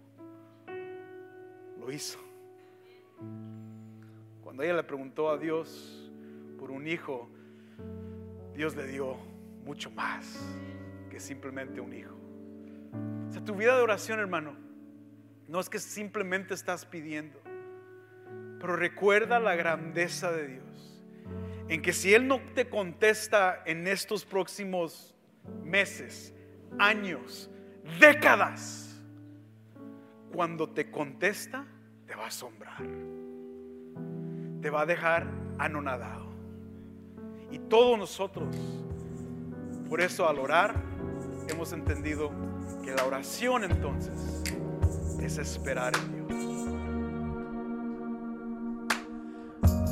lo 1.83 1.91
hizo. 1.91 2.19
Cuando 4.43 4.63
ella 4.63 4.73
le 4.73 4.83
preguntó 4.83 5.29
a 5.29 5.37
Dios 5.37 6.09
por 6.57 6.71
un 6.71 6.87
hijo, 6.87 7.29
Dios 8.55 8.75
le 8.75 8.87
dio 8.87 9.17
mucho 9.65 9.89
más 9.91 10.39
que 11.09 11.19
simplemente 11.19 11.81
un 11.81 11.93
hijo. 11.93 12.15
O 13.29 13.31
sea, 13.31 13.43
tu 13.43 13.55
vida 13.55 13.75
de 13.75 13.81
oración, 13.81 14.19
hermano, 14.19 14.55
no 15.47 15.59
es 15.59 15.69
que 15.69 15.79
simplemente 15.79 16.53
estás 16.53 16.85
pidiendo, 16.85 17.39
pero 18.59 18.75
recuerda 18.75 19.39
la 19.39 19.55
grandeza 19.55 20.31
de 20.31 20.47
Dios. 20.47 21.01
En 21.67 21.81
que 21.81 21.93
si 21.93 22.13
Él 22.13 22.27
no 22.27 22.39
te 22.53 22.69
contesta 22.69 23.63
en 23.65 23.87
estos 23.87 24.25
próximos 24.25 25.15
meses, 25.63 26.33
años, 26.77 27.49
décadas, 27.99 29.01
cuando 30.33 30.69
te 30.69 30.89
contesta, 30.89 31.65
te 32.13 32.19
va 32.19 32.25
a 32.25 32.27
asombrar 32.27 32.77
te 34.61 34.69
va 34.69 34.81
a 34.81 34.85
dejar 34.85 35.25
anonadado. 35.57 36.27
Y 37.51 37.57
todos 37.57 37.97
nosotros, 37.97 38.55
por 39.89 39.99
eso 39.99 40.29
al 40.29 40.37
orar, 40.37 40.75
hemos 41.49 41.73
entendido 41.73 42.29
que 42.83 42.93
la 42.93 43.03
oración 43.03 43.63
entonces 43.63 44.13
es 45.19 45.39
esperar 45.39 45.93
en 45.97 46.27
Dios. 46.27 46.29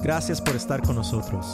Gracias 0.03 0.39
por 0.39 0.55
estar 0.55 0.83
con 0.83 0.95
nosotros. 0.95 1.45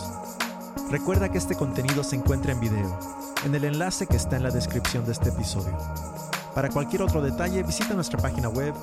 Recuerda 0.91 1.32
que 1.32 1.38
este 1.38 1.55
contenido 1.55 2.03
se 2.03 2.18
encuentra 2.18 2.51
en 2.51 2.59
video, 2.59 2.99
en 3.45 3.55
el 3.55 3.63
enlace 3.63 4.05
que 4.05 4.18
está 4.18 4.36
en 4.36 4.43
la 4.43 4.51
descripción 4.51 5.05
de 5.05 5.13
este 5.13 5.30
episodio. 5.30 5.78
Para 6.58 6.70
cualquier 6.70 7.03
otro 7.03 7.22
detalle, 7.22 7.62
visita 7.62 7.93
nuestra 7.93 8.18
página 8.18 8.49
web 8.49 8.74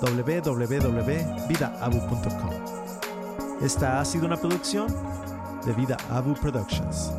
www.vidaabu.com. 0.00 2.50
Esta 3.60 4.00
ha 4.00 4.04
sido 4.04 4.26
una 4.26 4.36
producción 4.36 4.86
de 5.66 5.72
Vida 5.72 5.96
Abu 6.10 6.34
Productions. 6.34 7.10